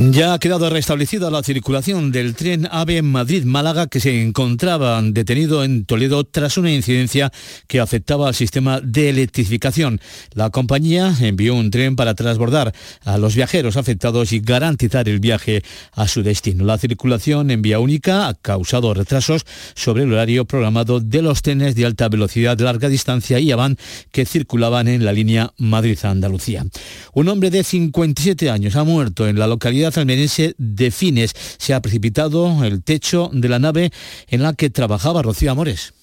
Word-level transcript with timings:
Ya 0.00 0.32
ha 0.32 0.38
quedado 0.38 0.70
restablecida 0.70 1.28
la 1.28 1.42
circulación 1.42 2.12
del 2.12 2.36
tren 2.36 2.68
AVE 2.70 3.02
Madrid-Málaga 3.02 3.88
que 3.88 3.98
se 3.98 4.22
encontraba 4.22 5.02
detenido 5.02 5.64
en 5.64 5.86
Toledo 5.86 6.22
tras 6.22 6.56
una 6.56 6.72
incidencia 6.72 7.32
que 7.66 7.80
afectaba 7.80 8.28
al 8.28 8.36
sistema 8.36 8.80
de 8.80 9.08
electrificación. 9.08 10.00
La 10.34 10.50
compañía 10.50 11.12
envió 11.20 11.56
un 11.56 11.72
tren 11.72 11.96
para 11.96 12.14
transbordar 12.14 12.72
a 13.04 13.18
los 13.18 13.34
viajeros 13.34 13.76
afectados 13.76 14.32
y 14.32 14.38
garantizar 14.38 15.08
el 15.08 15.18
viaje 15.18 15.64
a 15.90 16.06
su 16.06 16.22
destino. 16.22 16.64
La 16.64 16.78
circulación 16.78 17.50
en 17.50 17.60
vía 17.60 17.80
única 17.80 18.28
ha 18.28 18.34
causado 18.34 18.94
retrasos 18.94 19.44
sobre 19.74 20.04
el 20.04 20.12
horario 20.12 20.44
programado 20.44 21.00
de 21.00 21.22
los 21.22 21.42
trenes 21.42 21.74
de 21.74 21.86
alta 21.86 22.08
velocidad 22.08 22.56
larga 22.60 22.88
distancia 22.88 23.40
y 23.40 23.50
Avan 23.50 23.76
que 24.12 24.26
circulaban 24.26 24.86
en 24.86 25.04
la 25.04 25.12
línea 25.12 25.52
Madrid-Andalucía. 25.58 26.64
Un 27.14 27.26
hombre 27.26 27.50
de 27.50 27.64
57 27.64 28.48
años 28.48 28.76
ha 28.76 28.84
muerto 28.84 29.26
en 29.26 29.40
la 29.40 29.48
localidad 29.48 29.87
almeriense 29.96 30.54
de 30.58 30.90
Fines. 30.90 31.32
Se 31.58 31.74
ha 31.74 31.80
precipitado 31.80 32.64
el 32.64 32.82
techo 32.82 33.30
de 33.32 33.48
la 33.48 33.58
nave 33.58 33.90
en 34.28 34.42
la 34.42 34.52
que 34.52 34.70
trabajaba 34.70 35.22
Rocío 35.22 35.50
Amores. 35.50 35.94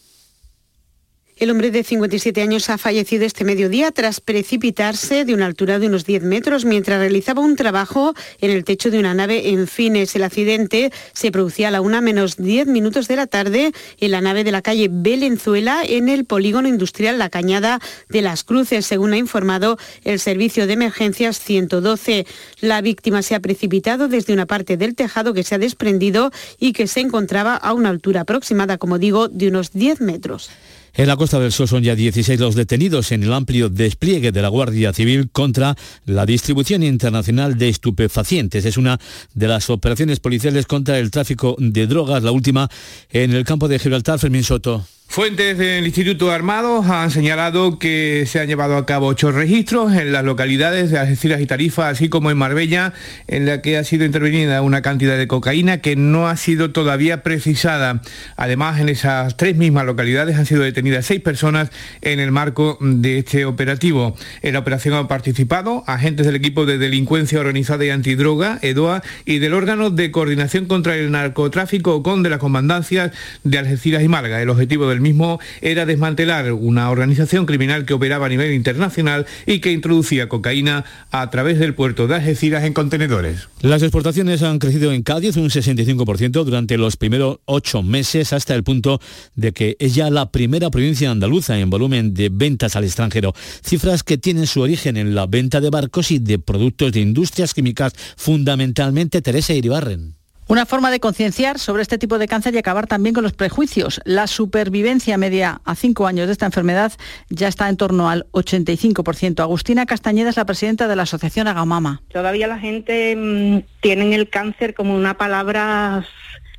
El 1.38 1.52
hombre 1.52 1.70
de 1.70 1.84
57 1.84 2.42
años 2.42 2.70
ha 2.70 2.78
fallecido 2.78 3.26
este 3.26 3.44
mediodía 3.44 3.92
tras 3.92 4.22
precipitarse 4.22 5.26
de 5.26 5.34
una 5.34 5.48
altura 5.48 5.80
de 5.80 5.88
unos 5.88 6.06
10 6.06 6.24
metros 6.24 6.64
mientras 6.64 6.98
realizaba 6.98 7.42
un 7.42 7.58
trabajo 7.58 8.14
en 8.40 8.52
el 8.52 8.64
techo 8.64 8.90
de 8.90 9.00
una 9.00 9.14
nave 9.14 9.50
en 9.50 9.68
Fines. 9.68 10.16
El 10.16 10.24
accidente 10.24 10.94
se 11.12 11.32
producía 11.34 11.68
a 11.68 11.72
la 11.72 11.82
una 11.82 12.00
menos 12.00 12.38
10 12.38 12.68
minutos 12.68 13.10
de 13.10 13.18
la 13.18 13.28
tarde 13.28 13.74
en 14.00 14.12
la 14.12 14.22
nave 14.22 14.46
de 14.46 14.54
la 14.54 14.62
calle 14.62 14.88
Belenzuela 14.90 15.84
en 15.86 16.08
el 16.08 16.24
polígono 16.24 16.70
industrial 16.70 17.18
La 17.18 17.30
Cañada 17.30 17.82
de 18.08 18.22
las 18.22 18.46
Cruces, 18.46 18.86
según 18.86 19.12
ha 19.12 19.18
informado 19.18 19.78
el 20.06 20.22
Servicio 20.22 20.68
de 20.68 20.74
Emergencias 20.74 21.38
112. 21.42 22.26
La 22.62 22.80
víctima 22.80 23.22
se 23.22 23.36
ha 23.36 23.42
precipitado 23.42 24.08
desde 24.08 24.32
una 24.32 24.46
parte 24.46 24.78
del 24.78 24.96
tejado 24.96 25.34
que 25.34 25.44
se 25.44 25.56
ha 25.56 25.60
desprendido 25.60 26.32
y 26.62 26.72
que 26.72 26.88
se 26.88 27.02
encontraba 27.02 27.58
a 27.58 27.74
una 27.74 27.90
altura 27.90 28.22
aproximada, 28.22 28.78
como 28.78 29.00
digo, 29.00 29.28
de 29.28 29.50
unos 29.50 29.74
10 29.74 30.00
metros. 30.00 30.50
En 30.98 31.08
la 31.08 31.18
Costa 31.18 31.42
del 31.42 31.52
Sol 31.52 31.68
son 31.68 31.84
ya 31.84 31.94
16 31.94 32.40
los 32.40 32.56
detenidos 32.56 33.12
en 33.12 33.22
el 33.24 33.34
amplio 33.34 33.68
despliegue 33.68 34.32
de 34.32 34.42
la 34.42 34.48
Guardia 34.48 34.94
Civil 34.94 35.30
contra 35.30 35.76
la 36.06 36.26
distribución 36.26 36.84
internacional 36.84 37.58
de 37.58 37.68
estupefacientes. 37.68 38.64
Es 38.64 38.78
una 38.78 38.98
de 39.34 39.48
las 39.50 39.70
operaciones 39.70 40.22
policiales 40.22 40.66
contra 40.66 40.98
el 40.98 41.12
tráfico 41.12 41.58
de 41.60 41.86
drogas, 41.88 42.24
la 42.24 42.32
última 42.32 42.70
en 43.10 43.34
el 43.34 43.44
campo 43.44 43.68
de 43.68 43.78
Gibraltar, 43.78 44.20
Fermín 44.20 44.46
Soto. 44.46 44.86
Fuentes 45.08 45.58
del 45.58 45.86
Instituto 45.86 46.30
Armado 46.30 46.84
han 46.84 47.10
señalado 47.10 47.80
que 47.80 48.26
se 48.28 48.42
han 48.42 48.48
llevado 48.48 48.76
a 48.76 48.86
cabo 48.86 49.08
ocho 49.08 49.32
registros 49.32 49.94
en 49.94 50.12
las 50.12 50.26
localidades 50.26 50.92
de 50.92 51.00
Algeciras 51.00 51.40
y 51.40 51.46
Tarifa, 51.46 51.88
así 51.88 52.10
como 52.10 52.32
en 52.32 52.38
Marbella, 52.38 52.92
en 53.28 53.46
la 53.46 53.62
que 53.62 53.78
ha 53.78 53.86
sido 53.86 54.04
intervenida 54.04 54.62
una 54.62 54.82
cantidad 54.82 55.18
de 55.18 55.28
cocaína 55.28 55.80
que 55.80 55.96
no 55.96 56.28
ha 56.28 56.36
sido 56.36 56.72
todavía 56.72 57.24
precisada. 57.24 58.02
Además, 58.36 58.82
en 58.82 58.90
esas 58.90 59.38
tres 59.38 59.56
mismas 59.56 59.86
localidades 59.86 60.36
han 60.36 60.46
sido 60.46 60.64
detenidas 60.64 61.06
seis 61.06 61.22
personas 61.22 61.72
en 62.02 62.20
el 62.20 62.34
marco 62.34 62.78
de 62.82 63.20
este 63.20 63.46
operativo. 63.46 64.18
En 64.42 64.52
la 64.52 64.60
operación 64.60 64.96
han 64.96 65.08
participado 65.08 65.86
agentes 65.88 66.26
del 66.26 66.36
equipo 66.36 66.66
de 66.66 66.78
delincuencia 66.78 67.40
organizada 67.40 67.86
y 67.86 67.90
antidroga, 67.90 68.60
EDOA, 68.62 69.02
y 69.24 69.40
del 69.40 69.54
órgano 69.54 69.92
de 69.92 70.12
coordinación 70.12 70.66
contra 70.66 70.98
el 70.98 71.10
narcotráfico 71.12 72.04
con 72.04 72.22
de 72.22 72.32
las 72.32 72.40
comandancias 72.40 73.14
de 73.46 73.60
Algeciras 73.60 74.04
y 74.04 74.10
Málaga. 74.10 74.42
El 74.42 74.50
objetivo 74.50 74.90
del 74.96 75.02
mismo 75.02 75.40
era 75.62 75.86
desmantelar 75.86 76.54
una 76.54 76.90
organización 76.90 77.46
criminal 77.46 77.86
que 77.86 77.94
operaba 77.94 78.28
a 78.28 78.30
nivel 78.30 78.54
internacional 78.54 79.26
y 79.46 79.60
que 79.60 79.74
introducía 79.74 80.30
cocaína 80.30 80.86
a 81.12 81.30
través 81.30 81.60
del 81.60 81.76
puerto 81.76 82.08
de 82.08 82.16
Algeciras 82.16 82.64
en 82.64 82.74
contenedores. 82.74 83.50
Las 83.62 83.82
exportaciones 83.82 84.42
han 84.42 84.60
crecido 84.60 84.94
en 84.94 85.04
Cádiz 85.04 85.36
un 85.36 85.50
65% 85.50 86.44
durante 86.46 86.78
los 86.78 86.96
primeros 86.96 87.40
ocho 87.46 87.84
meses 87.84 88.32
hasta 88.32 88.56
el 88.56 88.64
punto 88.64 89.02
de 89.36 89.52
que 89.52 89.76
es 89.80 89.96
ya 89.96 90.10
la 90.10 90.32
primera 90.32 90.70
provincia 90.70 91.12
andaluza 91.12 91.60
en 91.60 91.70
volumen 91.70 92.14
de 92.14 92.30
ventas 92.30 92.78
al 92.78 92.86
extranjero. 92.86 93.34
Cifras 93.64 94.04
que 94.04 94.18
tienen 94.18 94.48
su 94.48 94.62
origen 94.62 94.96
en 94.96 95.14
la 95.14 95.28
venta 95.28 95.60
de 95.60 95.70
barcos 95.70 96.12
y 96.12 96.20
de 96.20 96.40
productos 96.40 96.94
de 96.94 97.02
industrias 97.02 97.54
químicas, 97.54 97.94
fundamentalmente 98.16 99.22
Teresa 99.22 99.54
Iribarren. 99.54 100.16
Una 100.48 100.68
forma 100.68 100.92
de 100.92 101.00
concienciar 101.00 101.58
sobre 101.58 101.82
este 101.82 101.98
tipo 101.98 102.20
de 102.20 102.28
cáncer 102.28 102.54
y 102.54 102.60
acabar 102.60 102.86
también 102.86 103.16
con 103.16 103.24
los 103.24 103.34
prejuicios. 103.34 104.00
La 104.06 104.28
supervivencia 104.28 105.18
media 105.18 105.60
a 105.66 105.74
cinco 105.74 106.06
años 106.06 106.28
de 106.28 106.34
esta 106.34 106.46
enfermedad 106.46 106.94
ya 107.30 107.48
está 107.48 107.68
en 107.68 107.78
torno 107.78 108.12
al 108.12 108.28
85%. 108.32 109.40
Agustina 109.40 109.88
Castañeda 109.88 110.30
es 110.30 110.38
la 110.38 110.46
presidenta 110.46 110.88
de 110.88 110.96
la 110.96 111.02
Asociación 111.04 111.48
Agamama. 111.48 112.04
Todavía 112.10 112.46
la 112.46 112.60
gente 112.60 113.16
mmm, 113.16 113.62
tiene 113.82 114.14
el 114.14 114.30
cáncer 114.30 114.76
como 114.76 114.96
una 114.96 115.18
palabra 115.18 116.06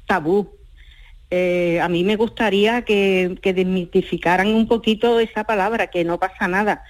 tabú. 0.06 0.50
Eh, 1.30 1.78
a 1.80 1.88
mí 1.88 2.02
me 2.02 2.16
gustaría 2.16 2.82
que, 2.82 3.38
desmitificaran 3.40 4.48
un 4.48 4.66
poquito 4.66 5.20
esa 5.20 5.44
palabra, 5.44 5.86
que 5.86 6.02
no 6.02 6.18
pasa 6.18 6.48
nada, 6.48 6.82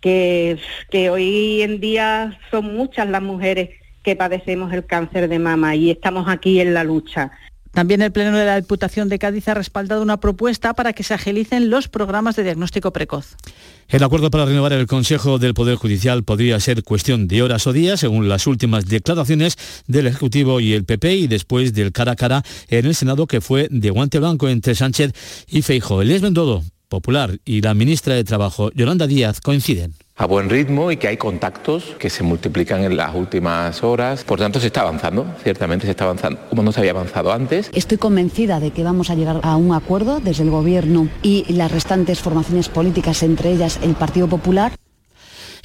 que 0.00 0.56
hoy 1.10 1.62
en 1.62 1.80
día 1.80 2.38
son 2.52 2.76
muchas 2.76 3.08
las 3.08 3.22
mujeres 3.22 3.70
que 4.08 4.16
padecemos 4.16 4.72
el 4.72 4.86
cáncer 4.86 5.28
de 5.28 5.38
mama 5.38 5.76
y 5.76 5.90
estamos 5.90 6.28
aquí 6.28 6.60
en 6.60 6.72
la 6.72 6.82
lucha. 6.82 7.30
También 7.72 8.00
el 8.00 8.10
Pleno 8.10 8.38
de 8.38 8.46
la 8.46 8.58
Diputación 8.58 9.10
de 9.10 9.18
Cádiz 9.18 9.46
ha 9.48 9.52
respaldado 9.52 10.00
una 10.00 10.18
propuesta 10.18 10.72
para 10.72 10.94
que 10.94 11.02
se 11.02 11.12
agilicen 11.12 11.68
los 11.68 11.88
programas 11.88 12.34
de 12.34 12.42
diagnóstico 12.42 12.90
precoz. 12.90 13.36
El 13.86 14.02
acuerdo 14.02 14.30
para 14.30 14.46
renovar 14.46 14.72
el 14.72 14.86
Consejo 14.86 15.38
del 15.38 15.52
Poder 15.52 15.76
Judicial 15.76 16.24
podría 16.24 16.58
ser 16.58 16.84
cuestión 16.84 17.28
de 17.28 17.42
horas 17.42 17.66
o 17.66 17.74
días, 17.74 18.00
según 18.00 18.30
las 18.30 18.46
últimas 18.46 18.86
declaraciones 18.86 19.58
del 19.86 20.06
Ejecutivo 20.06 20.58
y 20.58 20.72
el 20.72 20.86
PP, 20.86 21.14
y 21.14 21.26
después 21.26 21.74
del 21.74 21.92
cara 21.92 22.12
a 22.12 22.16
cara 22.16 22.42
en 22.68 22.86
el 22.86 22.94
Senado, 22.94 23.26
que 23.26 23.42
fue 23.42 23.68
de 23.70 23.90
guante 23.90 24.20
blanco 24.20 24.48
entre 24.48 24.74
Sánchez 24.74 25.12
y 25.48 25.60
Feijo. 25.60 26.00
El 26.00 26.18
Bendodo, 26.18 26.62
Popular, 26.88 27.38
y 27.44 27.60
la 27.60 27.74
ministra 27.74 28.14
de 28.14 28.24
Trabajo, 28.24 28.70
Yolanda 28.72 29.06
Díaz, 29.06 29.40
coinciden 29.40 29.94
a 30.18 30.26
buen 30.26 30.50
ritmo 30.50 30.90
y 30.90 30.96
que 30.96 31.08
hay 31.08 31.16
contactos 31.16 31.94
que 31.98 32.10
se 32.10 32.24
multiplican 32.24 32.82
en 32.82 32.96
las 32.96 33.14
últimas 33.14 33.82
horas. 33.84 34.24
Por 34.24 34.40
tanto, 34.40 34.58
se 34.58 34.66
está 34.66 34.82
avanzando, 34.82 35.24
ciertamente 35.44 35.86
se 35.86 35.92
está 35.92 36.04
avanzando, 36.04 36.40
como 36.50 36.62
no 36.64 36.72
se 36.72 36.80
había 36.80 36.90
avanzado 36.90 37.32
antes. 37.32 37.70
Estoy 37.72 37.98
convencida 37.98 38.58
de 38.58 38.72
que 38.72 38.82
vamos 38.82 39.10
a 39.10 39.14
llegar 39.14 39.40
a 39.44 39.56
un 39.56 39.72
acuerdo 39.72 40.18
desde 40.18 40.42
el 40.42 40.50
Gobierno 40.50 41.08
y 41.22 41.50
las 41.52 41.70
restantes 41.70 42.18
formaciones 42.18 42.68
políticas, 42.68 43.22
entre 43.22 43.52
ellas 43.52 43.78
el 43.82 43.94
Partido 43.94 44.26
Popular. 44.26 44.72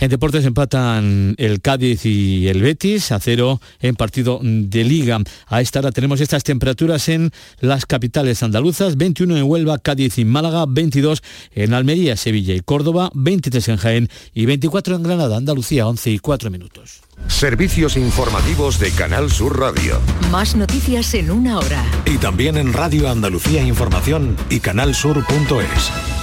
En 0.03 0.09
deportes 0.09 0.43
empatan 0.43 1.33
el 1.37 1.61
Cádiz 1.61 2.05
y 2.05 2.49
el 2.49 2.61
Betis 2.61 3.13
a 3.13 3.21
cero 3.21 3.61
en 3.79 3.95
partido 3.95 4.41
de 4.43 4.83
liga. 4.83 5.21
A 5.47 5.61
esta 5.61 5.79
hora 5.79 5.93
tenemos 5.93 6.19
estas 6.19 6.43
temperaturas 6.43 7.07
en 7.07 7.31
las 7.61 7.85
capitales 7.85 8.43
andaluzas, 8.43 8.97
21 8.97 9.37
en 9.37 9.43
Huelva, 9.43 9.77
Cádiz 9.77 10.17
y 10.17 10.25
Málaga, 10.25 10.65
22 10.67 11.23
en 11.53 11.73
Almería, 11.73 12.17
Sevilla 12.17 12.53
y 12.53 12.59
Córdoba, 12.59 13.11
23 13.13 13.69
en 13.69 13.77
Jaén 13.77 14.09
y 14.33 14.45
24 14.45 14.97
en 14.97 15.03
Granada, 15.03 15.37
Andalucía, 15.37 15.87
11 15.87 16.11
y 16.11 16.19
4 16.19 16.51
minutos. 16.51 16.99
Servicios 17.29 17.95
informativos 17.95 18.79
de 18.79 18.91
Canal 18.91 19.31
Sur 19.31 19.57
Radio. 19.57 20.01
Más 20.29 20.53
noticias 20.57 21.13
en 21.13 21.31
una 21.31 21.59
hora. 21.59 21.81
Y 22.05 22.17
también 22.17 22.57
en 22.57 22.73
Radio 22.73 23.09
Andalucía 23.09 23.63
Información 23.63 24.35
y 24.49 24.59
canalsur.es. 24.59 26.22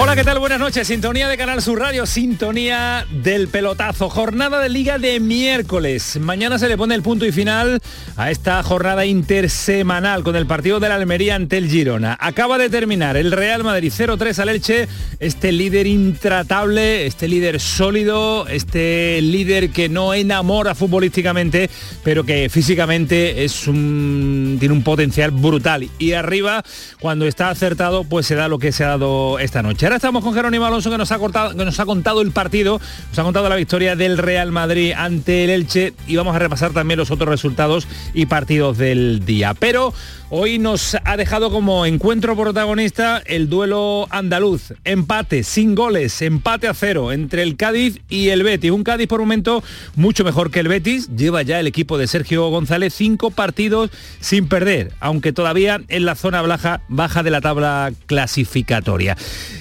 Hola, 0.00 0.14
¿qué 0.14 0.22
tal? 0.22 0.38
Buenas 0.38 0.60
noches. 0.60 0.86
Sintonía 0.86 1.26
de 1.26 1.36
Canal 1.36 1.60
Sur 1.60 1.80
Radio, 1.80 2.06
sintonía 2.06 3.04
del 3.10 3.48
pelotazo. 3.48 4.08
Jornada 4.08 4.60
de 4.60 4.68
liga 4.68 4.96
de 4.96 5.18
miércoles. 5.18 6.20
Mañana 6.20 6.56
se 6.60 6.68
le 6.68 6.76
pone 6.76 6.94
el 6.94 7.02
punto 7.02 7.26
y 7.26 7.32
final 7.32 7.80
a 8.14 8.30
esta 8.30 8.62
jornada 8.62 9.06
intersemanal 9.06 10.22
con 10.22 10.36
el 10.36 10.46
partido 10.46 10.78
de 10.78 10.88
la 10.88 10.94
Almería 10.94 11.34
ante 11.34 11.58
el 11.58 11.68
Girona. 11.68 12.16
Acaba 12.20 12.58
de 12.58 12.70
terminar 12.70 13.16
el 13.16 13.32
Real 13.32 13.64
Madrid 13.64 13.92
0-3 13.92 14.38
al 14.38 14.50
Elche, 14.50 14.86
este 15.18 15.50
líder 15.50 15.88
intratable, 15.88 17.04
este 17.04 17.26
líder 17.26 17.58
sólido, 17.58 18.46
este 18.46 19.20
líder 19.20 19.70
que 19.70 19.88
no 19.88 20.14
enamora 20.14 20.76
futbolísticamente, 20.76 21.70
pero 22.04 22.22
que 22.22 22.48
físicamente 22.48 23.42
es 23.42 23.64
tiene 23.64 24.70
un 24.70 24.84
potencial 24.84 25.32
brutal. 25.32 25.88
Y 25.98 26.12
arriba, 26.12 26.62
cuando 27.00 27.26
está 27.26 27.50
acertado, 27.50 28.04
pues 28.04 28.26
se 28.26 28.36
da 28.36 28.46
lo 28.46 28.60
que 28.60 28.70
se 28.70 28.84
ha 28.84 28.90
dado 28.90 29.40
esta 29.40 29.60
noche. 29.60 29.87
Ahora 29.88 29.96
estamos 29.96 30.22
con 30.22 30.34
Jerónimo 30.34 30.66
Alonso 30.66 30.90
que 30.90 30.98
nos, 30.98 31.10
ha 31.12 31.18
cortado, 31.18 31.56
que 31.56 31.64
nos 31.64 31.80
ha 31.80 31.86
contado 31.86 32.20
el 32.20 32.30
partido, 32.30 32.78
nos 33.08 33.18
ha 33.18 33.22
contado 33.22 33.48
la 33.48 33.56
victoria 33.56 33.96
del 33.96 34.18
Real 34.18 34.52
Madrid 34.52 34.92
ante 34.94 35.44
el 35.44 35.48
Elche 35.48 35.94
y 36.06 36.14
vamos 36.16 36.36
a 36.36 36.38
repasar 36.38 36.72
también 36.72 36.98
los 36.98 37.10
otros 37.10 37.30
resultados 37.30 37.88
y 38.12 38.26
partidos 38.26 38.76
del 38.76 39.24
día. 39.24 39.54
Pero 39.54 39.94
Hoy 40.30 40.58
nos 40.58 40.94
ha 41.04 41.16
dejado 41.16 41.50
como 41.50 41.86
encuentro 41.86 42.36
protagonista 42.36 43.22
el 43.24 43.48
duelo 43.48 44.06
andaluz. 44.10 44.74
Empate, 44.84 45.42
sin 45.42 45.74
goles, 45.74 46.20
empate 46.20 46.68
a 46.68 46.74
cero 46.74 47.12
entre 47.12 47.42
el 47.42 47.56
Cádiz 47.56 48.00
y 48.10 48.28
el 48.28 48.42
Betis. 48.42 48.70
Un 48.70 48.84
Cádiz 48.84 49.06
por 49.06 49.20
momento 49.20 49.64
mucho 49.96 50.24
mejor 50.24 50.50
que 50.50 50.60
el 50.60 50.68
Betis. 50.68 51.08
Lleva 51.16 51.40
ya 51.40 51.58
el 51.58 51.66
equipo 51.66 51.96
de 51.96 52.06
Sergio 52.06 52.46
González 52.50 52.92
cinco 52.92 53.30
partidos 53.30 53.90
sin 54.20 54.48
perder, 54.48 54.92
aunque 55.00 55.32
todavía 55.32 55.80
en 55.88 56.04
la 56.04 56.14
zona 56.14 56.42
baja, 56.42 56.82
baja 56.88 57.22
de 57.22 57.30
la 57.30 57.40
tabla 57.40 57.90
clasificatoria. 58.04 59.16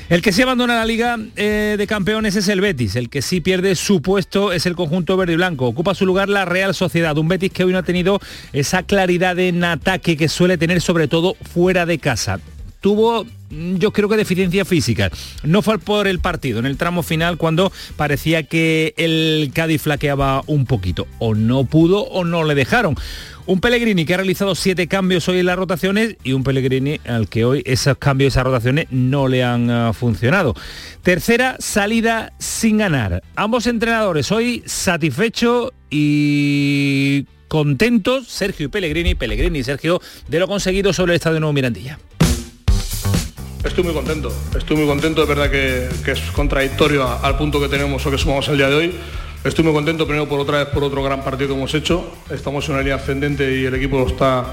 El 0.10 0.22
que 0.22 0.34
se 0.34 0.44
abandona 0.44 0.76
la 0.76 0.86
liga 0.86 1.18
eh, 1.38 1.76
de 1.78 1.88
campeones 1.88 2.36
es 2.36 2.48
el 2.50 2.60
Betis. 2.60 2.98
El 2.98 3.10
que 3.10 3.22
sí 3.22 3.40
pierde 3.40 3.76
su 3.76 4.02
puesto 4.02 4.52
es 4.52 4.66
el 4.66 4.76
conjunto 4.76 5.16
verde 5.16 5.34
y 5.34 5.38
blanco. 5.38 5.66
Ocupa 5.66 5.96
su 5.96 6.06
lugar 6.06 6.28
la 6.28 6.44
Real 6.44 6.74
Sociedad. 6.76 7.18
Un 7.18 7.30
Betis 7.30 7.54
que 7.54 7.64
hoy 7.64 7.72
no 7.72 7.80
ha 7.80 7.84
tenido 7.84 8.20
esa 8.52 8.84
claridad 8.84 9.40
en 9.40 9.64
ataque 9.64 10.18
que 10.18 10.28
suele 10.28 10.57
tener 10.58 10.82
sobre 10.82 11.08
todo 11.08 11.36
fuera 11.42 11.86
de 11.86 12.00
casa 12.00 12.40
tuvo 12.82 13.26
mm, 13.50 13.76
yo 13.76 13.92
creo 13.92 14.10
que 14.10 14.18
deficiencia 14.18 14.66
física. 14.66 15.10
No 15.44 15.62
fue 15.62 15.80
por 15.80 16.08
el 16.08 16.20
partido, 16.20 16.60
en 16.60 16.66
el 16.66 16.78
tramo 16.78 17.04
final 17.04 17.38
cuando 17.38 17.72
parecía 17.96 18.44
que 18.44 18.94
el 18.98 19.52
Cádiz 19.54 19.82
flaqueaba 19.82 20.44
un 20.48 20.66
poquito. 20.66 21.08
O 21.20 21.36
no 21.36 21.66
pudo 21.66 22.04
o 22.04 22.24
no 22.24 22.44
le 22.44 22.56
dejaron. 22.56 22.96
Un 23.46 23.62
Pellegrini 23.62 24.06
que 24.06 24.14
ha 24.14 24.18
realizado 24.18 24.56
siete 24.56 24.88
cambios 24.88 25.28
hoy 25.30 25.40
en 25.40 25.46
las 25.46 25.58
rotaciones 25.58 26.18
y 26.24 26.34
un 26.34 26.44
Pellegrini 26.44 27.00
al 27.08 27.30
que 27.30 27.46
hoy 27.46 27.64
esos 27.66 27.98
cambios, 27.98 28.34
esas 28.34 28.44
rotaciones 28.44 28.88
no 28.90 29.28
le 29.28 29.44
han 29.44 29.70
ah, 29.70 29.94
funcionado. 29.94 30.54
Tercera 31.02 31.56
salida 31.60 32.34
sin 32.40 32.78
ganar. 32.78 33.24
Ambos 33.36 33.68
entrenadores 33.68 34.32
hoy 34.34 34.64
satisfechos 34.66 35.72
y 35.90 37.26
contentos, 37.48 38.28
Sergio 38.28 38.66
y 38.66 38.70
Pellegrini, 38.70 39.16
Pellegrini 39.16 39.60
y 39.60 39.64
Sergio, 39.64 40.02
de 40.28 40.40
lo 40.40 40.48
conseguido 40.48 40.94
sobre 40.94 41.14
el 41.14 41.16
Estadio 41.18 41.40
Nuevo 41.40 41.54
Mirandilla. 41.54 42.00
Estoy 43.64 43.84
muy 43.84 43.94
contento, 43.94 44.32
estoy 44.58 44.78
muy 44.78 44.86
contento, 44.86 45.22
de 45.22 45.28
verdad 45.28 45.52
que, 45.52 46.12
es 46.12 46.22
contradictorio 46.32 47.08
al 47.08 47.38
punto 47.38 47.60
que 47.60 47.68
tenemos 47.68 48.06
o 48.06 48.12
que 48.12 48.18
sumamos 48.18 48.48
el 48.50 48.58
día 48.58 48.70
de 48.70 48.76
hoy. 48.76 48.96
Estoy 49.44 49.64
muy 49.64 49.74
contento 49.74 50.06
primero 50.06 50.28
por 50.28 50.40
otra 50.40 50.60
vez 50.60 50.68
por 50.68 50.84
otro 50.84 51.04
gran 51.04 51.24
partido 51.24 51.50
que 51.50 51.56
hemos 51.56 51.74
hecho. 51.74 52.12
Estamos 52.30 52.66
en 52.66 52.76
una 52.76 52.82
línea 52.82 52.96
ascendente 52.96 53.60
y 53.60 53.66
el 53.66 53.74
equipo 53.76 54.06
está 54.08 54.46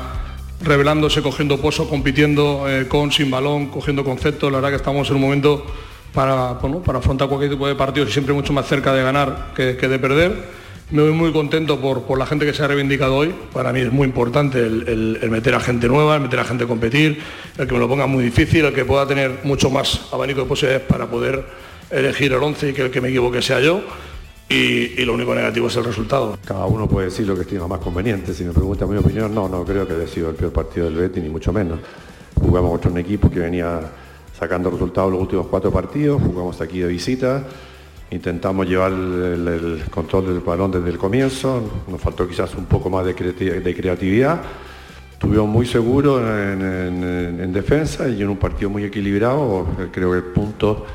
revelándose, 0.62 1.22
cogiendo 1.22 1.60
pozo, 1.60 1.88
compitiendo 1.88 2.66
eh, 2.68 2.88
con, 2.88 3.12
sin 3.12 3.30
balón, 3.30 3.68
cogiendo 3.68 4.04
conceptos. 4.04 4.50
La 4.50 4.58
verdad 4.58 4.70
que 4.70 4.76
estamos 4.76 5.08
en 5.10 5.16
un 5.16 5.22
momento 5.22 5.66
para, 6.12 6.58
para 6.58 6.98
afrontar 6.98 7.28
cualquier 7.28 7.50
tipo 7.52 7.66
de 7.66 7.74
partido 7.74 8.06
y 8.06 8.10
siempre 8.10 8.34
mucho 8.34 8.52
más 8.52 8.66
cerca 8.66 8.92
de 8.92 9.02
ganar 9.02 9.52
que 9.54 9.74
de 9.74 9.98
perder 9.98 10.63
me 10.90 11.02
voy 11.02 11.12
muy 11.12 11.32
contento 11.32 11.80
por, 11.80 12.18
la 12.18 12.26
gente 12.26 12.44
que 12.44 12.52
se 12.52 12.62
ha 12.62 12.68
reivindicado 12.68 13.16
hoy. 13.16 13.34
Para 13.52 13.72
mí 13.72 13.80
es 13.80 13.92
muy 13.92 14.06
importante 14.06 14.58
el, 14.60 15.18
meter 15.30 15.54
a 15.54 15.60
gente 15.60 15.88
nueva, 15.88 16.16
el 16.16 16.22
meter 16.22 16.40
a 16.40 16.44
gente 16.44 16.64
a 16.64 16.66
competir, 16.66 17.20
el 17.56 17.66
que 17.66 17.72
me 17.72 17.78
lo 17.78 17.88
ponga 17.88 18.06
muy 18.06 18.24
difícil, 18.24 18.66
el 18.66 18.74
que 18.74 18.84
pueda 18.84 19.06
tener 19.06 19.40
mucho 19.44 19.70
más 19.70 20.08
abanico 20.12 20.42
de 20.42 20.46
posibilidades 20.46 20.86
para 20.86 21.06
poder 21.06 21.44
elegir 21.90 22.32
el 22.32 22.42
11 22.42 22.70
y 22.70 22.72
que 22.72 22.82
el 22.82 22.90
que 22.90 23.00
me 23.00 23.08
equivoque 23.08 23.40
sea 23.40 23.60
yo. 23.60 23.82
Y, 24.48 25.02
lo 25.04 25.14
único 25.14 25.34
negativo 25.34 25.68
es 25.68 25.76
el 25.76 25.84
resultado. 25.84 26.36
Cada 26.44 26.66
uno 26.66 26.86
puede 26.86 27.06
decir 27.06 27.26
lo 27.26 27.34
que 27.34 27.42
estima 27.42 27.66
más 27.66 27.80
conveniente. 27.80 28.34
Si 28.34 28.44
me 28.44 28.52
pregunta 28.52 28.86
mi 28.86 28.98
opinión, 28.98 29.34
no, 29.34 29.48
no 29.48 29.64
creo 29.64 29.88
que 29.88 29.94
haya 29.94 30.06
sido 30.06 30.30
el 30.30 30.36
peor 30.36 30.52
partido 30.52 30.86
del 30.86 30.96
Betis, 30.96 31.22
ni 31.22 31.30
mucho 31.30 31.52
menos. 31.52 31.80
Jugamos 32.38 32.70
contra 32.72 32.90
un 32.90 32.98
equipo 32.98 33.30
que 33.30 33.40
venía 33.40 33.80
sacando 34.38 34.70
resultados 34.70 35.10
los 35.10 35.20
últimos 35.22 35.46
cuatro 35.46 35.72
partidos, 35.72 36.20
jugamos 36.22 36.60
aquí 36.60 36.80
de 36.80 36.88
visita 36.88 37.44
Intentamos 38.10 38.68
llevar 38.68 38.92
el, 38.92 39.82
control 39.90 40.26
del 40.26 40.40
balón 40.40 40.70
desde 40.70 40.90
el 40.90 40.98
comienzo, 40.98 41.82
nos 41.88 42.00
faltó 42.00 42.28
quizás 42.28 42.54
un 42.54 42.66
poco 42.66 42.90
más 42.90 43.04
de, 43.04 43.14
creatividad. 43.14 44.42
Estuvimos 45.12 45.48
muy 45.48 45.66
seguros 45.66 46.20
en, 46.22 47.52
defensa 47.52 48.08
y 48.08 48.22
en 48.22 48.28
un 48.28 48.36
partido 48.36 48.70
muy 48.70 48.84
equilibrado. 48.84 49.66
Creo 49.90 50.12
que 50.12 50.18
el 50.18 50.24
punto 50.24 50.86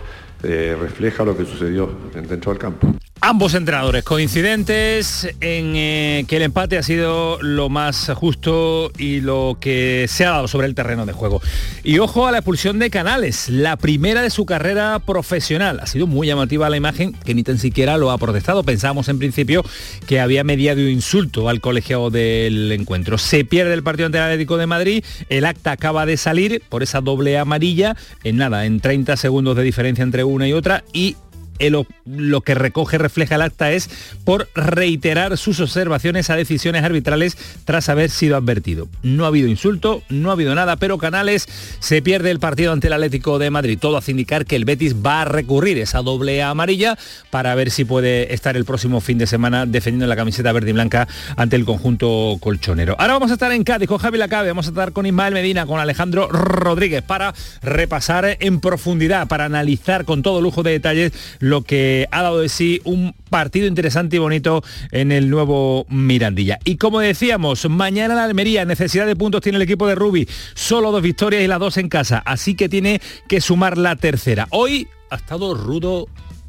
eh, 0.44 0.78
refleja 0.80 1.26
lo 1.26 1.36
que 1.36 1.46
sucedió 1.46 1.90
dentro 2.14 2.52
del 2.52 2.60
campo. 2.60 2.94
Ambos 3.22 3.54
entrenadores 3.54 4.06
coincidentes 4.06 5.26
en 5.42 5.76
eh, 5.76 6.26
que 6.26 6.38
el 6.38 6.44
empate 6.44 6.78
ha 6.78 6.84
sido 6.84 7.38
lo 7.42 7.68
más 7.68 8.10
justo 8.16 8.94
y 8.98 9.20
lo 9.20 9.58
que 9.60 10.06
se 10.08 10.26
ha 10.26 10.30
dado 10.30 10.48
sobre 10.48 10.68
el 10.68 10.74
terreno 10.76 11.06
de 11.06 11.12
juego. 11.12 11.42
Y 11.84 12.00
ojo 12.00 12.28
a 12.28 12.32
la 12.32 12.38
expulsión 12.38 12.80
de 12.80 12.90
Canales, 12.90 13.50
la 13.50 13.76
primera 13.76 14.22
de 14.22 14.30
su 14.30 14.46
carrera 14.46 15.00
profesional. 15.00 15.82
Ha 15.82 15.88
sido 15.88 16.08
muy 16.08 16.28
llamativa 16.28 16.70
la 16.70 16.78
imagen 16.78 17.12
que 17.12 17.36
ni 17.36 17.44
tan 17.44 17.58
siquiera 17.58 17.98
lo 17.98 18.10
ha 18.12 18.18
protestado. 18.18 18.64
Pensábamos 18.64 19.10
en 19.10 19.20
principio 19.20 19.66
que 20.08 20.22
había 20.22 20.46
mediado 20.46 20.80
insulto 20.80 21.50
al 21.50 21.60
colegiado 21.60 22.10
del 22.12 22.72
encuentro. 22.72 23.18
Se 23.18 23.44
pierde 23.44 23.74
el 23.74 23.84
partido 23.84 24.06
ante 24.06 24.18
el 24.18 24.24
Atlético 24.24 24.56
de 24.56 24.66
Madrid, 24.66 25.04
el 25.28 25.46
acta 25.46 25.74
acaba 25.74 26.06
de 26.06 26.16
salir 26.16 26.64
por 26.70 26.84
esa 26.84 27.02
doble 27.02 27.38
amarilla, 27.38 27.98
en 28.24 28.38
nada, 28.38 28.66
en 28.66 28.80
30 28.80 29.18
segundos 29.18 29.58
de 29.58 29.64
diferencia 29.64 30.04
entre 30.04 30.24
una 30.24 30.48
y 30.48 30.54
otra 30.54 30.86
y 30.94 31.18
lo 31.60 32.42
que 32.42 32.56
recoge, 32.56 32.98
refleja 32.98 33.36
el 33.36 33.42
acta 33.42 33.72
es 33.72 33.90
por 34.24 34.50
reiterar 34.56 35.38
sus 35.38 35.60
observaciones 35.60 36.30
a 36.30 36.36
decisiones 36.36 36.84
arbitrales 36.84 37.38
tras 37.66 37.90
haber 37.90 38.10
sido 38.10 38.38
advertido. 38.38 38.88
No 39.04 39.26
ha 39.26 39.28
habido 39.28 39.48
insulto, 39.48 40.04
no 40.10 40.30
ha 40.30 40.34
habido 40.34 40.56
nada, 40.56 40.78
pero 40.78 40.98
Canales 40.98 41.48
se 41.80 42.02
pierde 42.02 42.32
el 42.32 42.40
partido 42.40 42.72
ante 42.72 42.88
el 42.88 42.94
Atlético 42.94 43.40
de 43.40 43.50
Madrid. 43.50 43.78
Todo 43.80 43.98
hace 43.98 44.12
indicar 44.12 44.46
que 44.46 44.56
el 44.56 44.66
Betis 44.66 44.96
va 44.96 45.22
a 45.22 45.26
recurrir 45.26 45.78
esa 45.78 46.02
doble 46.02 46.42
amarilla 46.42 46.98
para 47.30 47.54
ver 47.56 47.72
si 47.72 47.86
puede 47.86 48.34
estar 48.34 48.56
el 48.56 48.66
próximo 48.66 49.02
fin 49.02 49.18
de 49.18 49.28
semana 49.28 49.66
defendiendo 49.66 50.08
la 50.08 50.16
camiseta 50.16 50.52
verde 50.52 50.70
y 50.70 50.74
blanca 50.74 51.08
ante 51.36 51.56
el 51.56 51.66
conjunto 51.66 52.38
colchonero. 52.40 52.96
Ahora 53.00 53.14
vamos 53.14 53.32
a 53.32 53.34
estar 53.34 53.52
en 53.52 53.64
Cádiz 53.64 53.88
con 53.88 53.98
Javi 53.98 54.18
Lacabe, 54.18 54.50
vamos 54.50 54.68
a 54.68 54.70
estar 54.70 54.92
con 54.94 55.06
Ismael 55.06 55.34
Medina, 55.34 55.66
con 55.66 55.80
Alejandro 55.80 56.28
Rodríguez 56.28 57.04
para 57.04 57.34
repasar 57.62 58.38
en 58.40 58.60
profundidad, 58.60 59.28
para 59.28 59.46
analizar 59.46 60.06
con 60.06 60.22
todo 60.22 60.42
lujo 60.42 60.64
de 60.64 60.72
detalles 60.72 61.12
lo 61.50 61.64
que 61.64 62.08
ha 62.12 62.22
dado 62.22 62.40
de 62.40 62.50
sí 62.50 62.82
un 62.84 63.14
partido 63.30 63.68
interesante 63.68 64.16
y 64.16 64.20
bonito 64.20 64.64
en 64.92 65.12
el 65.12 65.30
nuevo 65.30 65.86
Mirandilla. 65.90 66.60
Y 66.64 66.78
como 66.78 67.00
decíamos, 67.00 67.68
mañana 67.70 68.16
la 68.16 68.24
Almería, 68.24 68.66
necesidad 68.66 69.06
de 69.06 69.16
puntos 69.16 69.42
tiene 69.42 69.58
el 69.58 69.64
equipo 69.64 69.88
de 69.88 69.96
Rubi, 69.96 70.28
solo 70.54 70.92
dos 70.92 71.02
victorias 71.02 71.44
y 71.44 71.48
las 71.48 71.60
dos 71.60 71.78
en 71.78 71.90
casa, 71.90 72.22
así 72.26 72.56
que 72.56 72.70
tiene 72.70 73.02
que 73.28 73.42
sumar 73.42 73.78
la 73.78 73.96
tercera. 73.96 74.48
Hoy 74.52 74.88
ha 75.10 75.16
estado 75.16 75.56
rudo 75.56 76.08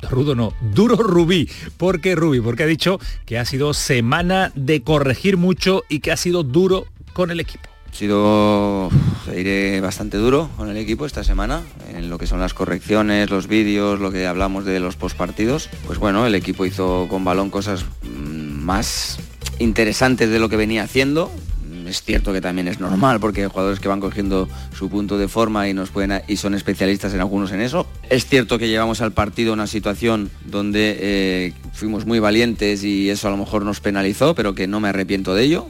rudo 0.08 0.34
no, 0.34 0.54
duro 0.74 0.96
Rubí. 0.96 1.48
¿Por 1.76 2.00
qué 2.00 2.14
Rubí? 2.14 2.40
Porque 2.40 2.62
ha 2.62 2.66
dicho 2.66 2.98
que 3.26 3.38
ha 3.38 3.44
sido 3.44 3.74
semana 3.74 4.52
de 4.54 4.82
corregir 4.82 5.36
mucho 5.36 5.82
y 5.88 6.00
que 6.00 6.12
ha 6.12 6.16
sido 6.16 6.42
duro 6.42 6.86
con 7.12 7.30
el 7.30 7.40
equipo. 7.40 7.69
Ha 7.90 7.96
sido, 8.00 8.88
bastante 9.82 10.16
duro 10.16 10.48
con 10.56 10.68
el 10.70 10.76
equipo 10.76 11.06
esta 11.06 11.24
semana, 11.24 11.62
en 11.94 12.08
lo 12.08 12.18
que 12.18 12.26
son 12.26 12.40
las 12.40 12.54
correcciones, 12.54 13.30
los 13.30 13.46
vídeos, 13.46 14.00
lo 14.00 14.10
que 14.10 14.26
hablamos 14.26 14.64
de 14.64 14.80
los 14.80 14.96
postpartidos. 14.96 15.68
Pues 15.86 15.98
bueno, 15.98 16.24
el 16.26 16.34
equipo 16.34 16.64
hizo 16.64 17.06
con 17.08 17.24
balón 17.24 17.50
cosas 17.50 17.84
mm, 18.02 18.62
más 18.62 19.18
interesantes 19.58 20.30
de 20.30 20.38
lo 20.38 20.48
que 20.48 20.56
venía 20.56 20.82
haciendo. 20.82 21.30
Es 21.86 22.02
cierto 22.02 22.32
que 22.32 22.40
también 22.40 22.68
es 22.68 22.78
normal 22.78 23.18
porque 23.18 23.42
hay 23.42 23.48
jugadores 23.48 23.80
que 23.80 23.88
van 23.88 24.00
cogiendo 24.00 24.48
su 24.72 24.88
punto 24.88 25.18
de 25.18 25.26
forma 25.26 25.68
y 25.68 25.74
nos 25.74 25.90
pueden 25.90 26.22
y 26.28 26.36
son 26.36 26.54
especialistas 26.54 27.12
en 27.14 27.20
algunos 27.20 27.50
en 27.52 27.60
eso. 27.60 27.86
Es 28.08 28.26
cierto 28.26 28.58
que 28.58 28.68
llevamos 28.68 29.00
al 29.00 29.12
partido 29.12 29.52
una 29.52 29.66
situación 29.66 30.30
donde 30.44 30.96
eh, 31.00 31.52
fuimos 31.72 32.06
muy 32.06 32.20
valientes 32.20 32.84
y 32.84 33.10
eso 33.10 33.26
a 33.26 33.30
lo 33.32 33.36
mejor 33.36 33.64
nos 33.64 33.80
penalizó, 33.80 34.34
pero 34.34 34.54
que 34.54 34.68
no 34.68 34.78
me 34.78 34.88
arrepiento 34.88 35.34
de 35.34 35.42
ello. 35.42 35.66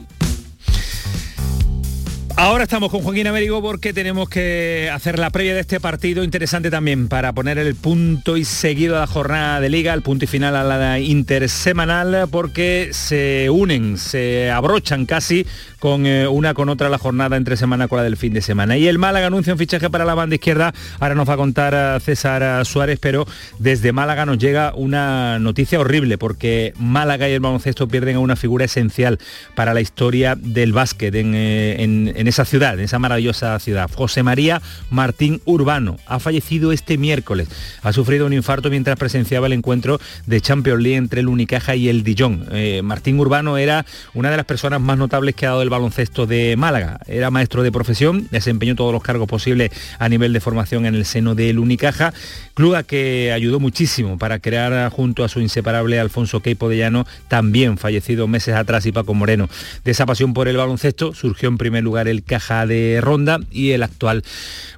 Ahora 2.37 2.63
estamos 2.63 2.89
con 2.89 3.01
Joaquín 3.01 3.27
Américo 3.27 3.61
porque 3.61 3.93
tenemos 3.93 4.27
que 4.29 4.89
hacer 4.93 5.19
la 5.19 5.29
previa 5.29 5.53
de 5.53 5.61
este 5.61 5.79
partido 5.79 6.23
interesante 6.23 6.69
también 6.69 7.07
para 7.07 7.33
poner 7.33 7.57
el 7.57 7.75
punto 7.75 8.37
y 8.37 8.45
seguido 8.45 8.97
a 8.97 9.01
la 9.01 9.07
jornada 9.07 9.59
de 9.59 9.69
liga, 9.69 9.93
el 9.93 10.01
punto 10.01 10.25
y 10.25 10.27
final 10.27 10.55
a 10.55 10.63
la 10.63 10.99
intersemanal 10.99 12.27
porque 12.31 12.89
se 12.91 13.49
unen, 13.49 13.97
se 13.97 14.49
abrochan 14.49 15.05
casi 15.05 15.45
con 15.79 16.05
eh, 16.05 16.27
una 16.27 16.53
con 16.53 16.69
otra 16.69 16.89
la 16.89 16.99
jornada 16.99 17.37
entre 17.37 17.57
semana 17.57 17.87
con 17.87 17.97
la 17.97 18.03
del 18.03 18.17
fin 18.17 18.33
de 18.33 18.41
semana. 18.41 18.77
Y 18.77 18.87
el 18.87 18.99
Málaga 18.99 19.27
anuncia 19.27 19.53
un 19.53 19.59
fichaje 19.59 19.89
para 19.89 20.05
la 20.05 20.13
banda 20.13 20.35
izquierda, 20.35 20.73
ahora 20.99 21.15
nos 21.15 21.27
va 21.27 21.33
a 21.33 21.37
contar 21.37 21.73
a 21.73 21.99
César 21.99 22.65
Suárez, 22.65 22.99
pero 23.01 23.25
desde 23.59 23.91
Málaga 23.91 24.25
nos 24.25 24.37
llega 24.37 24.73
una 24.75 25.39
noticia 25.39 25.79
horrible 25.79 26.17
porque 26.17 26.73
Málaga 26.77 27.27
y 27.27 27.33
el 27.33 27.39
baloncesto 27.39 27.87
pierden 27.87 28.17
a 28.17 28.19
una 28.19 28.35
figura 28.35 28.65
esencial 28.65 29.19
para 29.55 29.73
la 29.73 29.81
historia 29.81 30.35
del 30.35 30.71
básquet 30.71 31.13
en, 31.15 31.33
eh, 31.35 31.83
en, 31.83 32.20
en 32.21 32.27
esa 32.27 32.45
ciudad, 32.45 32.75
en 32.75 32.81
esa 32.81 32.99
maravillosa 32.99 33.57
ciudad. 33.59 33.89
José 33.93 34.23
María 34.23 34.61
Martín 34.89 35.41
Urbano 35.45 35.97
ha 36.05 36.19
fallecido 36.19 36.71
este 36.71 36.97
miércoles. 36.97 37.47
Ha 37.81 37.91
sufrido 37.93 38.25
un 38.25 38.33
infarto 38.33 38.69
mientras 38.69 38.97
presenciaba 38.97 39.47
el 39.47 39.53
encuentro 39.53 39.99
de 40.27 40.39
Champions 40.39 40.81
League 40.81 40.97
entre 40.97 41.21
el 41.21 41.27
Unicaja 41.27 41.75
y 41.75 41.89
el 41.89 42.03
Dijon. 42.03 42.45
Eh, 42.51 42.81
Martín 42.83 43.19
Urbano 43.19 43.57
era 43.57 43.85
una 44.13 44.29
de 44.29 44.37
las 44.37 44.45
personas 44.45 44.79
más 44.79 44.97
notables 44.97 45.35
que 45.35 45.45
ha 45.45 45.49
dado 45.49 45.63
el 45.63 45.69
baloncesto 45.69 46.27
de 46.27 46.55
Málaga. 46.57 46.99
Era 47.07 47.31
maestro 47.31 47.63
de 47.63 47.71
profesión, 47.71 48.27
desempeñó 48.31 48.75
todos 48.75 48.93
los 48.93 49.01
cargos 49.01 49.27
posibles 49.27 49.71
a 49.97 50.07
nivel 50.07 50.31
de 50.31 50.39
formación 50.39 50.85
en 50.85 50.95
el 50.95 51.05
seno 51.05 51.35
del 51.35 51.59
Unicaja, 51.59 52.13
club 52.53 52.75
a 52.75 52.83
que 52.83 53.31
ayudó 53.33 53.59
muchísimo 53.59 54.17
para 54.17 54.39
crear 54.39 54.89
junto 54.91 55.23
a 55.23 55.29
su 55.29 55.39
inseparable 55.41 55.99
Alfonso 55.99 56.41
Queipo 56.41 56.69
de 56.69 56.77
Llano, 56.77 57.07
también 57.27 57.77
fallecido 57.77 58.27
meses 58.27 58.55
atrás, 58.55 58.85
y 58.85 58.91
Paco 58.91 59.13
Moreno. 59.13 59.49
De 59.83 59.91
esa 59.91 60.05
pasión 60.05 60.33
por 60.33 60.47
el 60.47 60.57
baloncesto 60.57 61.13
surgió 61.13 61.49
en 61.49 61.57
primer 61.57 61.83
lugar 61.83 62.07
el 62.11 62.23
Caja 62.23 62.65
de 62.65 62.99
Ronda 63.01 63.39
y 63.51 63.71
el 63.71 63.83
actual 63.83 64.23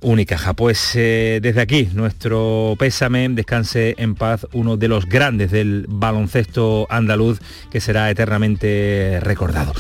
Unicaja. 0.02 0.54
Pues 0.54 0.92
eh, 0.96 1.40
desde 1.42 1.62
aquí 1.62 1.90
nuestro 1.94 2.76
pésame, 2.80 3.28
descanse 3.30 3.96
en 3.98 4.16
paz 4.16 4.48
uno 4.54 4.78
de 4.78 4.88
los 4.88 5.06
grandes 5.08 5.52
del 5.52 5.86
baloncesto 5.90 6.88
andaluz 6.90 7.40
que 7.72 7.82
será 7.82 8.10
eternamente 8.10 9.20
recordado. 9.22 9.74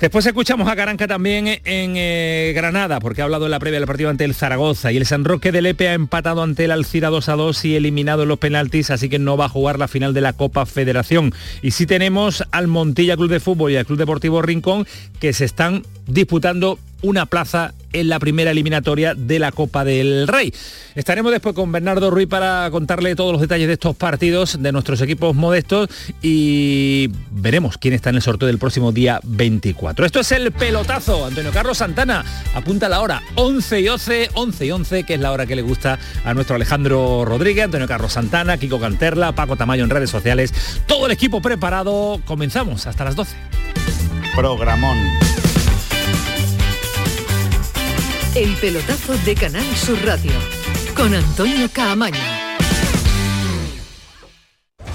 Después 0.00 0.26
escuchamos 0.26 0.68
a 0.68 0.76
Caranca 0.76 1.06
también 1.06 1.48
en 1.48 1.94
eh, 1.96 2.52
Granada 2.54 3.00
porque 3.00 3.22
ha 3.22 3.24
hablado 3.24 3.46
en 3.46 3.50
la 3.50 3.58
previa 3.58 3.80
del 3.80 3.86
partido 3.86 4.10
ante 4.10 4.24
el 4.24 4.34
Zaragoza 4.34 4.92
y 4.92 4.96
el 4.96 5.06
San 5.06 5.24
Roque 5.24 5.52
de 5.52 5.62
Lepe 5.62 5.88
ha 5.88 5.94
empatado 5.94 6.42
ante 6.42 6.64
el 6.64 6.70
Alcira 6.70 7.08
2 7.08 7.28
a 7.28 7.34
2 7.34 7.64
y 7.64 7.76
eliminado 7.76 8.22
en 8.22 8.28
los 8.28 8.38
penaltis, 8.38 8.90
así 8.90 9.08
que 9.08 9.18
no 9.18 9.36
va 9.36 9.46
a 9.46 9.48
jugar 9.48 9.78
la 9.78 9.88
final 9.88 10.14
de 10.14 10.20
la 10.20 10.32
Copa 10.32 10.66
Federación. 10.66 11.32
Y 11.62 11.72
sí 11.72 11.86
tenemos 11.86 12.44
al 12.50 12.66
Montilla 12.66 13.16
Club 13.16 13.30
de 13.30 13.40
Fútbol 13.40 13.72
y 13.72 13.76
al 13.76 13.86
Club 13.86 13.98
Deportivo 13.98 14.42
Rincón 14.42 14.86
que 15.20 15.32
se 15.32 15.44
están 15.44 15.82
disputando 16.06 16.78
una 17.02 17.26
plaza 17.26 17.74
en 17.92 18.08
la 18.08 18.18
primera 18.18 18.50
eliminatoria 18.50 19.14
de 19.14 19.38
la 19.38 19.52
Copa 19.52 19.84
del 19.84 20.28
Rey. 20.28 20.52
Estaremos 20.94 21.32
después 21.32 21.54
con 21.54 21.72
Bernardo 21.72 22.10
Ruiz 22.10 22.28
para 22.28 22.70
contarle 22.70 23.14
todos 23.14 23.32
los 23.32 23.40
detalles 23.40 23.66
de 23.66 23.74
estos 23.74 23.96
partidos, 23.96 24.60
de 24.60 24.72
nuestros 24.72 25.00
equipos 25.00 25.34
modestos 25.34 25.88
y 26.22 27.10
veremos 27.30 27.78
quién 27.78 27.94
está 27.94 28.10
en 28.10 28.16
el 28.16 28.22
sorteo 28.22 28.46
del 28.46 28.58
próximo 28.58 28.92
día 28.92 29.20
24. 29.24 30.04
Esto 30.04 30.20
es 30.20 30.32
el 30.32 30.52
pelotazo. 30.52 31.26
Antonio 31.26 31.50
Carlos 31.52 31.78
Santana 31.78 32.24
apunta 32.54 32.88
la 32.88 33.00
hora 33.00 33.22
11 33.36 33.80
y 33.80 33.88
11, 33.88 34.30
11 34.34 34.66
y 34.66 34.70
11, 34.70 35.04
que 35.04 35.14
es 35.14 35.20
la 35.20 35.32
hora 35.32 35.46
que 35.46 35.56
le 35.56 35.62
gusta 35.62 35.98
a 36.24 36.34
nuestro 36.34 36.56
Alejandro 36.56 37.24
Rodríguez, 37.24 37.66
Antonio 37.66 37.88
Carlos 37.88 38.12
Santana, 38.12 38.58
Kiko 38.58 38.80
Canterla, 38.80 39.32
Paco 39.32 39.56
Tamayo 39.56 39.84
en 39.84 39.90
redes 39.90 40.10
sociales. 40.10 40.52
Todo 40.86 41.06
el 41.06 41.12
equipo 41.12 41.40
preparado. 41.40 42.20
Comenzamos 42.24 42.86
hasta 42.86 43.04
las 43.04 43.16
12. 43.16 43.36
Programón. 44.34 45.27
El 48.38 48.54
pelotazo 48.54 49.18
de 49.24 49.34
Canal 49.34 49.66
Sur 49.74 49.98
Radio 50.04 50.30
con 50.94 51.12
Antonio 51.12 51.68
Caamaño. 51.72 52.20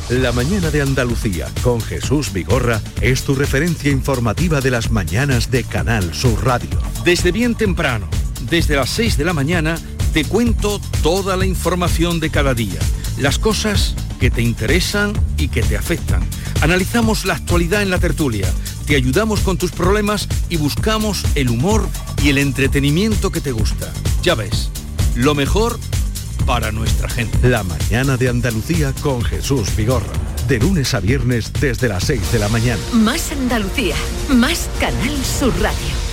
La 0.08 0.32
mañana 0.32 0.72
de 0.72 0.82
Andalucía 0.82 1.52
con 1.62 1.82
Jesús 1.82 2.32
Vigorra 2.32 2.82
es 3.02 3.24
tu 3.24 3.36
referencia 3.36 3.92
informativa 3.92 4.62
de 4.62 4.72
las 4.72 4.92
mañanas 4.92 5.52
de 5.52 5.66
Canal 5.66 6.14
Sur 6.14 6.46
Radio. 6.46 6.82
Desde 7.04 7.34
bien 7.34 7.56
temprano, 7.56 8.08
desde 8.50 8.78
las 8.78 8.90
6 8.92 9.18
de 9.18 9.26
la 9.26 9.34
mañana, 9.34 9.78
te 10.14 10.24
cuento 10.24 10.80
toda 11.02 11.36
la 11.36 11.46
información 11.46 12.22
de 12.22 12.30
cada 12.30 12.54
día, 12.54 12.80
las 13.18 13.40
cosas 13.40 13.94
que 14.22 14.32
te 14.32 14.42
interesan 14.42 15.12
y 15.38 15.50
que 15.50 15.64
te 15.64 15.76
afectan. 15.76 16.26
Analizamos 16.62 17.26
la 17.26 17.34
actualidad 17.34 17.82
en 17.82 17.90
la 17.90 18.00
tertulia, 18.00 18.48
te 18.88 18.96
ayudamos 18.96 19.42
con 19.42 19.58
tus 19.58 19.72
problemas 19.72 20.30
y 20.48 20.56
buscamos 20.56 21.26
el 21.36 21.50
humor 21.50 21.90
y 22.24 22.30
el 22.30 22.38
entretenimiento 22.38 23.32
que 23.32 23.42
te 23.42 23.52
gusta. 23.52 23.92
Ya 24.22 24.34
ves, 24.34 24.70
lo 25.16 25.36
mejor 25.36 25.78
para 26.46 26.72
nuestra 26.72 27.10
gente. 27.10 27.50
La 27.50 27.64
mañana 27.64 28.16
de 28.16 28.30
Andalucía 28.30 28.94
con 29.02 29.22
Jesús 29.24 29.76
Vigorra. 29.76 30.14
De 30.48 30.58
lunes 30.58 30.94
a 30.94 31.02
viernes 31.02 31.52
desde 31.60 31.90
las 31.90 32.06
6 32.06 32.32
de 32.32 32.40
la 32.40 32.48
mañana. 32.48 32.82
Más 32.94 33.32
Andalucía, 33.34 33.96
más 34.30 34.70
Canal 34.80 35.18
Sur 35.26 35.54
Radio. 35.62 36.13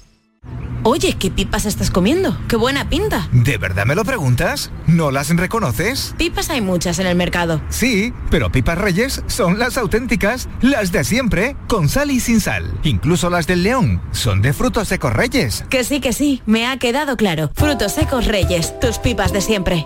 Oye, 0.83 1.15
¿qué 1.19 1.29
pipas 1.29 1.67
estás 1.67 1.91
comiendo? 1.91 2.35
¡Qué 2.47 2.55
buena 2.55 2.89
pinta! 2.89 3.29
¿De 3.31 3.59
verdad 3.59 3.85
me 3.85 3.93
lo 3.93 4.03
preguntas? 4.03 4.71
¿No 4.87 5.11
las 5.11 5.29
reconoces? 5.29 6.15
Pipas 6.17 6.49
hay 6.49 6.59
muchas 6.61 6.97
en 6.97 7.05
el 7.05 7.15
mercado. 7.15 7.61
Sí, 7.69 8.11
pero 8.31 8.51
pipas 8.51 8.79
reyes 8.79 9.23
son 9.27 9.59
las 9.59 9.77
auténticas, 9.77 10.49
las 10.61 10.91
de 10.91 11.03
siempre, 11.03 11.55
con 11.67 11.87
sal 11.87 12.09
y 12.09 12.19
sin 12.19 12.41
sal. 12.41 12.79
Incluso 12.81 13.29
las 13.29 13.45
del 13.45 13.61
león 13.61 14.01
son 14.11 14.41
de 14.41 14.53
frutos 14.53 14.87
secos 14.87 15.13
reyes. 15.13 15.65
Que 15.69 15.83
sí, 15.83 15.99
que 15.99 16.13
sí, 16.13 16.41
me 16.47 16.65
ha 16.65 16.77
quedado 16.77 17.15
claro. 17.15 17.51
Frutos 17.53 17.91
secos 17.91 18.25
reyes, 18.25 18.79
tus 18.79 18.97
pipas 18.97 19.31
de 19.31 19.41
siempre. 19.41 19.85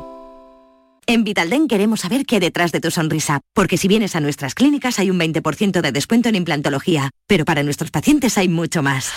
En 1.08 1.26
Vitalden 1.26 1.68
queremos 1.68 2.00
saber 2.00 2.26
qué 2.26 2.36
hay 2.36 2.42
detrás 2.42 2.72
de 2.72 2.80
tu 2.80 2.90
sonrisa, 2.90 3.42
porque 3.54 3.78
si 3.78 3.90
vienes 3.90 4.16
a 4.16 4.22
nuestras 4.22 4.56
clínicas 4.56 4.98
hay 4.98 5.10
un 5.10 5.20
20% 5.20 5.82
de 5.82 5.92
descuento 5.92 6.30
en 6.30 6.36
implantología, 6.36 7.12
pero 7.28 7.44
para 7.44 7.64
nuestros 7.64 7.92
pacientes 7.92 8.38
hay 8.38 8.48
mucho 8.48 8.82
más. 8.82 9.12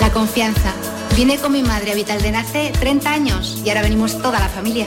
La 0.00 0.10
confianza. 0.12 0.72
Vine 1.16 1.38
con 1.38 1.52
mi 1.52 1.62
madre 1.62 1.92
a 1.92 1.94
Vitalden 1.94 2.36
hace 2.36 2.72
30 2.80 3.12
años 3.12 3.60
y 3.64 3.68
ahora 3.68 3.82
venimos 3.82 4.20
toda 4.20 4.40
la 4.40 4.48
familia. 4.48 4.86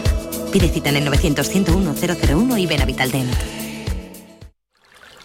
Pide 0.51 0.69
cita 0.69 0.89
en 0.89 0.97
el 0.97 1.07
900-101-001 1.07 2.59
y 2.59 2.65
ven 2.65 2.81
a 2.81 2.85
Vitalden. 2.85 3.29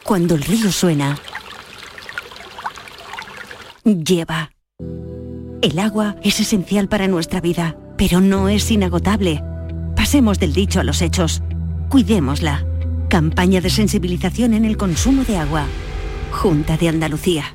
Cuando 0.05 0.35
el 0.35 0.43
río 0.43 0.73
suena, 0.73 1.19
lleva. 3.85 4.53
El 5.61 5.79
agua 5.79 6.17
es 6.23 6.41
esencial 6.41 6.89
para 6.89 7.09
nuestra 7.09 7.41
vida, 7.41 7.77
pero 7.97 8.21
no 8.21 8.49
es 8.49 8.71
inagotable. 8.71 9.43
Pasemos 9.97 10.39
del 10.39 10.53
dicho 10.53 10.81
a 10.81 10.85
los 10.85 11.03
hechos. 11.03 11.43
Cuidémosla. 11.89 12.65
Campaña 13.09 13.61
de 13.61 13.71
sensibilización 13.71 14.55
en 14.55 14.65
el 14.65 14.77
consumo 14.77 15.25
de 15.25 15.39
agua. 15.39 15.65
Junta 16.31 16.77
de 16.77 16.89
Andalucía. 16.89 17.55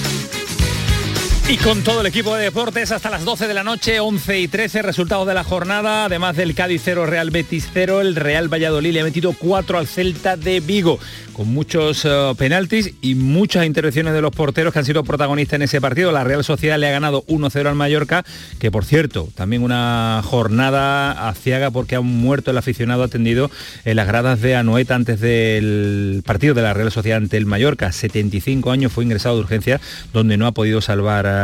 Y 1.49 1.57
con 1.57 1.83
todo 1.83 1.99
el 1.99 2.07
equipo 2.07 2.33
de 2.35 2.45
deportes 2.45 2.93
hasta 2.93 3.09
las 3.09 3.25
12 3.25 3.45
de 3.47 3.53
la 3.53 3.63
noche, 3.63 3.99
11 3.99 4.39
y 4.39 4.47
13, 4.47 4.83
resultados 4.83 5.27
de 5.27 5.33
la 5.33 5.43
jornada, 5.43 6.05
además 6.05 6.37
del 6.37 6.55
Cádiz 6.55 6.81
0, 6.85 7.05
Real 7.05 7.29
Betis 7.29 7.67
0, 7.73 7.99
el 7.99 8.15
Real 8.15 8.47
Valladolid 8.47 8.93
le 8.93 9.01
ha 9.01 9.03
metido 9.03 9.33
4 9.33 9.77
al 9.77 9.85
Celta 9.85 10.37
de 10.37 10.61
Vigo, 10.61 10.97
con 11.33 11.49
muchos 11.49 12.05
uh, 12.05 12.35
penaltis 12.37 12.93
y 13.01 13.15
muchas 13.15 13.65
intervenciones 13.65 14.13
de 14.13 14.21
los 14.21 14.31
porteros 14.31 14.71
que 14.71 14.79
han 14.79 14.85
sido 14.85 15.03
protagonistas 15.03 15.57
en 15.57 15.63
ese 15.63 15.81
partido. 15.81 16.13
La 16.13 16.23
Real 16.23 16.43
Sociedad 16.45 16.79
le 16.79 16.87
ha 16.87 16.91
ganado 16.91 17.25
1-0 17.25 17.67
al 17.67 17.75
Mallorca, 17.75 18.23
que 18.59 18.71
por 18.71 18.85
cierto, 18.85 19.27
también 19.35 19.61
una 19.61 20.21
jornada 20.23 21.27
aciaga 21.27 21.69
porque 21.69 21.97
ha 21.97 22.01
muerto 22.01 22.51
el 22.51 22.57
aficionado 22.59 23.03
atendido 23.03 23.51
en 23.83 23.97
las 23.97 24.07
gradas 24.07 24.39
de 24.39 24.55
Anoeta 24.55 24.95
antes 24.95 25.19
del 25.19 26.23
partido 26.25 26.53
de 26.53 26.61
la 26.61 26.73
Real 26.73 26.91
Sociedad 26.91 27.17
ante 27.17 27.35
el 27.35 27.45
Mallorca. 27.45 27.91
75 27.91 28.71
años 28.71 28.93
fue 28.93 29.03
ingresado 29.03 29.35
de 29.35 29.41
urgencia, 29.41 29.81
donde 30.13 30.37
no 30.37 30.47
ha 30.47 30.53
podido 30.53 30.79
salvar 30.79 31.40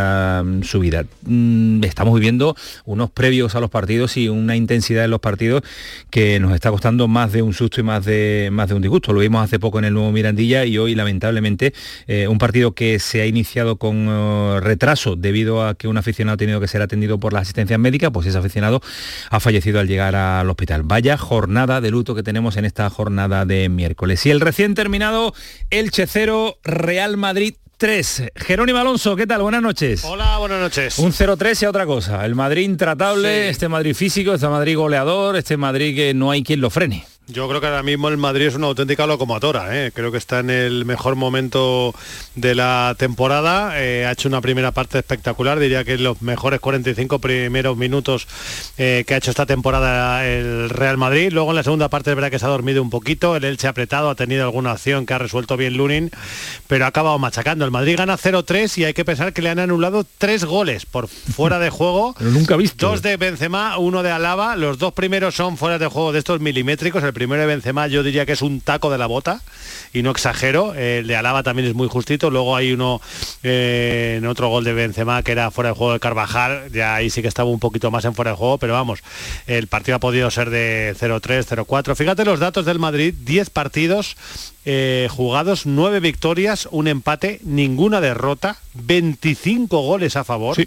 subida. 0.63 1.05
Mm, 1.23 1.83
estamos 1.83 2.13
viviendo 2.15 2.55
unos 2.85 3.09
previos 3.11 3.55
a 3.55 3.59
los 3.59 3.69
partidos 3.69 4.17
y 4.17 4.29
una 4.29 4.55
intensidad 4.55 5.05
en 5.05 5.11
los 5.11 5.19
partidos 5.19 5.63
que 6.09 6.39
nos 6.39 6.53
está 6.53 6.71
costando 6.71 7.07
más 7.07 7.31
de 7.31 7.41
un 7.41 7.53
susto 7.53 7.81
y 7.81 7.83
más 7.83 8.05
de, 8.05 8.49
más 8.51 8.69
de 8.69 8.75
un 8.75 8.81
disgusto. 8.81 9.13
Lo 9.13 9.19
vimos 9.19 9.43
hace 9.43 9.59
poco 9.59 9.79
en 9.79 9.85
el 9.85 9.93
nuevo 9.93 10.11
Mirandilla 10.11 10.65
y 10.65 10.77
hoy 10.77 10.95
lamentablemente 10.95 11.73
eh, 12.07 12.27
un 12.27 12.37
partido 12.37 12.73
que 12.73 12.99
se 12.99 13.21
ha 13.21 13.25
iniciado 13.25 13.77
con 13.77 14.07
eh, 14.09 14.59
retraso 14.61 15.15
debido 15.15 15.65
a 15.65 15.75
que 15.75 15.87
un 15.87 15.97
aficionado 15.97 16.35
ha 16.35 16.37
tenido 16.37 16.59
que 16.59 16.67
ser 16.67 16.81
atendido 16.81 17.19
por 17.19 17.33
la 17.33 17.39
asistencia 17.39 17.77
médica, 17.77 18.11
pues 18.11 18.27
ese 18.27 18.37
aficionado 18.37 18.81
ha 19.29 19.39
fallecido 19.39 19.79
al 19.79 19.87
llegar 19.87 20.15
al 20.15 20.49
hospital. 20.49 20.83
Vaya 20.83 21.17
jornada 21.17 21.81
de 21.81 21.91
luto 21.91 22.15
que 22.15 22.23
tenemos 22.23 22.57
en 22.57 22.65
esta 22.65 22.89
jornada 22.89 23.45
de 23.45 23.69
miércoles. 23.69 24.25
Y 24.25 24.31
el 24.31 24.41
recién 24.41 24.75
terminado 24.75 25.33
el 25.69 25.91
Checero 25.91 26.57
Real 26.63 27.17
Madrid 27.17 27.55
3. 27.77 28.31
Jerónimo 28.35 28.79
Alonso, 28.79 29.15
¿qué 29.15 29.27
tal? 29.27 29.43
Buenas 29.43 29.61
noches. 29.61 30.03
Hola, 30.03 30.39
buenas 30.39 30.59
noches. 30.59 30.97
Un 30.97 31.11
0-3 31.11 31.61
y 31.61 31.65
otra 31.67 31.85
cosa. 31.85 32.25
El 32.25 32.33
Madrid 32.33 32.63
intratable, 32.63 33.49
este 33.49 33.69
Madrid 33.69 33.93
físico, 33.93 34.33
este 34.33 34.47
Madrid 34.47 34.75
goleador, 34.75 35.35
este 35.35 35.57
Madrid 35.57 35.95
que 35.95 36.13
no 36.15 36.31
hay 36.31 36.41
quien 36.41 36.59
lo 36.59 36.71
frene. 36.71 37.05
Yo 37.29 37.45
creo 37.49 37.59
que 37.59 37.67
ahora 37.67 37.83
mismo 37.83 38.07
el 38.07 38.15
Madrid 38.15 38.47
es 38.47 38.55
una 38.55 38.67
auténtica 38.67 39.05
locomotora. 39.05 39.77
¿eh? 39.77 39.91
Creo 39.93 40.13
que 40.13 40.17
está 40.17 40.39
en 40.39 40.49
el 40.49 40.85
mejor 40.85 41.17
momento 41.17 41.93
de 42.35 42.55
la 42.55 42.95
temporada. 42.97 43.83
Eh, 43.83 44.05
ha 44.05 44.13
hecho 44.13 44.29
una 44.29 44.39
primera 44.39 44.71
parte 44.71 44.99
espectacular. 44.99 45.59
Diría 45.59 45.83
que 45.83 45.97
los 45.97 46.21
mejores 46.21 46.61
45 46.61 47.19
primeros 47.19 47.75
minutos 47.75 48.29
eh, 48.77 49.03
que 49.05 49.13
ha 49.13 49.17
hecho 49.17 49.31
esta 49.31 49.45
temporada 49.45 50.25
el 50.25 50.69
Real 50.69 50.95
Madrid. 50.95 51.33
Luego 51.33 51.49
en 51.49 51.57
la 51.57 51.63
segunda 51.63 51.89
parte 51.89 52.11
es 52.11 52.15
verdad 52.15 52.31
que 52.31 52.39
se 52.39 52.45
ha 52.45 52.49
dormido 52.49 52.81
un 52.81 52.89
poquito. 52.89 53.35
El 53.35 53.43
Elche 53.43 53.67
ha 53.67 53.71
apretado, 53.71 54.09
ha 54.09 54.15
tenido 54.15 54.45
alguna 54.45 54.71
acción 54.71 55.05
que 55.05 55.13
ha 55.13 55.17
resuelto 55.17 55.57
bien 55.57 55.75
Lunin, 55.75 56.11
pero 56.67 56.85
ha 56.85 56.87
acabado 56.87 57.19
machacando. 57.19 57.65
El 57.65 57.71
Madrid 57.71 57.97
gana 57.97 58.17
0-3 58.17 58.77
y 58.77 58.85
hay 58.85 58.93
que 58.93 59.03
pensar 59.03 59.33
que 59.33 59.41
le 59.41 59.49
han 59.49 59.59
anulado 59.59 60.05
tres 60.17 60.45
goles 60.45 60.85
por 60.85 61.09
fuera 61.09 61.59
de 61.59 61.71
juego. 61.71 62.15
pero 62.17 62.31
nunca 62.31 62.55
visto. 62.55 62.87
Dos 62.87 63.01
de 63.01 63.17
Benzema, 63.17 63.77
uno 63.79 64.01
de 64.01 64.11
Alaba. 64.11 64.55
Los 64.55 64.77
dos 64.77 64.93
primeros 64.93 65.35
son 65.35 65.57
fuera 65.57 65.77
de 65.77 65.87
juego 65.87 66.13
de 66.13 66.19
estos 66.19 66.39
milimétricos. 66.39 67.03
El 67.03 67.16
primero 67.17 67.41
de 67.41 67.47
Benzema 67.47 67.87
yo 67.87 68.03
diría 68.03 68.27
que 68.27 68.33
es 68.33 68.43
un 68.43 68.61
taco 68.61 68.91
de 68.91 68.99
la 68.99 69.07
bota 69.07 69.41
y 69.91 70.03
no 70.03 70.11
exagero. 70.11 70.75
El 70.75 71.07
de 71.07 71.15
Alaba 71.15 71.41
también 71.41 71.67
es 71.67 71.73
muy 71.73 71.87
justito. 71.87 72.29
Luego 72.29 72.55
hay 72.55 72.71
uno 72.71 73.01
eh, 73.41 74.17
en 74.19 74.27
otro 74.27 74.49
gol 74.49 74.63
de 74.63 74.73
Benzema 74.73 75.23
que 75.23 75.31
era 75.31 75.49
fuera 75.49 75.71
de 75.71 75.75
juego 75.75 75.93
de 75.93 75.99
Carvajal. 75.99 76.71
Ya 76.71 76.93
ahí 76.93 77.09
sí 77.09 77.23
que 77.23 77.27
estaba 77.27 77.49
un 77.49 77.59
poquito 77.59 77.89
más 77.89 78.05
en 78.05 78.13
fuera 78.13 78.31
de 78.31 78.37
juego, 78.37 78.59
pero 78.59 78.73
vamos, 78.73 78.99
el 79.47 79.65
partido 79.65 79.95
ha 79.95 79.99
podido 79.99 80.29
ser 80.29 80.51
de 80.51 80.95
0-3, 80.99 81.65
0-4. 81.65 81.95
Fíjate 81.95 82.23
los 82.23 82.39
datos 82.39 82.65
del 82.65 82.77
Madrid, 82.77 83.15
10 83.25 83.49
partidos 83.49 84.15
eh, 84.69 85.07
jugados, 85.09 85.65
9 85.65 86.01
victorias, 86.01 86.67
un 86.71 86.89
empate, 86.89 87.39
ninguna 87.45 88.01
derrota, 88.01 88.57
25 88.73 89.81
goles 89.81 90.17
a 90.17 90.25
favor. 90.25 90.57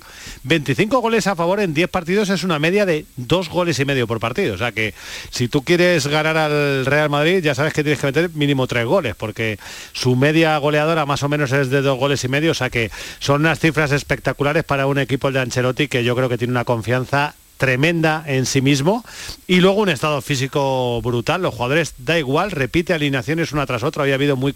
25 0.44 1.00
goles 1.00 1.26
a 1.26 1.36
favor 1.36 1.60
en 1.60 1.74
10 1.74 1.90
partidos 1.90 2.30
es 2.30 2.42
una 2.42 2.58
media 2.58 2.86
de 2.86 3.04
2 3.16 3.50
goles 3.50 3.78
y 3.78 3.84
medio 3.84 4.06
por 4.06 4.18
partido. 4.18 4.54
O 4.54 4.56
sea 4.58 4.72
que 4.72 4.94
si 5.28 5.48
tú 5.48 5.64
quieres 5.64 6.06
ganar 6.06 6.38
al 6.38 6.86
Real 6.86 7.10
Madrid, 7.10 7.44
ya 7.44 7.54
sabes 7.54 7.74
que 7.74 7.82
tienes 7.82 8.00
que 8.00 8.06
meter 8.06 8.30
mínimo 8.30 8.66
3 8.66 8.86
goles, 8.86 9.14
porque 9.16 9.58
su 9.92 10.16
media 10.16 10.56
goleadora 10.56 11.04
más 11.04 11.22
o 11.22 11.28
menos 11.28 11.52
es 11.52 11.68
de 11.68 11.82
2 11.82 11.98
goles 11.98 12.24
y 12.24 12.28
medio. 12.28 12.52
O 12.52 12.54
sea 12.54 12.70
que 12.70 12.90
son 13.18 13.42
unas 13.42 13.60
cifras 13.60 13.92
espectaculares 13.92 14.64
para 14.64 14.86
un 14.86 14.98
equipo 14.98 15.30
de 15.30 15.40
Ancelotti 15.40 15.88
que 15.88 16.04
yo 16.04 16.16
creo 16.16 16.30
que 16.30 16.38
tiene 16.38 16.52
una 16.52 16.64
confianza 16.64 17.34
tremenda 17.60 18.24
en 18.26 18.46
sí 18.46 18.62
mismo. 18.62 19.04
Y 19.46 19.60
luego 19.60 19.82
un 19.82 19.90
estado 19.90 20.22
físico 20.22 21.00
brutal. 21.02 21.42
Los 21.42 21.54
jugadores 21.54 21.92
da 21.98 22.18
igual, 22.18 22.50
repite 22.50 22.94
alineaciones 22.94 23.52
una 23.52 23.66
tras 23.66 23.82
otra. 23.82 24.02
Había 24.02 24.14
habido 24.14 24.34
muy, 24.34 24.54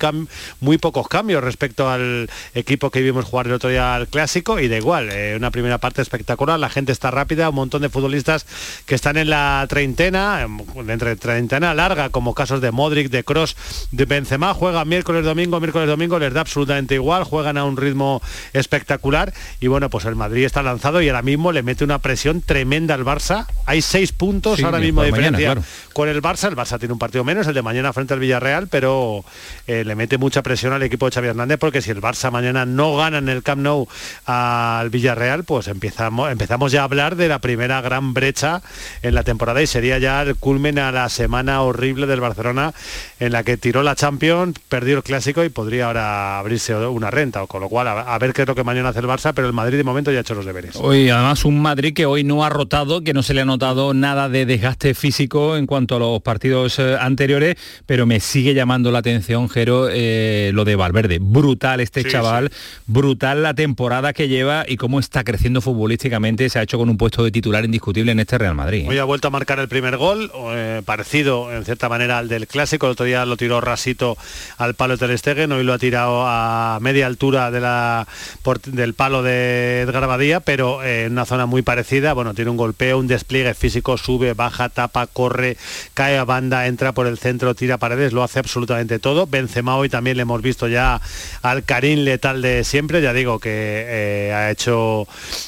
muy 0.60 0.78
pocos 0.78 1.06
cambios 1.06 1.44
respecto 1.44 1.90
al 1.90 2.30
equipo 2.54 2.90
que 2.90 3.02
vimos 3.02 3.26
jugar 3.26 3.46
el 3.46 3.52
otro 3.52 3.68
día 3.68 3.94
al 3.94 4.08
clásico. 4.08 4.58
Y 4.58 4.68
da 4.68 4.78
igual. 4.78 5.10
Eh, 5.12 5.34
una 5.36 5.50
primera 5.50 5.76
parte 5.76 6.00
espectacular, 6.00 6.58
la 6.58 6.70
gente 6.70 6.92
está 6.92 7.10
rápida, 7.10 7.50
un 7.50 7.56
montón 7.56 7.82
de 7.82 7.90
futbolistas 7.90 8.46
que 8.86 8.94
están 8.94 9.18
en 9.18 9.28
la 9.28 9.66
treintena, 9.68 10.48
entre 10.88 11.16
treintena 11.16 11.74
larga, 11.74 12.08
como 12.08 12.32
casos 12.32 12.62
de 12.62 12.70
Modric, 12.70 13.10
de 13.10 13.22
Cross, 13.22 13.54
de 13.90 14.06
Benzema, 14.06 14.54
juegan 14.54 14.88
miércoles, 14.88 15.26
domingo, 15.26 15.60
miércoles, 15.60 15.88
domingo, 15.88 16.18
les 16.18 16.32
da 16.32 16.40
absolutamente 16.40 16.94
igual, 16.94 17.24
juegan 17.24 17.58
a 17.58 17.64
un 17.64 17.76
ritmo 17.76 18.22
espectacular. 18.54 19.34
Y 19.60 19.66
bueno, 19.66 19.90
pues 19.90 20.06
el 20.06 20.16
Madrid 20.16 20.44
está 20.44 20.62
lanzado 20.62 21.02
y 21.02 21.08
ahora 21.08 21.20
mismo 21.20 21.52
le 21.52 21.62
mete 21.62 21.84
una 21.84 21.98
presión 21.98 22.40
tremenda 22.40 22.93
al 22.94 23.04
Barça. 23.04 23.46
Hay 23.66 23.82
seis 23.82 24.12
puntos 24.12 24.62
ahora 24.62 24.78
mismo 24.78 25.02
de 25.02 25.08
diferencia 25.08 25.56
con 25.92 26.08
el 26.08 26.22
Barça. 26.22 26.48
El 26.48 26.56
Barça 26.56 26.78
tiene 26.78 26.92
un 26.92 26.98
partido 26.98 27.24
menos, 27.24 27.46
el 27.46 27.54
de 27.54 27.62
mañana 27.62 27.92
frente 27.92 28.14
al 28.14 28.20
Villarreal, 28.20 28.68
pero 28.68 29.24
eh, 29.66 29.84
le 29.84 29.94
mete 29.94 30.18
mucha 30.18 30.42
presión 30.42 30.72
al 30.72 30.82
equipo 30.82 31.06
de 31.06 31.14
Xavi 31.14 31.28
Hernández 31.28 31.58
porque 31.58 31.82
si 31.82 31.90
el 31.90 32.00
Barça 32.00 32.30
mañana 32.30 32.66
no 32.66 32.96
gana 32.96 33.18
en 33.18 33.28
el 33.28 33.42
Camp 33.42 33.62
Nou 33.62 33.88
al 34.26 34.90
Villarreal, 34.90 35.44
pues 35.44 35.68
empezamos, 35.68 36.30
empezamos 36.30 36.72
ya 36.72 36.82
a 36.82 36.84
hablar 36.84 37.16
de 37.16 37.28
la 37.28 37.38
primera 37.38 37.80
gran 37.80 38.14
brecha 38.14 38.62
en 39.02 39.14
la 39.14 39.22
temporada 39.22 39.62
y 39.62 39.66
sería 39.66 39.98
ya 39.98 40.22
el 40.22 40.36
culmen 40.36 40.78
a 40.78 40.92
la 40.92 41.08
semana 41.08 41.62
horrible 41.62 42.06
del 42.06 42.20
Barcelona 42.20 42.74
en 43.20 43.32
la 43.32 43.42
que 43.42 43.56
tiró 43.56 43.82
la 43.82 43.94
Champions, 43.94 44.58
perdió 44.68 44.96
el 44.96 45.02
Clásico 45.02 45.44
y 45.44 45.48
podría 45.48 45.86
ahora 45.86 46.38
abrirse 46.38 46.74
una 46.74 47.10
renta, 47.10 47.42
o 47.42 47.46
con 47.46 47.60
lo 47.60 47.68
cual 47.68 47.88
a, 47.88 48.00
a 48.00 48.18
ver 48.18 48.32
qué 48.32 48.42
es 48.42 48.48
lo 48.48 48.54
que 48.54 48.64
mañana 48.64 48.90
hace 48.90 49.00
el 49.00 49.06
Barça, 49.06 49.32
pero 49.34 49.46
el 49.46 49.52
Madrid 49.52 49.78
de 49.78 49.84
momento 49.84 50.10
ya 50.10 50.18
ha 50.18 50.20
hecho 50.20 50.34
los 50.34 50.44
deberes. 50.44 50.76
Hoy 50.76 51.08
además 51.08 51.44
un 51.44 51.60
Madrid 51.62 51.94
que 51.94 52.06
hoy 52.06 52.24
no 52.24 52.44
ha 52.44 52.50
rotado, 52.50 52.83
que 53.02 53.14
no 53.14 53.22
se 53.22 53.32
le 53.34 53.40
ha 53.40 53.44
notado 53.44 53.94
nada 53.94 54.28
de 54.28 54.44
desgaste 54.46 54.94
físico 54.94 55.56
en 55.56 55.66
cuanto 55.66 55.96
a 55.96 55.98
los 55.98 56.20
partidos 56.22 56.78
eh, 56.78 56.96
anteriores, 57.00 57.56
pero 57.86 58.04
me 58.04 58.20
sigue 58.20 58.52
llamando 58.54 58.90
la 58.90 58.98
atención, 58.98 59.48
Jero, 59.48 59.88
eh, 59.90 60.50
lo 60.52 60.64
de 60.64 60.76
Valverde. 60.76 61.18
Brutal 61.20 61.80
este 61.80 62.02
Sí, 62.02 62.10
chaval, 62.10 62.50
brutal 62.86 63.42
la 63.42 63.54
temporada 63.54 64.12
que 64.12 64.28
lleva 64.28 64.64
y 64.68 64.76
cómo 64.76 65.00
está 65.00 65.24
creciendo 65.24 65.60
futbolísticamente, 65.60 66.48
se 66.50 66.58
ha 66.58 66.62
hecho 66.62 66.76
con 66.78 66.90
un 66.90 66.98
puesto 66.98 67.24
de 67.24 67.30
titular 67.30 67.64
indiscutible 67.64 68.12
en 68.12 68.20
este 68.20 68.36
Real 68.38 68.54
Madrid. 68.54 68.82
¿eh? 68.84 68.88
Hoy 68.88 68.98
ha 68.98 69.04
vuelto 69.04 69.28
a 69.28 69.30
marcar 69.30 69.58
el 69.60 69.68
primer 69.68 69.96
gol, 69.96 70.30
eh, 70.52 70.82
parecido 70.84 71.52
en 71.52 71.64
cierta 71.64 71.88
manera 71.88 72.18
al 72.18 72.28
del 72.28 72.46
clásico. 72.46 72.86
El 72.86 72.92
otro 72.92 73.06
día 73.06 73.24
lo 73.24 73.36
tiró 73.36 73.60
rasito 73.60 74.16
al 74.58 74.74
palo 74.74 74.96
de 74.96 75.18
Ter 75.24 75.50
hoy 75.50 75.64
lo 75.64 75.72
ha 75.72 75.78
tirado 75.78 76.24
a 76.26 76.78
media 76.82 77.06
altura 77.06 77.50
de 77.50 77.60
la, 77.60 78.06
por- 78.42 78.60
del 78.60 78.94
palo 78.94 79.22
de 79.22 79.80
Edgar 79.82 80.06
Badía, 80.06 80.40
pero 80.40 80.84
en 80.84 81.12
una 81.12 81.24
zona 81.24 81.46
muy 81.46 81.62
parecida. 81.62 82.12
Bueno, 82.12 82.34
tiene 82.34 82.50
un 82.50 82.56
golpeo, 82.74 82.98
un 82.98 83.06
despliegue 83.06 83.54
físico, 83.54 83.96
sube, 83.96 84.34
baja, 84.34 84.68
tapa, 84.68 85.06
corre, 85.06 85.56
cae 85.94 86.18
a 86.18 86.24
banda, 86.24 86.66
entra 86.66 86.92
por 86.92 87.06
el 87.06 87.18
centro, 87.18 87.54
tira 87.54 87.78
paredes, 87.78 88.12
lo 88.12 88.22
hace 88.24 88.40
absolutamente 88.40 88.98
todo. 88.98 89.26
Benzema 89.28 89.76
hoy 89.76 89.88
también 89.88 90.16
le 90.16 90.22
hemos 90.22 90.42
visto 90.42 90.66
ya 90.66 91.00
al 91.42 91.62
Karim 91.62 92.00
letal 92.00 92.42
de 92.42 92.64
siempre. 92.64 93.00
Ya 93.00 93.12
digo 93.12 93.38
que 93.38 93.50
eh, 93.86 94.32
ha 94.34 94.50
hecho 94.50 95.06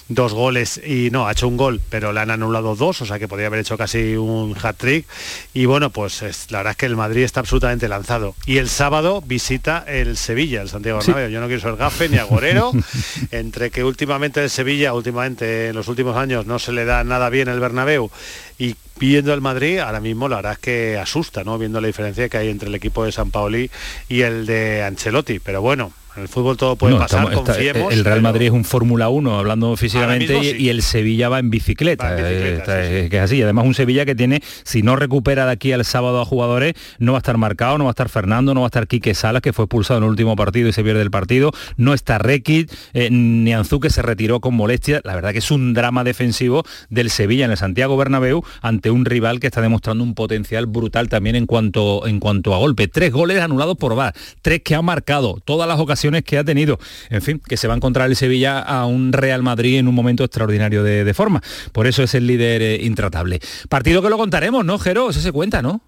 dos 0.09 0.33
goles 0.35 0.81
y 0.87 1.11
no, 1.11 1.27
ha 1.27 1.33
hecho 1.33 1.49
un 1.49 1.57
gol, 1.57 1.81
pero 1.91 2.13
le 2.13 2.21
han 2.21 2.31
anulado 2.31 2.77
dos, 2.77 3.03
o 3.03 3.07
sea 3.07 3.19
que 3.19 3.27
podría 3.27 3.49
haber 3.49 3.61
hecho 3.61 3.77
casi 3.77 4.15
un 4.17 4.55
hat-trick. 4.63 5.05
Y 5.53 5.65
bueno, 5.67 5.91
pues 5.91 6.23
es- 6.23 6.51
la 6.53 6.59
verdad 6.59 6.71
es 6.73 6.77
que 6.77 6.87
el 6.87 6.97
Madrid 6.97 7.25
está 7.25 7.41
absolutamente 7.41 7.89
lanzado. 7.89 8.37
Y 8.47 8.59
el 8.59 8.69
sábado 8.69 9.21
visita 9.27 9.85
el 9.89 10.17
Sevilla, 10.17 10.63
el 10.63 10.69
Santiago 10.69 11.01
Sí. 11.01 11.09
Bernabéu. 11.09 11.31
Yo 11.33 11.41
no 11.41 11.47
quiero 11.49 11.63
ser 11.63 11.77
gafe 11.77 12.09
ni 12.09 12.19
agorero, 12.19 12.71
entre 13.33 13.71
que 13.71 13.83
últimamente 13.83 14.43
el 14.45 14.51
Sevilla, 14.51 14.93
últimamente 14.95 15.69
en 15.69 15.75
los 15.75 15.89
últimos 15.89 16.17
años 16.17 16.47
no 16.47 16.59
se 16.61 16.73
le 16.73 16.85
da 16.85 17.03
nada 17.03 17.16
bien 17.31 17.49
el 17.49 17.61
Bernabéu 17.61 18.11
y 18.59 18.77
viendo 18.99 19.35
el 19.35 19.41
Madrid, 19.41 19.79
ahora 19.79 20.01
mismo 20.01 20.29
la 20.29 20.37
verdad 20.37 20.53
es 20.53 20.59
que 20.59 20.99
asusta, 20.99 21.45
¿no? 21.45 21.59
Viendo 21.59 21.81
la 21.81 21.87
diferencia 21.87 22.29
que 22.29 22.39
hay 22.39 22.49
entre 22.49 22.69
el 22.69 22.75
equipo 22.75 23.05
de 23.05 23.13
San 23.13 23.31
Paoli 23.31 23.71
y 24.09 24.23
el 24.23 24.47
de 24.47 24.83
Ancelotti. 24.83 25.39
Pero 25.39 25.61
bueno, 25.61 25.93
en 26.17 26.23
el 26.23 26.29
fútbol 26.29 26.57
todo 26.57 26.77
puede 26.77 26.95
No, 26.95 27.01
pasar, 27.01 27.21
estamos- 27.25 27.39
está- 27.41 27.53
confiemos. 27.55 27.93
el 27.93 28.05
Real 28.05 28.15
pero- 28.17 28.23
Madrid 28.23 28.47
es 28.47 28.53
un 28.53 28.65
Fórmula 28.65 29.09
1 29.09 29.39
hablando 29.39 29.77
físicamente 29.77 30.27
mismo 30.27 30.43
y- 30.43 30.51
sí. 30.51 30.57
y, 30.65 30.69
el 30.71 30.83
Sevilla 30.83 31.29
va 31.29 31.39
en 31.39 31.51
bicicleta, 31.51 32.05
Va 32.05 32.19
en 32.19 32.25
bicicleta, 32.29 32.85
eh, 32.85 33.05
es 33.05 33.11
que 33.11 33.17
es 33.17 33.23
así. 33.23 33.43
Además 33.43 33.67
un 33.67 33.75
Sevilla 33.75 34.05
que 34.05 34.15
tiene, 34.15 34.41
si 34.65 34.83
no 34.83 34.97
recupera 34.97 35.47
de 35.47 35.53
aquí 35.53 35.73
al 35.73 35.85
sábado 35.85 36.21
a 36.21 36.25
jugadores, 36.25 36.75
no 36.99 37.13
va 37.13 37.19
a 37.19 37.21
estar 37.21 37.37
marcado, 37.39 37.79
no 37.79 37.85
va 37.85 37.91
a 37.91 37.93
estar 37.93 38.09
Fernando, 38.09 38.55
no 38.55 38.61
va 38.61 38.67
a 38.67 38.69
estar 38.69 38.87
Quique 38.87 39.15
Salas, 39.15 39.43
que 39.43 39.53
fue 39.53 39.65
expulsado 39.67 39.99
en 39.99 40.05
el 40.05 40.11
último 40.11 40.37
partido 40.37 40.69
y 40.69 40.73
se 40.73 40.83
pierde 40.83 41.03
el 41.03 41.11
partido, 41.11 41.53
no 41.77 41.95
está 41.95 42.19
Rekic, 42.19 42.71
eh, 42.95 43.09
ni 43.11 43.53
Anzú 43.53 43.81
que 43.81 43.91
se 43.91 44.03
retiró 44.03 44.41
con 44.41 44.55
molestia. 44.55 45.01
La 45.05 45.15
verdad 45.15 45.33
que 45.33 45.39
es 45.39 45.51
un 45.51 45.75
drama 45.75 46.05
defensivo 46.05 46.65
del 46.89 47.11
Sevilla 47.11 47.45
en 47.45 47.51
el 47.51 47.57
Santiago 47.57 47.97
Bernabéu 47.97 48.43
ante 48.63 48.91
un 48.91 49.05
rival 49.05 49.41
que 49.41 49.47
está 49.49 49.61
demostrando 49.61 50.03
un 50.05 50.15
potencial 50.15 50.67
brutal 50.67 51.09
también 51.09 51.37
en 51.37 51.47
cuanto, 51.47 52.07
en 52.07 52.21
cuanto 52.21 52.55
a 52.55 52.59
golpe. 52.59 52.89
Tres 52.89 53.13
goles 53.13 53.41
anulados 53.41 53.77
por 53.77 53.95
VAR, 53.95 54.15
tres 54.43 54.63
que 54.65 54.75
ha 54.75 54.83
marcado, 54.83 55.41
todas 55.45 55.69
las 55.69 55.79
ocasiones 55.79 56.06
que 56.25 56.39
ha 56.39 56.45
tenido. 56.45 56.79
En 57.11 57.23
fin, 57.23 57.41
que 57.47 57.57
se 57.57 57.69
va 57.69 57.75
a 57.75 57.77
encontrar 57.77 58.09
el 58.09 58.17
Sevilla 58.17 58.61
a 58.61 58.87
un 58.87 59.13
Real 59.13 59.43
Madrid 59.43 59.79
en 59.79 59.89
un 59.89 59.95
momento 59.95 60.25
extraordinario 60.25 60.83
de, 60.83 61.15
forma. 61.15 61.43
Por 61.73 61.87
eso 61.87 62.03
es 62.03 62.15
el 62.15 62.27
líder 62.27 62.63
eh, 62.63 62.79
intratable. 62.83 63.41
Partido 63.69 64.03
que 64.03 64.11
lo 64.11 64.19
contaremos, 64.19 64.65
¿no, 64.65 64.79
Jero? 64.79 65.11
Eso 65.11 65.21
se 65.21 65.33
cuenta, 65.33 65.63
¿no? 65.63 65.81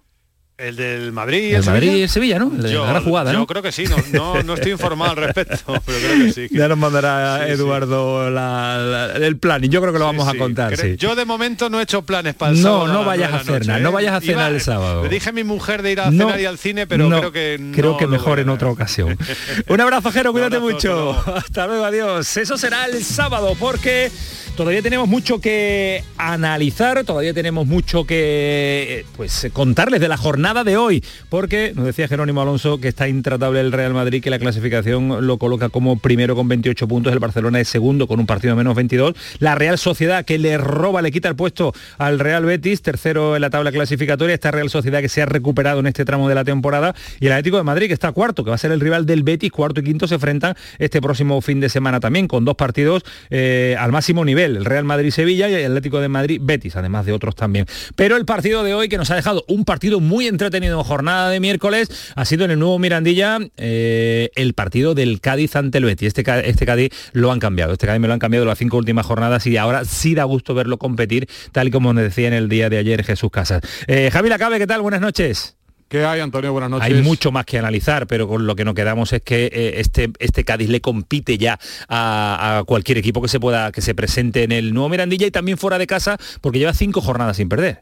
El 0.59 0.75
del 0.75 1.13
Madrid. 1.13 1.55
El, 1.55 1.63
Madrid 1.63 1.95
y 1.95 2.01
el 2.01 2.09
Sevilla, 2.09 2.37
¿no? 2.37 2.51
El 2.53 2.63
de 2.63 2.73
yo, 2.73 2.85
la 2.85 2.99
jugada, 2.99 3.31
¿no? 3.31 3.39
Yo 3.39 3.47
creo 3.47 3.63
que 3.63 3.71
sí, 3.71 3.85
no, 3.85 3.95
no, 4.11 4.43
no, 4.43 4.55
estoy 4.55 4.73
informado 4.73 5.11
al 5.11 5.17
respecto, 5.17 5.55
pero 5.85 5.97
creo 5.99 6.25
que 6.25 6.33
sí. 6.33 6.47
Ya 6.51 6.67
nos 6.67 6.77
mandará 6.77 7.45
sí, 7.45 7.51
Eduardo 7.53 8.27
sí. 8.27 8.33
La, 8.33 8.77
la, 8.77 9.25
el 9.25 9.37
plan 9.37 9.63
y 9.63 9.69
yo 9.69 9.79
creo 9.79 9.93
que 9.93 9.99
lo 9.99 10.05
vamos 10.05 10.29
sí, 10.29 10.35
a 10.35 10.37
contar. 10.37 10.75
Sí. 10.75 10.97
Yo 10.97 11.15
de 11.15 11.23
momento 11.23 11.69
no 11.69 11.79
he 11.79 11.83
hecho 11.83 12.01
planes 12.01 12.35
para 12.35 12.51
el 12.51 12.61
no, 12.61 12.63
sábado. 12.63 12.87
No, 12.87 13.05
vayas 13.05 13.33
a 13.33 13.39
cenar, 13.39 13.79
¿eh? 13.79 13.81
no 13.81 13.93
vayas 13.93 14.15
a 14.15 14.19
cenar 14.19 14.49
Iba, 14.49 14.55
el 14.55 14.61
sábado. 14.61 15.03
Le 15.03 15.09
dije 15.09 15.29
a 15.29 15.31
mi 15.31 15.45
mujer 15.45 15.81
de 15.81 15.93
ir 15.93 16.01
a 16.01 16.09
cenar 16.11 16.41
y 16.41 16.45
al 16.45 16.57
cine, 16.57 16.85
pero 16.87 17.07
no, 17.07 17.19
creo 17.19 17.31
que 17.31 17.57
no 17.57 17.75
Creo 17.75 17.97
que 17.97 18.07
mejor 18.07 18.39
en 18.39 18.49
otra 18.49 18.67
ocasión. 18.67 19.17
Un 19.69 19.79
abrazo, 19.79 20.11
Jero, 20.11 20.33
cuídate 20.33 20.57
abrazo, 20.57 20.73
mucho. 20.73 21.23
Hasta 21.35 21.67
luego, 21.67 21.85
adiós. 21.85 22.35
Eso 22.35 22.57
será 22.57 22.85
el 22.85 23.01
sábado 23.05 23.55
porque 23.57 24.11
todavía 24.59 24.81
tenemos 24.81 25.07
mucho 25.07 25.39
que 25.39 26.03
analizar, 26.17 27.05
todavía 27.05 27.33
tenemos 27.33 27.65
mucho 27.65 28.03
que 28.03 29.05
pues 29.15 29.47
contarles 29.53 30.01
de 30.01 30.09
la 30.09 30.17
jornada 30.17 30.65
de 30.65 30.75
hoy, 30.75 31.01
porque 31.29 31.71
nos 31.73 31.85
decía 31.85 32.09
Jerónimo 32.09 32.41
Alonso 32.41 32.77
que 32.77 32.89
está 32.89 33.07
intratable 33.07 33.61
el 33.61 33.71
Real 33.71 33.93
Madrid, 33.93 34.21
que 34.21 34.29
la 34.29 34.37
clasificación 34.37 35.25
lo 35.25 35.37
coloca 35.37 35.69
como 35.69 35.97
primero 35.97 36.35
con 36.35 36.49
28 36.49 36.89
puntos, 36.89 37.13
el 37.13 37.19
Barcelona 37.19 37.61
es 37.61 37.69
segundo 37.69 38.05
con 38.05 38.19
un 38.19 38.25
partido 38.25 38.53
menos 38.57 38.75
22, 38.75 39.15
la 39.39 39.55
Real 39.55 39.77
Sociedad 39.77 40.25
que 40.25 40.37
le 40.37 40.57
roba, 40.57 41.01
le 41.01 41.13
quita 41.13 41.29
el 41.29 41.37
puesto 41.37 41.71
al 41.97 42.19
Real 42.19 42.43
Betis, 42.43 42.81
tercero 42.81 43.37
en 43.37 43.41
la 43.41 43.49
tabla 43.49 43.71
clasificatoria, 43.71 44.33
esta 44.33 44.51
Real 44.51 44.69
Sociedad 44.69 44.99
que 44.99 45.07
se 45.07 45.21
ha 45.21 45.25
recuperado 45.25 45.79
en 45.79 45.87
este 45.87 46.03
tramo 46.03 46.27
de 46.27 46.35
la 46.35 46.43
temporada, 46.43 46.93
y 47.21 47.27
el 47.27 47.31
Atlético 47.31 47.55
de 47.55 47.63
Madrid 47.63 47.87
que 47.87 47.93
está 47.93 48.11
cuarto, 48.11 48.43
que 48.43 48.49
va 48.49 48.55
a 48.55 48.59
ser 48.59 48.73
el 48.73 48.81
rival 48.81 49.05
del 49.05 49.23
Betis, 49.23 49.53
cuarto 49.53 49.79
y 49.79 49.85
quinto 49.85 50.05
se 50.05 50.15
enfrentan 50.15 50.55
este 50.79 51.01
próximo 51.01 51.39
fin 51.39 51.61
de 51.61 51.69
semana 51.69 52.01
también, 52.01 52.27
con 52.27 52.43
dos 52.43 52.57
partidos 52.57 53.03
eh, 53.29 53.77
al 53.79 53.93
máximo 53.93 54.25
nivel 54.25 54.48
el 54.57 54.65
Real 54.65 54.83
Madrid-Sevilla 54.83 55.49
y 55.49 55.53
el 55.53 55.65
Atlético 55.65 55.99
de 55.99 56.09
Madrid-Betis, 56.09 56.75
además 56.75 57.05
de 57.05 57.13
otros 57.13 57.35
también. 57.35 57.65
Pero 57.95 58.17
el 58.17 58.25
partido 58.25 58.63
de 58.63 58.73
hoy, 58.73 58.89
que 58.89 58.97
nos 58.97 59.11
ha 59.11 59.15
dejado 59.15 59.43
un 59.47 59.65
partido 59.65 59.99
muy 59.99 60.27
entretenido 60.27 60.77
en 60.77 60.83
jornada 60.83 61.29
de 61.29 61.39
miércoles, 61.39 61.89
ha 62.15 62.25
sido 62.25 62.45
en 62.45 62.51
el 62.51 62.59
nuevo 62.59 62.79
Mirandilla 62.79 63.39
eh, 63.57 64.29
el 64.35 64.53
partido 64.53 64.95
del 64.95 65.21
Cádiz 65.21 65.55
ante 65.55 65.77
el 65.77 65.85
Betis. 65.85 66.07
Este, 66.07 66.23
este 66.49 66.65
Cádiz 66.65 66.91
lo 67.13 67.31
han 67.31 67.39
cambiado, 67.39 67.73
este 67.73 67.87
Cádiz 67.87 67.99
me 67.99 68.07
lo 68.07 68.13
han 68.13 68.19
cambiado 68.19 68.45
las 68.45 68.57
cinco 68.57 68.77
últimas 68.77 69.05
jornadas 69.05 69.45
y 69.47 69.57
ahora 69.57 69.85
sí 69.85 70.15
da 70.15 70.23
gusto 70.23 70.53
verlo 70.53 70.77
competir, 70.77 71.27
tal 71.51 71.67
y 71.67 71.71
como 71.71 71.93
nos 71.93 72.03
decía 72.03 72.27
en 72.27 72.33
el 72.33 72.49
día 72.49 72.69
de 72.69 72.77
ayer 72.77 73.03
Jesús 73.03 73.29
Casas. 73.31 73.61
Eh, 73.87 74.09
Javi 74.11 74.29
Lacabe, 74.29 74.57
¿qué 74.59 74.67
tal? 74.67 74.81
Buenas 74.81 75.01
noches. 75.01 75.58
¿Qué 75.89 76.05
hay, 76.05 76.19
Antonio? 76.19 76.51
Buenas 76.51 76.69
noches. 76.69 76.85
Hay 76.85 77.01
mucho 77.01 77.31
más 77.31 77.45
que 77.45 77.57
analizar, 77.57 78.05
pero 78.05 78.27
con 78.27 78.45
lo 78.45 78.55
que 78.55 78.63
nos 78.63 78.75
quedamos 78.75 79.11
es 79.11 79.23
que 79.23 79.45
eh, 79.45 79.73
este, 79.77 80.11
este 80.19 80.43
Cádiz 80.43 80.69
le 80.69 80.81
compite 80.81 81.39
ya 81.39 81.59
a, 81.87 82.59
a, 82.59 82.63
cualquier 82.63 82.99
equipo 82.99 83.23
que 83.23 83.27
se 83.27 83.39
pueda, 83.39 83.71
que 83.71 83.81
se 83.81 83.95
presente 83.95 84.43
en 84.43 84.51
el 84.51 84.71
nuevo 84.71 84.87
Mirandilla 84.89 85.25
y 85.25 85.31
también 85.31 85.57
fuera 85.57 85.79
de 85.79 85.87
casa, 85.87 86.17
porque 86.41 86.59
lleva 86.59 86.75
cinco 86.75 87.01
jornadas 87.01 87.37
sin 87.37 87.49
perder. 87.49 87.81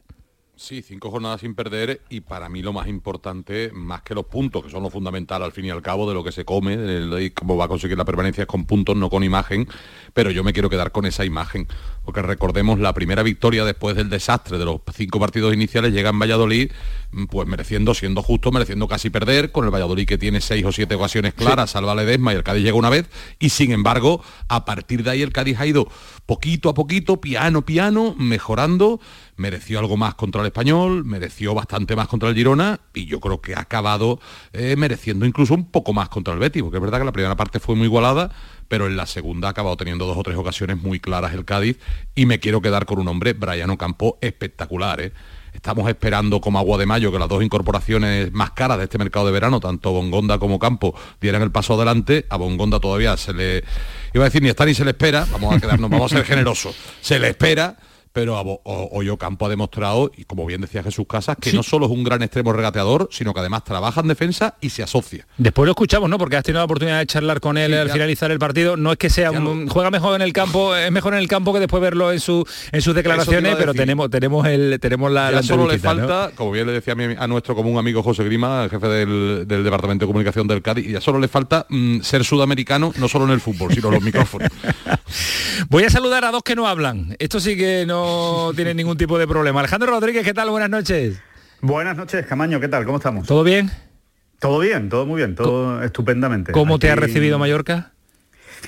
Sí, 0.58 0.82
cinco 0.82 1.12
jornadas 1.12 1.42
sin 1.42 1.54
perder 1.54 2.02
y 2.10 2.20
para 2.20 2.48
mí 2.48 2.62
lo 2.62 2.72
más 2.72 2.88
importante, 2.88 3.70
más 3.72 4.02
que 4.02 4.12
los 4.12 4.24
puntos, 4.24 4.64
que 4.64 4.70
son 4.70 4.82
lo 4.82 4.90
fundamental 4.90 5.40
al 5.44 5.52
fin 5.52 5.66
y 5.66 5.70
al 5.70 5.82
cabo 5.82 6.08
de 6.08 6.14
lo 6.14 6.24
que 6.24 6.32
se 6.32 6.44
come, 6.44 6.76
de 6.76 7.32
cómo 7.32 7.56
va 7.56 7.66
a 7.66 7.68
conseguir 7.68 7.96
la 7.96 8.04
permanencia 8.04 8.42
es 8.42 8.48
con 8.48 8.64
puntos, 8.64 8.96
no 8.96 9.08
con 9.08 9.22
imagen, 9.22 9.68
pero 10.14 10.32
yo 10.32 10.42
me 10.42 10.52
quiero 10.52 10.68
quedar 10.68 10.90
con 10.90 11.06
esa 11.06 11.24
imagen, 11.24 11.68
porque 12.04 12.22
recordemos 12.22 12.80
la 12.80 12.92
primera 12.92 13.22
victoria 13.22 13.64
después 13.64 13.94
del 13.94 14.10
desastre 14.10 14.58
de 14.58 14.64
los 14.64 14.80
cinco 14.92 15.20
partidos 15.20 15.54
iniciales 15.54 15.92
llega 15.92 16.10
en 16.10 16.18
Valladolid, 16.18 16.72
pues 17.30 17.46
mereciendo, 17.46 17.94
siendo 17.94 18.24
justo, 18.24 18.50
mereciendo 18.50 18.88
casi 18.88 19.10
perder, 19.10 19.52
con 19.52 19.64
el 19.64 19.70
Valladolid 19.70 20.08
que 20.08 20.18
tiene 20.18 20.40
seis 20.40 20.64
o 20.64 20.72
siete 20.72 20.96
ocasiones 20.96 21.34
claras, 21.34 21.70
sí. 21.70 21.74
salva 21.74 21.94
Ledesma 21.94 22.32
y 22.32 22.36
el 22.36 22.42
Cádiz 22.42 22.64
llega 22.64 22.76
una 22.76 22.90
vez, 22.90 23.08
y 23.38 23.50
sin 23.50 23.70
embargo, 23.70 24.24
a 24.48 24.64
partir 24.64 25.04
de 25.04 25.10
ahí 25.10 25.22
el 25.22 25.32
Cádiz 25.32 25.60
ha 25.60 25.66
ido 25.66 25.88
poquito 26.26 26.68
a 26.68 26.74
poquito, 26.74 27.20
piano, 27.20 27.62
piano, 27.62 28.16
mejorando, 28.18 28.98
mereció 29.38 29.78
algo 29.78 29.96
más 29.96 30.14
contra 30.14 30.42
el 30.42 30.48
español, 30.48 31.04
mereció 31.04 31.54
bastante 31.54 31.96
más 31.96 32.08
contra 32.08 32.28
el 32.28 32.34
Girona 32.34 32.80
y 32.92 33.06
yo 33.06 33.20
creo 33.20 33.40
que 33.40 33.54
ha 33.54 33.60
acabado 33.60 34.20
eh, 34.52 34.74
mereciendo 34.76 35.24
incluso 35.24 35.54
un 35.54 35.70
poco 35.70 35.92
más 35.92 36.08
contra 36.08 36.34
el 36.34 36.40
Betis, 36.40 36.62
porque 36.62 36.76
es 36.76 36.82
verdad 36.82 36.98
que 36.98 37.04
la 37.04 37.12
primera 37.12 37.36
parte 37.36 37.60
fue 37.60 37.74
muy 37.76 37.86
igualada, 37.86 38.30
pero 38.66 38.86
en 38.86 38.96
la 38.96 39.06
segunda 39.06 39.48
ha 39.48 39.52
acabado 39.52 39.76
teniendo 39.76 40.06
dos 40.06 40.18
o 40.18 40.22
tres 40.22 40.36
ocasiones 40.36 40.82
muy 40.82 41.00
claras 41.00 41.32
el 41.32 41.44
Cádiz 41.44 41.78
y 42.14 42.26
me 42.26 42.40
quiero 42.40 42.60
quedar 42.60 42.84
con 42.84 42.98
un 42.98 43.08
hombre, 43.08 43.32
Brian 43.32 43.70
Ocampo, 43.70 44.18
espectacular. 44.20 45.00
¿eh? 45.00 45.12
Estamos 45.52 45.88
esperando 45.88 46.40
como 46.40 46.58
agua 46.58 46.78
de 46.78 46.86
mayo 46.86 47.10
que 47.10 47.18
las 47.18 47.28
dos 47.28 47.42
incorporaciones 47.42 48.32
más 48.32 48.50
caras 48.50 48.78
de 48.78 48.84
este 48.84 48.98
mercado 48.98 49.26
de 49.26 49.32
verano, 49.32 49.60
tanto 49.60 49.92
Bongonda 49.92 50.38
como 50.38 50.58
Campo, 50.58 50.94
dieran 51.20 51.42
el 51.42 51.50
paso 51.50 51.74
adelante. 51.74 52.26
A 52.28 52.36
Bongonda 52.36 52.80
todavía 52.80 53.16
se 53.16 53.32
le, 53.32 53.64
iba 54.12 54.24
a 54.24 54.28
decir, 54.28 54.42
ni 54.42 54.48
está 54.48 54.66
ni 54.66 54.74
se 54.74 54.84
le 54.84 54.90
espera, 54.90 55.26
vamos 55.30 55.54
a 55.54 55.60
quedarnos, 55.60 55.90
vamos 55.90 56.12
a 56.12 56.16
ser 56.16 56.24
generosos, 56.24 56.76
se 57.00 57.18
le 57.18 57.30
espera, 57.30 57.76
pero 58.18 58.60
Hoyo 58.64 59.16
Campo 59.16 59.46
ha 59.46 59.48
demostrado, 59.48 60.10
y 60.16 60.24
como 60.24 60.44
bien 60.44 60.60
decía 60.60 60.82
Jesús 60.82 61.06
Casas, 61.08 61.36
que 61.40 61.50
sí. 61.50 61.56
no 61.56 61.62
solo 61.62 61.86
es 61.86 61.92
un 61.92 62.02
gran 62.02 62.20
extremo 62.20 62.52
regateador, 62.52 63.08
sino 63.12 63.32
que 63.32 63.38
además 63.38 63.62
trabaja 63.62 64.00
en 64.00 64.08
defensa 64.08 64.56
y 64.60 64.70
se 64.70 64.82
asocia. 64.82 65.24
Después 65.36 65.66
lo 65.66 65.70
escuchamos, 65.70 66.10
¿no? 66.10 66.18
Porque 66.18 66.34
has 66.34 66.42
tenido 66.42 66.58
la 66.58 66.64
oportunidad 66.64 66.98
de 66.98 67.06
charlar 67.06 67.38
con 67.38 67.56
él 67.56 67.70
sí, 67.70 67.78
al 67.78 67.86
ya. 67.86 67.92
finalizar 67.92 68.32
el 68.32 68.40
partido. 68.40 68.76
No 68.76 68.90
es 68.90 68.98
que 68.98 69.08
sea 69.08 69.30
un, 69.30 69.68
juega 69.68 69.92
mejor 69.92 70.16
en 70.16 70.22
el 70.22 70.32
campo, 70.32 70.74
es 70.74 70.90
mejor 70.90 71.12
en 71.12 71.20
el 71.20 71.28
campo 71.28 71.52
que 71.52 71.60
después 71.60 71.80
verlo 71.80 72.10
en 72.10 72.18
su 72.18 72.44
en 72.72 72.82
sus 72.82 72.92
declaraciones, 72.92 73.54
pero 73.54 73.72
tenemos 73.72 74.10
tenemos 74.10 74.44
el 74.48 74.80
tenemos 74.80 75.12
la, 75.12 75.30
ya 75.30 75.36
la 75.36 75.42
solo 75.44 75.68
le 75.68 75.78
falta, 75.78 76.30
¿no? 76.30 76.34
como 76.34 76.50
bien 76.50 76.66
le 76.66 76.72
decía 76.72 76.94
a, 76.94 76.96
mi, 76.96 77.14
a, 77.16 77.28
nuestro 77.28 77.54
común 77.54 77.78
amigo 77.78 78.02
José 78.02 78.24
Grima, 78.24 78.64
el 78.64 78.70
jefe 78.70 78.88
del, 78.88 79.44
del, 79.46 79.62
departamento 79.62 80.06
de 80.06 80.08
comunicación 80.08 80.48
del 80.48 80.60
Cádiz, 80.60 80.88
ya 80.88 81.00
solo 81.00 81.20
le 81.20 81.28
falta 81.28 81.66
mm, 81.68 82.00
ser 82.00 82.24
sudamericano, 82.24 82.92
no 82.96 83.06
solo 83.06 83.26
en 83.26 83.30
el 83.30 83.40
fútbol, 83.40 83.72
sino 83.72 83.88
en 83.88 83.94
los 83.94 84.02
micrófonos. 84.02 84.50
Voy 85.68 85.84
a 85.84 85.90
saludar 85.90 86.24
a 86.24 86.32
dos 86.32 86.42
que 86.42 86.56
no 86.56 86.66
hablan. 86.66 87.14
Esto 87.18 87.38
sí 87.40 87.56
que 87.56 87.84
no 87.86 88.07
tiene 88.54 88.74
ningún 88.74 88.96
tipo 88.96 89.18
de 89.18 89.26
problema. 89.26 89.60
Alejandro 89.60 89.90
Rodríguez, 89.90 90.24
¿qué 90.24 90.34
tal? 90.34 90.50
Buenas 90.50 90.70
noches. 90.70 91.20
Buenas 91.60 91.96
noches, 91.96 92.24
Camaño, 92.26 92.60
¿qué 92.60 92.68
tal? 92.68 92.84
¿Cómo 92.84 92.98
estamos? 92.98 93.26
¿Todo 93.26 93.42
bien? 93.42 93.70
Todo 94.38 94.60
bien, 94.60 94.88
todo 94.88 95.06
muy 95.06 95.16
bien, 95.18 95.34
todo 95.34 95.46
¿Cómo, 95.46 95.82
estupendamente. 95.82 96.52
¿Cómo 96.52 96.74
aquí... 96.74 96.82
te 96.82 96.90
ha 96.90 96.96
recibido 96.96 97.38
Mallorca? 97.38 97.92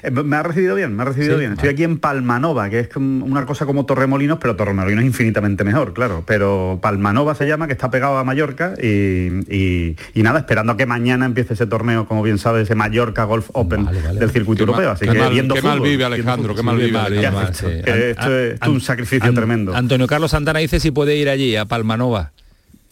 Eh, 0.02 0.10
me 0.10 0.36
ha 0.36 0.42
recibido 0.42 0.74
bien, 0.74 0.94
me 0.94 1.02
ha 1.02 1.06
recibido 1.06 1.34
sí, 1.34 1.40
bien. 1.40 1.52
Estoy 1.52 1.68
aquí 1.68 1.84
en 1.84 1.98
Palmanova, 1.98 2.70
que 2.70 2.80
es 2.80 2.96
una 2.96 3.46
cosa 3.46 3.66
como 3.66 3.86
Torremolinos, 3.86 4.38
pero 4.40 4.56
Torremolinos 4.56 5.02
es 5.02 5.06
infinitamente 5.06 5.64
mejor, 5.64 5.92
claro. 5.92 6.24
Pero 6.26 6.78
Palmanova 6.82 7.34
se 7.34 7.46
llama, 7.46 7.66
que 7.66 7.72
está 7.72 7.90
pegado 7.90 8.18
a 8.18 8.24
Mallorca 8.24 8.74
y, 8.80 9.28
y, 9.48 9.96
y 10.14 10.22
nada, 10.22 10.40
esperando 10.40 10.72
a 10.72 10.76
que 10.76 10.86
mañana 10.86 11.26
empiece 11.26 11.54
ese 11.54 11.66
torneo, 11.66 12.06
como 12.06 12.22
bien 12.22 12.38
sabes, 12.38 12.64
ese 12.64 12.74
Mallorca 12.74 13.24
Golf 13.24 13.50
Open 13.52 13.84
vale, 13.84 14.00
vale. 14.02 14.20
del 14.20 14.30
circuito 14.30 14.64
qué 14.64 14.70
europeo. 14.70 14.86
Mal, 14.88 14.94
Así 14.96 15.06
qué 15.06 15.12
que 15.12 15.18
mal, 15.18 15.32
viendo 15.32 15.54
qué 15.54 15.60
fútbol, 15.60 15.80
mal 15.80 15.88
vive 15.88 16.04
Alejandro, 16.04 16.54
qué 16.54 16.62
mal 16.62 16.76
vive. 16.76 16.98
Alejandro. 16.98 17.68
Esto 17.68 18.38
es 18.38 18.60
un 18.66 18.80
sacrificio 18.80 19.28
an, 19.28 19.34
tremendo. 19.34 19.74
Antonio 19.74 20.06
Carlos 20.06 20.30
Santana 20.30 20.58
dice 20.60 20.80
si 20.80 20.90
puede 20.90 21.16
ir 21.16 21.28
allí, 21.28 21.56
a 21.56 21.64
Palmanova. 21.64 22.32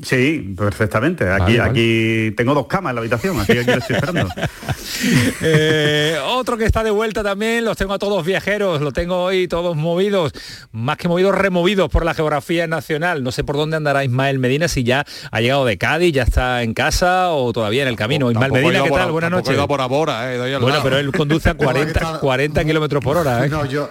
Sí, 0.01 0.55
perfectamente. 0.57 1.25
Aquí, 1.29 1.41
vale, 1.41 1.59
vale. 1.59 1.71
aquí 1.71 2.31
tengo 2.37 2.55
dos 2.55 2.69
camas 2.69 2.93
en 2.93 2.95
la 2.95 3.01
habitación, 3.01 3.41
aquí 3.41 3.55
lo 3.55 3.61
estoy 3.61 3.97
esperando. 3.97 4.29
eh, 5.43 6.17
otro 6.25 6.57
que 6.57 6.65
está 6.65 6.85
de 6.85 6.93
vuelta 6.93 7.25
también, 7.25 7.65
los 7.65 7.77
tengo 7.77 7.95
a 7.95 7.99
todos 7.99 8.25
viajeros, 8.25 8.81
lo 8.81 8.93
tengo 8.93 9.25
hoy 9.25 9.49
todos 9.49 9.77
movidos, 9.77 10.33
más 10.71 10.99
que 10.99 11.09
movidos, 11.09 11.35
removidos 11.35 11.91
por 11.91 12.05
la 12.05 12.15
geografía 12.15 12.69
nacional. 12.69 13.25
No 13.25 13.33
sé 13.33 13.43
por 13.43 13.57
dónde 13.57 13.77
andará 13.77 14.05
Ismael 14.05 14.39
Medina, 14.39 14.69
si 14.69 14.85
ya 14.85 15.05
ha 15.33 15.41
llegado 15.41 15.65
de 15.65 15.79
Cádiz, 15.79 16.13
ya 16.13 16.23
está 16.23 16.63
en 16.63 16.75
casa 16.75 17.31
o 17.33 17.53
todavía 17.53 17.83
en 17.83 17.89
el 17.89 17.97
camino. 17.97 18.31
Ismael 18.31 18.53
Medina, 18.53 18.85
¿qué 18.85 18.91
tal? 18.91 19.11
Buenas 19.11 19.33
noches. 19.33 19.57
por 19.67 19.81
Abora, 19.81 20.33
eh, 20.33 20.39
bueno, 20.39 20.69
lado. 20.69 20.83
pero 20.85 20.99
él 20.99 21.11
conduce 21.11 21.49
a 21.49 21.55
40, 21.59 22.21
40 22.21 22.65
kilómetros 22.65 23.03
por 23.03 23.17
hora. 23.17 23.45
¿eh? 23.45 23.49
No, 23.49 23.67
yo, 23.67 23.91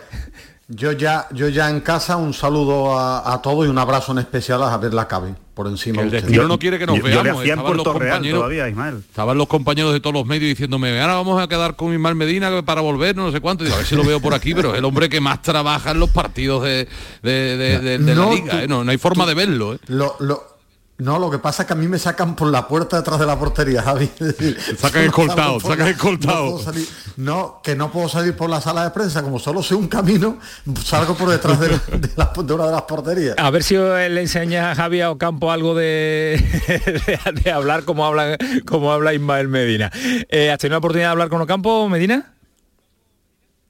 yo 0.70 0.92
ya, 0.92 1.28
yo 1.32 1.48
ya 1.48 1.70
en 1.70 1.80
casa 1.82 2.18
un 2.18 2.34
saludo 2.34 2.98
a, 2.98 3.34
a 3.34 3.42
todos 3.42 3.66
y 3.66 3.70
un 3.70 3.78
abrazo 3.78 4.12
en 4.12 4.20
especial 4.20 4.62
a 4.64 4.70
Javier 4.70 4.94
Lacabe 4.94 5.36
por 5.54 5.68
encima. 5.68 6.04
El 6.04 6.12
destino 6.12 6.48
no 6.48 6.60
quiere 6.60 6.78
que 6.78 6.86
nos 6.86 6.98
yo, 6.98 7.04
veamos. 7.04 7.44
Yo 7.44 7.54
estaban, 7.54 7.78
los 7.78 7.84
compañeros, 7.84 8.40
todavía, 8.40 8.68
estaban 8.68 9.38
los 9.38 9.48
compañeros 9.48 9.94
de 9.94 10.00
todos 10.00 10.14
los 10.14 10.26
medios 10.26 10.50
diciéndome, 10.50 11.02
ahora 11.02 11.16
vamos 11.16 11.42
a 11.42 11.48
quedar 11.48 11.76
con 11.76 11.94
Ismael 11.94 12.16
Medina 12.16 12.62
para 12.64 12.82
volver, 12.82 13.16
no 13.16 13.32
sé 13.32 13.42
cuánto. 13.42 13.64
Y 13.64 13.68
digo, 13.68 13.76
a 13.76 13.80
ver 13.80 13.88
si 13.88 13.96
lo 13.96 14.04
veo 14.04 14.20
por 14.20 14.34
aquí, 14.36 14.54
pero 14.54 14.74
es 14.74 14.78
el 14.78 14.86
hombre 14.86 15.10
que 15.10 15.20
más 15.20 15.42
trabaja 15.42 15.92
en 15.92 16.00
los 16.00 16.12
partidos 16.12 16.64
de, 16.64 16.88
de, 17.24 17.32
de, 17.32 17.80
de, 17.80 17.98
de 17.98 18.16
no, 18.16 18.26
la 18.26 18.36
liga. 18.36 18.52
Tú, 18.52 18.58
¿eh? 18.58 18.68
no, 18.68 18.84
no 18.84 18.92
hay 18.92 18.98
forma 18.98 19.24
tú, 19.24 19.30
de 19.30 19.36
verlo. 19.36 19.74
¿eh? 19.74 19.80
Lo, 19.88 20.16
lo, 20.20 20.57
no, 21.00 21.20
lo 21.20 21.30
que 21.30 21.38
pasa 21.38 21.62
es 21.62 21.68
que 21.68 21.74
a 21.74 21.76
mí 21.76 21.88
me 21.88 22.00
sacan 22.00 22.36
por 22.36 22.50
la 22.50 22.68
puerta 22.68 22.98
detrás 22.98 23.20
de 23.20 23.28
la 23.28 23.38
portería, 23.38 23.84
Javi. 23.84 24.10
sacan 24.78 25.04
escoltado, 25.04 25.60
sacan 25.60 25.88
escoltado. 25.90 26.60
No, 26.60 26.74
no, 27.18 27.62
que 27.64 27.76
no 27.76 27.92
puedo 27.92 28.10
salir 28.10 28.36
por 28.36 28.50
la 28.50 28.60
sala 28.62 28.84
de 28.84 28.90
prensa, 28.90 29.22
como 29.22 29.38
solo 29.38 29.62
sé 29.62 29.76
un 29.76 29.88
camino, 29.88 30.40
salgo 30.84 31.16
por 31.16 31.30
detrás 31.30 31.60
de, 31.60 31.68
de, 31.70 32.10
la, 32.16 32.34
de 32.36 32.54
una 32.54 32.66
de 32.66 32.72
las 32.72 32.82
porterías. 32.84 33.36
A 33.38 33.52
ver 33.52 33.64
si 33.64 33.76
le 33.76 34.22
enseña 34.22 34.72
a 34.72 34.76
Javi 34.76 35.02
a 35.02 35.12
Ocampo 35.12 35.52
algo 35.52 35.76
de, 35.76 36.44
de, 36.68 37.42
de 37.44 37.52
hablar 37.52 37.84
como 37.84 38.04
habla, 38.04 38.36
como 38.66 38.92
habla 38.92 39.14
Ismael 39.14 39.50
Medina. 39.50 39.92
Eh, 40.30 40.50
¿Has 40.50 40.58
tenido 40.58 40.76
la 40.76 40.80
oportunidad 40.80 41.10
de 41.10 41.12
hablar 41.12 41.30
con 41.30 41.42
Ocampo, 41.42 41.88
Medina? 41.90 42.34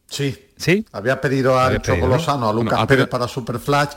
Sí. 0.10 0.48
¿Sí? 0.58 0.86
Había 0.92 1.22
pedido 1.22 1.60
a 1.60 1.80
Choco 1.82 2.08
Lozano, 2.08 2.50
a 2.50 2.54
Lucas 2.54 2.72
bueno, 2.72 2.88
Pérez 2.88 3.08
para 3.08 3.28
Superflash 3.28 3.90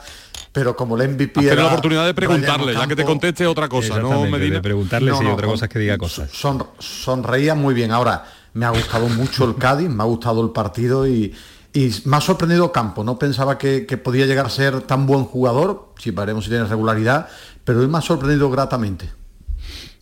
pero 0.53 0.75
como 0.75 0.97
el 0.97 1.09
MVP 1.11 1.47
era 1.47 1.63
la 1.63 1.67
oportunidad 1.69 2.07
de 2.07 2.15
preguntarle, 2.15 2.75
ya 2.75 2.87
que 2.87 2.97
te 2.97 3.05
conteste 3.05 3.47
otra 3.47 3.69
cosa, 3.69 4.01
¿no, 4.01 4.27
Medina? 4.27 4.57
De 4.57 4.63
preguntarle, 4.63 5.11
no, 5.11 5.23
no, 5.23 5.35
otra 5.35 5.47
cosa 5.47 5.67
es 5.67 5.71
que 5.71 5.79
diga 5.79 5.97
cosas. 5.97 6.31
Son, 6.33 6.67
sonreía 6.79 7.55
muy 7.55 7.73
bien. 7.73 7.93
Ahora, 7.93 8.25
me 8.55 8.67
ha 8.67 8.71
gustado 8.71 9.09
mucho 9.09 9.45
el 9.45 9.57
Cádiz, 9.57 9.89
me 9.89 10.03
ha 10.03 10.07
gustado 10.07 10.43
el 10.43 10.51
partido 10.51 11.07
y, 11.07 11.33
y 11.73 11.95
me 12.05 12.17
ha 12.17 12.21
sorprendido 12.21 12.73
Campo. 12.73 13.05
No 13.05 13.19
pensaba 13.19 13.59
que, 13.59 13.87
que, 13.87 13.97
podía 13.97 14.27
llegar 14.27 14.47
a 14.47 14.51
ser 14.51 14.81
tan 14.83 15.07
buen 15.07 15.25
jugador, 15.25 15.93
si 15.99 16.11
veremos 16.11 16.45
si 16.45 16.51
tiene 16.51 16.65
regularidad, 16.65 17.29
pero 17.65 17.81
hoy 17.81 17.87
me 17.87 17.99
ha 17.99 18.03
sorprendido 18.03 18.51
gratamente. 18.51 19.20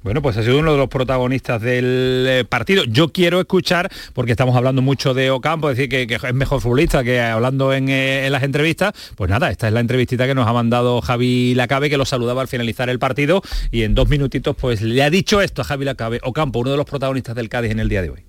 Bueno, 0.03 0.23
pues 0.23 0.37
ha 0.37 0.43
sido 0.43 0.59
uno 0.59 0.73
de 0.73 0.79
los 0.79 0.89
protagonistas 0.89 1.61
del 1.61 2.25
eh, 2.29 2.45
partido. 2.49 2.85
Yo 2.85 3.09
quiero 3.09 3.41
escuchar, 3.41 3.91
porque 4.15 4.31
estamos 4.31 4.55
hablando 4.55 4.81
mucho 4.81 5.13
de 5.13 5.31
Ocampo, 5.31 5.69
decir 5.69 5.89
que, 5.89 6.07
que 6.07 6.15
es 6.15 6.35
mejor 6.35 6.61
futbolista 6.61 7.03
que 7.03 7.21
hablando 7.21 7.73
en, 7.73 7.89
eh, 7.89 8.27
en, 8.27 8.33
las 8.33 8.45
entrevistas. 8.45 8.95
Pues 9.17 9.29
nada, 9.29 9.51
esta 9.51 9.67
es 9.67 9.73
la 9.73 9.81
entrevistita 9.81 10.27
que 10.27 10.35
nos 10.37 10.47
ha 10.47 10.53
mandado 10.53 11.01
Javi 11.01 11.55
Lacabe, 11.55 11.91
que 11.91 11.97
lo 11.97 12.05
saludaba 12.05 12.43
al 12.43 12.49
finalizar 12.49 12.89
el 12.89 13.01
partido 13.01 13.43
y 13.73 13.83
en 13.83 13.95
dos 13.95 14.09
minutitos 14.09 14.55
pues 14.55 14.83
le 14.83 15.03
ha 15.03 15.11
dicho 15.11 15.41
esto 15.41 15.63
a 15.63 15.65
Javi 15.65 15.85
Lacabe, 15.85 16.21
Ocampo, 16.23 16.61
uno 16.61 16.71
de 16.71 16.77
los 16.77 16.87
protagonistas 16.87 17.35
del 17.35 17.49
Cádiz 17.49 17.73
en 17.73 17.81
el 17.81 17.89
día 17.89 18.03
de 18.03 18.11
hoy. 18.11 18.21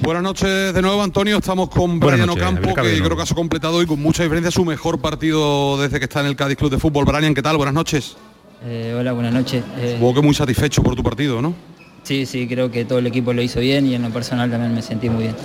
Buenas 0.00 0.22
noches 0.22 0.72
de 0.72 0.80
nuevo, 0.80 1.02
Antonio. 1.02 1.38
Estamos 1.38 1.68
con 1.68 1.98
Brian 1.98 2.26
noches, 2.26 2.42
Ocampo, 2.42 2.74
que 2.74 3.02
creo 3.02 3.16
que 3.16 3.22
ha 3.22 3.34
completado 3.34 3.76
hoy 3.78 3.86
con 3.86 4.00
mucha 4.00 4.22
diferencia 4.22 4.52
su 4.52 4.64
mejor 4.64 5.00
partido 5.00 5.80
desde 5.82 5.98
que 5.98 6.04
está 6.04 6.20
en 6.20 6.26
el 6.26 6.36
Cádiz 6.36 6.56
Club 6.56 6.70
de 6.70 6.78
Fútbol. 6.78 7.04
Brian, 7.04 7.34
¿qué 7.34 7.42
tal? 7.42 7.56
Buenas 7.56 7.74
noches. 7.74 8.16
Eh, 8.64 8.94
hola, 8.98 9.12
buenas 9.12 9.32
noches. 9.32 9.62
Eh, 9.78 9.92
Supongo 9.94 10.14
que 10.14 10.22
muy 10.22 10.34
satisfecho 10.34 10.82
por 10.82 10.96
tu 10.96 11.02
partido, 11.02 11.40
¿no? 11.40 11.54
Sí, 12.02 12.26
sí, 12.26 12.46
creo 12.48 12.70
que 12.70 12.84
todo 12.84 12.98
el 12.98 13.06
equipo 13.06 13.32
lo 13.32 13.42
hizo 13.42 13.60
bien 13.60 13.86
y 13.86 13.94
en 13.94 14.02
lo 14.02 14.10
personal 14.10 14.50
también 14.50 14.74
me 14.74 14.82
sentí 14.82 15.08
muy 15.08 15.24
bien. 15.24 15.36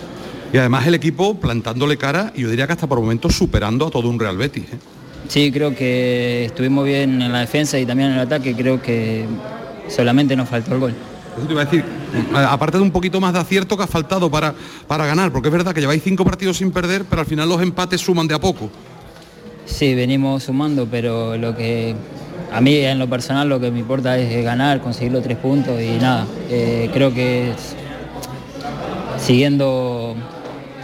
Y 0.52 0.58
además 0.58 0.86
el 0.88 0.96
equipo 0.96 1.36
plantándole 1.36 1.98
cara 1.98 2.32
y 2.36 2.42
yo 2.42 2.50
diría 2.50 2.68
que 2.68 2.74
hasta 2.74 2.88
por 2.88 3.00
momentos 3.00 3.36
superando 3.36 3.88
a 3.88 3.92
todo 3.92 4.10
un 4.10 4.20
Real 4.20 4.38
Betis. 4.38 4.64
¿eh? 4.66 4.78
Sí, 5.28 5.52
creo 5.52 5.76
que 5.76 6.46
estuvimos 6.46 6.86
bien 6.86 7.22
en 7.22 7.32
la 7.32 7.40
defensa 7.40 7.80
y 7.80 7.86
también 7.86 8.10
en 8.10 8.16
el 8.16 8.22
ataque, 8.22 8.56
creo 8.56 8.82
que 8.82 9.26
solamente 9.90 10.36
nos 10.36 10.50
faltó 10.50 10.74
el 10.74 10.80
gol. 10.80 10.94
Eso 11.38 11.48
te 11.48 11.54
iba 11.54 11.62
a 11.64 11.66
decir, 11.66 11.84
aparte 12.36 12.78
de 12.78 12.84
un 12.84 12.92
poquito 12.92 13.20
más 13.20 13.34
de 13.34 13.40
acierto 13.40 13.76
que 13.76 13.84
ha 13.84 13.88
faltado 13.88 14.30
para, 14.30 14.54
para 14.88 15.06
ganar, 15.08 15.32
porque 15.32 15.48
es 15.48 15.52
verdad 15.52 15.74
que 15.74 15.82
lleváis 15.82 16.04
cinco 16.04 16.24
partidos 16.24 16.58
sin 16.58 16.72
perder, 16.72 17.06
pero 17.10 17.22
al 17.22 17.26
final 17.26 17.50
los 17.50 17.62
empates 17.62 18.02
suman 18.02 18.28
de 18.28 18.36
a 18.36 18.40
poco. 18.40 18.70
Sí, 19.66 19.96
venimos 19.96 20.44
sumando, 20.44 20.88
pero 20.90 21.36
lo 21.38 21.56
que 21.56 21.96
a 22.52 22.62
mí 22.62 22.76
en 22.78 23.00
lo 23.00 23.08
personal 23.08 23.50
lo 23.50 23.60
que 23.60 23.72
me 23.72 23.80
importa 23.80 24.18
es 24.18 24.44
ganar, 24.44 24.80
conseguir 24.80 25.12
los 25.12 25.24
tres 25.24 25.38
puntos 25.38 25.82
y 25.82 25.98
nada. 25.98 26.26
Eh, 26.50 26.90
creo 26.94 27.14
que 27.14 27.52
siguiendo 29.18 30.16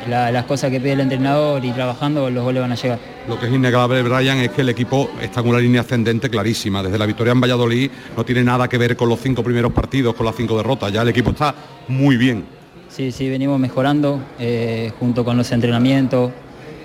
la, 0.08 0.32
las 0.32 0.46
cosas 0.46 0.72
que 0.72 0.80
pide 0.80 0.94
el 0.94 1.02
entrenador 1.02 1.64
y 1.64 1.72
trabajando, 1.72 2.30
los 2.30 2.44
goles 2.44 2.62
van 2.62 2.72
a 2.72 2.76
llegar. 2.76 3.00
Lo 3.28 3.40
que 3.40 3.46
es 3.46 3.54
innegable, 3.54 4.02
Brian, 4.02 4.40
es 4.40 4.50
que 4.50 4.62
el 4.62 4.70
equipo 4.70 5.12
está 5.22 5.42
en 5.42 5.48
una 5.48 5.60
línea 5.60 5.82
ascendente 5.82 6.30
clarísima. 6.30 6.82
Desde 6.82 6.98
la 6.98 7.06
victoria 7.06 7.32
en 7.32 7.42
Valladolid 7.42 7.92
no 8.18 8.26
tiene 8.26 8.44
nada 8.44 8.68
que 8.68 8.78
ver 8.78 8.96
con 8.96 9.08
los 9.08 9.20
cinco 9.20 9.44
primeros 9.44 9.72
partidos, 9.72 10.16
con 10.16 10.26
las 10.26 10.36
cinco 10.36 10.58
derrotas. 10.58 10.92
Ya 10.92 11.04
el 11.04 11.10
equipo 11.10 11.32
está 11.32 11.54
muy 11.88 12.18
bien. 12.18 12.44
Sí, 12.90 13.12
sí, 13.12 13.30
venimos 13.30 13.60
mejorando 13.60 14.20
eh, 14.40 14.92
junto 15.00 15.24
con 15.24 15.38
los 15.38 15.52
entrenamientos. 15.52 16.32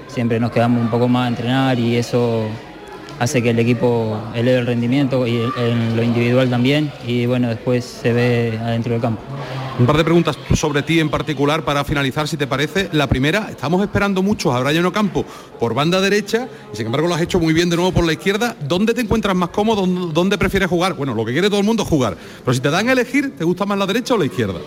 Siempre 0.07 0.39
nos 0.39 0.53
quedamos 0.53 0.83
un 0.83 0.91
poco 0.91 1.09
más 1.09 1.25
a 1.25 1.29
entrenar 1.29 1.79
y 1.79 1.97
eso 1.97 2.47
hace 3.19 3.43
que 3.43 3.51
el 3.51 3.59
equipo 3.59 4.19
eleve 4.35 4.59
el 4.59 4.67
rendimiento 4.67 5.27
y 5.27 5.41
en 5.57 5.97
lo 5.97 6.03
individual 6.03 6.51
también 6.51 6.93
y 7.07 7.27
bueno, 7.27 7.49
después 7.49 7.85
se 7.85 8.13
ve 8.13 8.59
adentro 8.61 8.93
del 8.93 9.03
campo. 9.03 9.23
Un 9.79 9.87
par 9.87 9.97
de 9.97 10.05
preguntas 10.05 10.39
sobre 10.55 10.83
ti 10.83 11.01
en 11.01 11.11
particular 11.11 11.65
para 11.65 11.83
finalizar, 11.85 12.29
si 12.29 12.37
te 12.37 12.47
parece. 12.47 12.89
La 12.93 13.09
primera, 13.09 13.49
estamos 13.51 13.83
esperando 13.83 14.23
mucho 14.23 14.53
a 14.53 14.61
Brian 14.61 14.87
Ocampo 14.87 15.25
por 15.59 15.75
banda 15.75 16.01
derecha 16.01 16.49
y 16.73 16.77
sin 16.77 16.87
embargo 16.87 17.09
lo 17.09 17.15
has 17.15 17.23
hecho 17.23 17.41
muy 17.41 17.53
bien 17.53 17.69
de 17.71 17.77
nuevo 17.77 17.91
por 17.91 18.07
la 18.07 18.13
izquierda. 18.13 18.55
¿Dónde 18.69 18.95
te 18.95 19.01
encuentras 19.01 19.35
más 19.35 19.49
cómodo? 19.49 19.85
¿Dónde 19.87 20.39
prefieres 20.39 20.69
jugar? 20.69 20.95
Bueno, 20.95 21.13
lo 21.15 21.25
que 21.25 21.33
quiere 21.33 21.49
todo 21.49 21.59
el 21.59 21.67
mundo 21.67 21.83
es 21.83 21.89
jugar. 21.89 22.17
Pero 22.45 22.55
si 22.55 22.61
te 22.61 22.71
dan 22.71 22.89
a 22.89 22.93
elegir, 22.93 23.37
¿te 23.37 23.43
gusta 23.43 23.67
más 23.67 23.77
la 23.77 23.87
derecha 23.87 24.15
o 24.15 24.19
la 24.19 24.27
izquierda? 24.27 24.61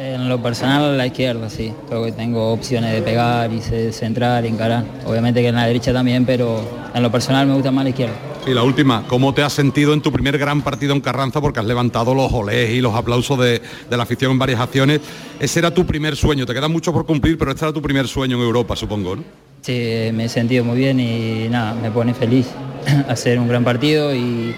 En 0.00 0.28
lo 0.28 0.40
personal 0.40 0.96
la 0.96 1.08
izquierda, 1.08 1.50
sí. 1.50 1.72
Creo 1.88 2.04
que 2.04 2.12
tengo 2.12 2.52
opciones 2.52 2.92
de 2.92 3.02
pegar 3.02 3.50
y 3.52 3.60
centrar, 3.90 4.46
encarar. 4.46 4.84
Obviamente 5.04 5.42
que 5.42 5.48
en 5.48 5.56
la 5.56 5.66
derecha 5.66 5.92
también, 5.92 6.24
pero 6.24 6.60
en 6.94 7.02
lo 7.02 7.10
personal 7.10 7.48
me 7.48 7.54
gusta 7.54 7.72
más 7.72 7.82
la 7.82 7.90
izquierda. 7.90 8.14
Y 8.46 8.54
la 8.54 8.62
última, 8.62 9.02
¿cómo 9.08 9.34
te 9.34 9.42
has 9.42 9.52
sentido 9.52 9.92
en 9.92 10.00
tu 10.00 10.12
primer 10.12 10.38
gran 10.38 10.62
partido 10.62 10.94
en 10.94 11.00
Carranza? 11.00 11.40
Porque 11.40 11.58
has 11.58 11.66
levantado 11.66 12.14
los 12.14 12.32
olés 12.32 12.70
y 12.70 12.80
los 12.80 12.94
aplausos 12.94 13.40
de, 13.40 13.60
de 13.90 13.96
la 13.96 14.04
afición 14.04 14.30
en 14.30 14.38
varias 14.38 14.60
acciones. 14.60 15.00
Ese 15.40 15.58
era 15.58 15.74
tu 15.74 15.84
primer 15.84 16.14
sueño, 16.14 16.46
te 16.46 16.54
queda 16.54 16.68
mucho 16.68 16.92
por 16.92 17.04
cumplir, 17.04 17.36
pero 17.36 17.50
este 17.50 17.64
era 17.64 17.72
tu 17.72 17.82
primer 17.82 18.06
sueño 18.06 18.36
en 18.36 18.42
Europa, 18.44 18.76
supongo, 18.76 19.16
¿no? 19.16 19.24
Sí, 19.62 20.10
me 20.14 20.26
he 20.26 20.28
sentido 20.28 20.62
muy 20.62 20.78
bien 20.78 21.00
y 21.00 21.48
nada, 21.48 21.74
me 21.74 21.90
pone 21.90 22.14
feliz 22.14 22.46
hacer 23.08 23.40
un 23.40 23.48
gran 23.48 23.64
partido 23.64 24.14
y 24.14 24.54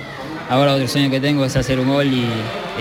ahora 0.50 0.74
otro 0.74 0.87
sueño 0.87 1.11
que 1.11 1.18
tengo 1.18 1.46
es 1.46 1.57
hacer 1.57 1.81
un 1.81 1.88
gol 1.88 2.09
y, 2.09 2.26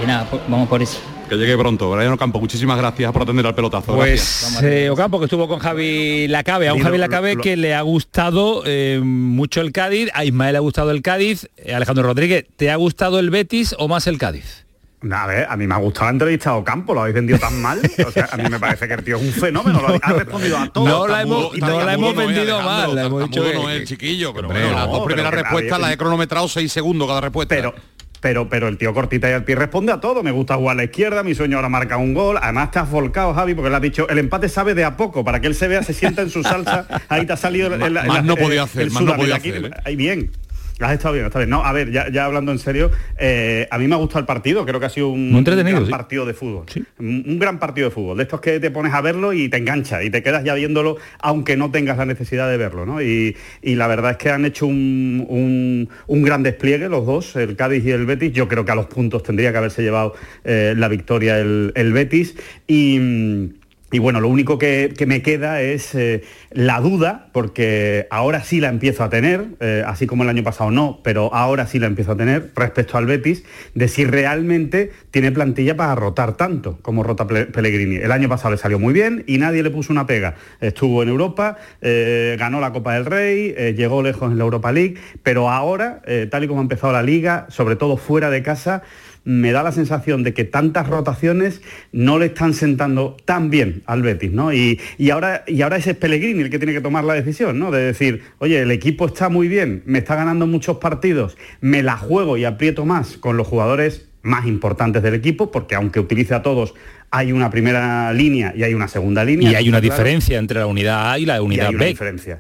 y 0.04 0.06
nada, 0.06 0.28
vamos 0.50 0.68
por 0.68 0.82
eso. 0.82 1.00
Que 1.30 1.36
llegue 1.36 1.56
pronto. 1.58 1.92
Brian 1.92 2.12
Ocampo, 2.12 2.40
muchísimas 2.40 2.76
gracias 2.80 3.12
por 3.12 3.22
atender 3.22 3.46
al 3.46 3.54
pelotazo. 3.54 3.96
Pues 3.96 4.60
eh, 4.64 4.90
Ocampo 4.90 5.20
que 5.20 5.26
estuvo 5.26 5.48
con 5.48 5.60
Javi 5.60 6.28
Lacabe, 6.28 6.68
a 6.68 6.74
un 6.74 6.82
Javi 6.82 6.98
Lacabe 6.98 7.38
que 7.38 7.56
le 7.56 7.76
ha 7.76 7.82
gustado 7.82 8.64
eh, 8.66 9.00
mucho 9.04 9.62
el 9.62 9.72
Cádiz, 9.72 10.10
a 10.16 10.26
Ismael 10.26 10.54
le 10.54 10.58
ha 10.58 10.62
gustado 10.62 10.90
el 10.90 11.04
Cádiz, 11.04 11.48
eh, 11.58 11.76
Alejandro 11.76 12.04
Rodríguez, 12.04 12.48
¿te 12.56 12.72
ha 12.72 12.76
gustado 12.78 13.20
el 13.20 13.30
Betis 13.30 13.76
o 13.78 13.88
más 13.88 14.08
el 14.08 14.18
Cádiz? 14.18 14.66
A 15.12 15.28
ver, 15.28 15.46
a 15.48 15.56
mí 15.56 15.68
me 15.68 15.76
ha 15.76 15.78
gustado 15.78 16.08
la 16.08 16.12
entrevista 16.12 16.50
a 16.50 16.56
Ocampo, 16.56 16.96
lo 16.96 17.02
habéis 17.02 17.16
vendido 17.16 17.38
tan 17.38 17.62
mal. 17.62 17.80
O 18.06 18.12
sea, 18.12 18.28
a 18.32 18.38
mí 18.38 18.50
me 18.50 18.60
parece 18.60 18.88
que 18.88 18.96
el 18.96 19.04
tío 19.04 19.18
es 19.18 19.22
un 19.22 19.32
fenómeno, 19.32 19.82
lo 19.82 20.00
ha 20.02 20.14
respondido 20.14 20.58
a 20.58 20.68
todo. 20.68 20.86
No 20.86 21.08
la 21.08 21.22
hemos, 21.22 21.58
no 21.58 21.86
la 21.86 21.94
hemos 21.94 22.16
vendido 22.16 22.60
mal, 22.62 22.96
la 22.96 23.06
hemos 23.06 23.30
dicho 23.30 23.44
no 23.54 23.70
es 23.70 23.82
el 23.82 23.88
chiquillo, 23.88 24.34
pero 24.34 24.48
bueno, 24.48 24.72
las 24.74 24.88
dos 24.88 25.06
primeras 25.06 25.34
respuestas 25.34 25.80
las 25.80 25.92
he 25.92 25.98
cronometrado 25.98 26.48
seis 26.48 26.72
segundos 26.72 27.08
cada 27.08 27.22
respuesta. 27.22 27.56
Pero, 27.56 27.76
pero, 28.22 28.50
pero 28.50 28.68
el 28.68 28.78
tío 28.78 28.94
cortita 28.94 29.30
y 29.30 29.34
al 29.34 29.44
pie 29.44 29.56
responde 29.56 29.92
a 29.92 30.00
todo. 30.00 30.24
Me 30.24 30.32
gusta 30.32 30.56
jugar 30.56 30.74
a 30.74 30.78
la 30.78 30.84
izquierda, 30.84 31.24
mi 31.24 31.36
sueño 31.36 31.58
ahora 31.58 31.70
marca 31.70 31.98
un 31.98 32.14
gol. 32.14 32.38
Además 32.42 32.72
te 32.72 32.80
has 32.80 32.90
volcado, 32.90 33.34
Javi, 33.34 33.54
porque 33.54 33.70
le 33.70 33.76
has 33.76 33.82
dicho, 33.82 34.08
el 34.10 34.18
empate 34.18 34.50
sabe 34.50 34.74
de 34.74 34.84
a 34.84 34.98
poco, 34.98 35.24
para 35.24 35.40
que 35.40 35.48
él 35.48 35.56
se 35.56 35.68
vea, 35.68 35.84
se 35.84 35.94
sienta 35.94 36.22
en 36.22 36.30
su 36.30 36.44
salsa. 36.44 36.86
Ahí 37.10 37.26
te 37.26 37.34
ha 37.34 37.38
salido 37.38 37.74
el, 37.74 37.82
el, 37.82 37.94
más 37.94 38.24
no 38.24 38.36
podía 38.36 38.64
hacer, 38.64 38.92
más 38.92 39.04
no 39.04 39.16
podía 39.16 39.36
hacer. 39.36 39.66
¿eh? 39.66 39.72
Ahí 39.86 39.96
bien. 39.96 40.32
Has 40.80 40.94
estado 40.94 41.14
bien, 41.14 41.26
está 41.26 41.40
bien. 41.40 41.50
No, 41.50 41.64
a 41.64 41.74
ver, 41.74 41.92
ya, 41.92 42.10
ya 42.10 42.26
hablando 42.26 42.52
en 42.52 42.60
serio, 42.60 42.90
eh, 43.18 43.68
a 43.70 43.78
mí 43.78 43.88
me 43.88 43.96
ha 43.96 43.98
gustado 43.98 44.20
el 44.20 44.26
partido, 44.26 44.66
creo 44.66 44.80
que 44.80 44.86
ha 44.86 44.90
sido 44.90 45.10
un, 45.10 45.36
un 45.36 45.44
gran 45.44 45.86
¿sí? 45.86 45.92
partido 45.92 46.26
de 46.26 46.34
fútbol. 46.34 46.66
¿Sí? 46.68 46.84
Un, 47.00 47.26
un, 47.28 47.40
gran 47.40 47.60
partido 47.60 47.90
de 47.90 47.94
fútbol, 47.94 48.18
de 48.18 48.24
estos 48.24 48.40
que 48.40 48.60
te 48.60 48.72
pones 48.72 48.94
a 48.94 49.02
verlo 49.02 49.34
y 49.34 49.50
te 49.50 49.58
engancha 49.58 50.02
y 50.04 50.10
te 50.10 50.24
quedas 50.24 50.44
ya 50.44 50.54
viéndolo, 50.54 50.98
aunque 51.20 51.58
no 51.58 51.70
tengas 51.70 51.98
la 51.98 52.06
necesidad 52.06 52.50
de 52.50 52.58
verlo, 52.58 52.86
¿no? 52.86 53.02
Y, 53.02 53.36
y 53.62 53.76
la 53.76 53.88
verdad 53.88 54.12
es 54.12 54.18
que 54.18 54.30
han 54.30 54.46
hecho 54.46 54.68
un, 54.68 55.90
un, 56.08 56.24
gran 56.24 56.44
despliegue 56.44 56.88
los 56.88 57.06
dos, 57.06 57.36
el 57.36 57.56
Cádiz 57.56 57.86
y 57.86 57.92
el 57.92 58.06
Betis. 58.06 58.32
Yo 58.32 58.48
creo 58.48 58.64
que 58.64 58.72
a 58.72 58.76
los 58.76 58.86
puntos 58.86 59.24
tendría 59.24 59.52
que 59.52 59.58
haberse 59.58 59.82
llevado 59.82 60.14
eh, 60.46 60.74
la 60.78 60.88
victoria 60.88 61.40
el, 61.40 61.74
el 61.76 61.92
Betis. 61.92 62.36
Y 62.68 63.59
y 63.92 63.98
bueno, 63.98 64.22
lo 64.22 64.28
único 64.28 64.60
que, 64.60 64.94
me 65.08 65.24
queda 65.24 65.62
es 65.62 65.96
eh, 65.96 66.22
la 66.52 66.80
duda, 66.80 67.30
porque 67.32 68.06
ahora 68.12 68.44
sí 68.44 68.60
la 68.60 68.70
empiezo 68.70 69.04
a 69.04 69.10
tener, 69.10 69.46
eh, 69.60 69.84
así 69.86 70.06
como 70.06 70.24
el 70.24 70.30
año 70.30 70.44
pasado 70.44 70.70
no, 70.70 71.00
pero 71.04 71.34
ahora 71.34 71.66
sí 71.66 71.80
la 71.80 71.88
empiezo 71.88 72.12
a 72.12 72.18
tener 72.18 72.52
respecto 72.56 72.98
al 72.98 73.08
Betis, 73.08 73.44
de 73.74 73.88
si 73.88 74.06
realmente 74.06 74.92
tiene 75.10 75.32
plantilla 75.32 75.76
para 75.76 75.96
rotar 75.96 76.38
tanto 76.38 76.78
como 76.84 77.02
rota 77.02 77.26
Pellegrini. 77.26 77.96
El 77.96 78.12
año 78.12 78.30
pasado 78.30 78.52
le 78.52 78.58
salió 78.58 78.78
muy 78.78 78.94
bien 78.94 79.24
y 79.26 79.40
nadie 79.40 79.64
le 79.64 79.72
puso 79.72 79.92
una 79.92 80.06
pega. 80.06 80.36
Estuvo 80.62 81.02
en 81.02 81.10
Europa, 81.10 81.58
eh, 81.82 82.36
ganó 82.38 82.60
la 82.60 82.72
Copa 82.72 82.94
del 82.94 83.06
Rey, 83.06 83.56
llegó 83.74 84.04
lejos 84.04 84.32
en 84.32 84.38
la 84.38 84.44
Europa 84.44 84.72
League, 84.72 84.96
pero 85.24 85.50
ahora, 85.50 86.02
tal 86.30 86.44
y 86.44 86.48
como 86.48 86.60
ha 86.60 86.64
empezado 86.64 86.94
la 86.94 87.02
liga, 87.02 87.48
sobre 87.50 87.76
todo 87.76 87.98
fuera 87.98 88.30
de 88.30 88.44
casa, 88.44 88.84
me 89.24 89.52
da 89.52 89.64
la 89.64 89.72
sensación 89.72 90.24
de 90.24 90.34
que 90.34 90.44
tantas 90.44 90.88
rotaciones 90.88 91.62
no 91.92 92.20
le 92.20 92.28
están 92.28 92.54
sentando 92.54 93.18
tan 93.26 93.50
bien 93.50 93.84
al 93.86 94.02
Betis, 94.02 94.32
¿no? 94.32 94.54
Y, 94.54 94.80
y, 94.98 95.10
ahora, 95.10 95.44
y 95.48 95.62
ahora 95.62 95.78
ese 95.78 95.92
es 95.92 95.98
Pellegrini 95.98 96.42
el 96.42 96.50
que 96.50 96.60
tiene 96.60 96.74
que 96.74 96.82
tomar 96.82 97.04
la 97.04 97.14
decisión, 97.14 97.60
¿no? 97.60 97.72
De 97.72 97.82
decir, 97.82 98.24
oye, 98.40 98.62
el 98.62 98.72
equipo 98.72 99.08
está 99.08 99.30
muy 99.30 99.48
bien, 99.48 99.84
me 99.86 100.00
está 100.00 100.16
ganando 100.16 100.48
muchos 100.48 100.78
partidos, 100.78 101.38
me 101.62 101.84
la 101.84 101.98
juego 101.98 102.38
y 102.38 102.46
aprieto 102.46 102.86
más 102.86 103.18
con 103.18 103.38
los 103.38 103.48
jugadores 103.48 104.08
más 104.22 104.46
importantes 104.48 105.02
del 105.02 105.14
equipo, 105.14 105.52
porque 105.52 105.76
aunque 105.76 106.00
utilice 106.00 106.34
a 106.34 106.42
todos, 106.42 106.74
hay 107.12 107.32
una 107.32 107.50
primera 107.50 108.12
línea 108.14 108.54
y 108.56 108.64
hay 108.64 108.74
una 108.74 108.88
segunda 108.88 109.24
línea. 109.24 109.52
Y 109.52 109.56
hay 109.56 109.70
una 109.70 109.80
claro. 109.80 109.96
diferencia 109.96 110.38
entre 110.38 110.60
la 110.60 110.68
unidad 110.68 111.12
A 111.12 111.20
y 111.20 111.26
la 111.26 111.42
unidad 111.42 111.66
y 111.66 111.68
hay 111.68 111.72
B. 111.74 111.78
Una 111.78 111.86
diferencia 111.86 112.40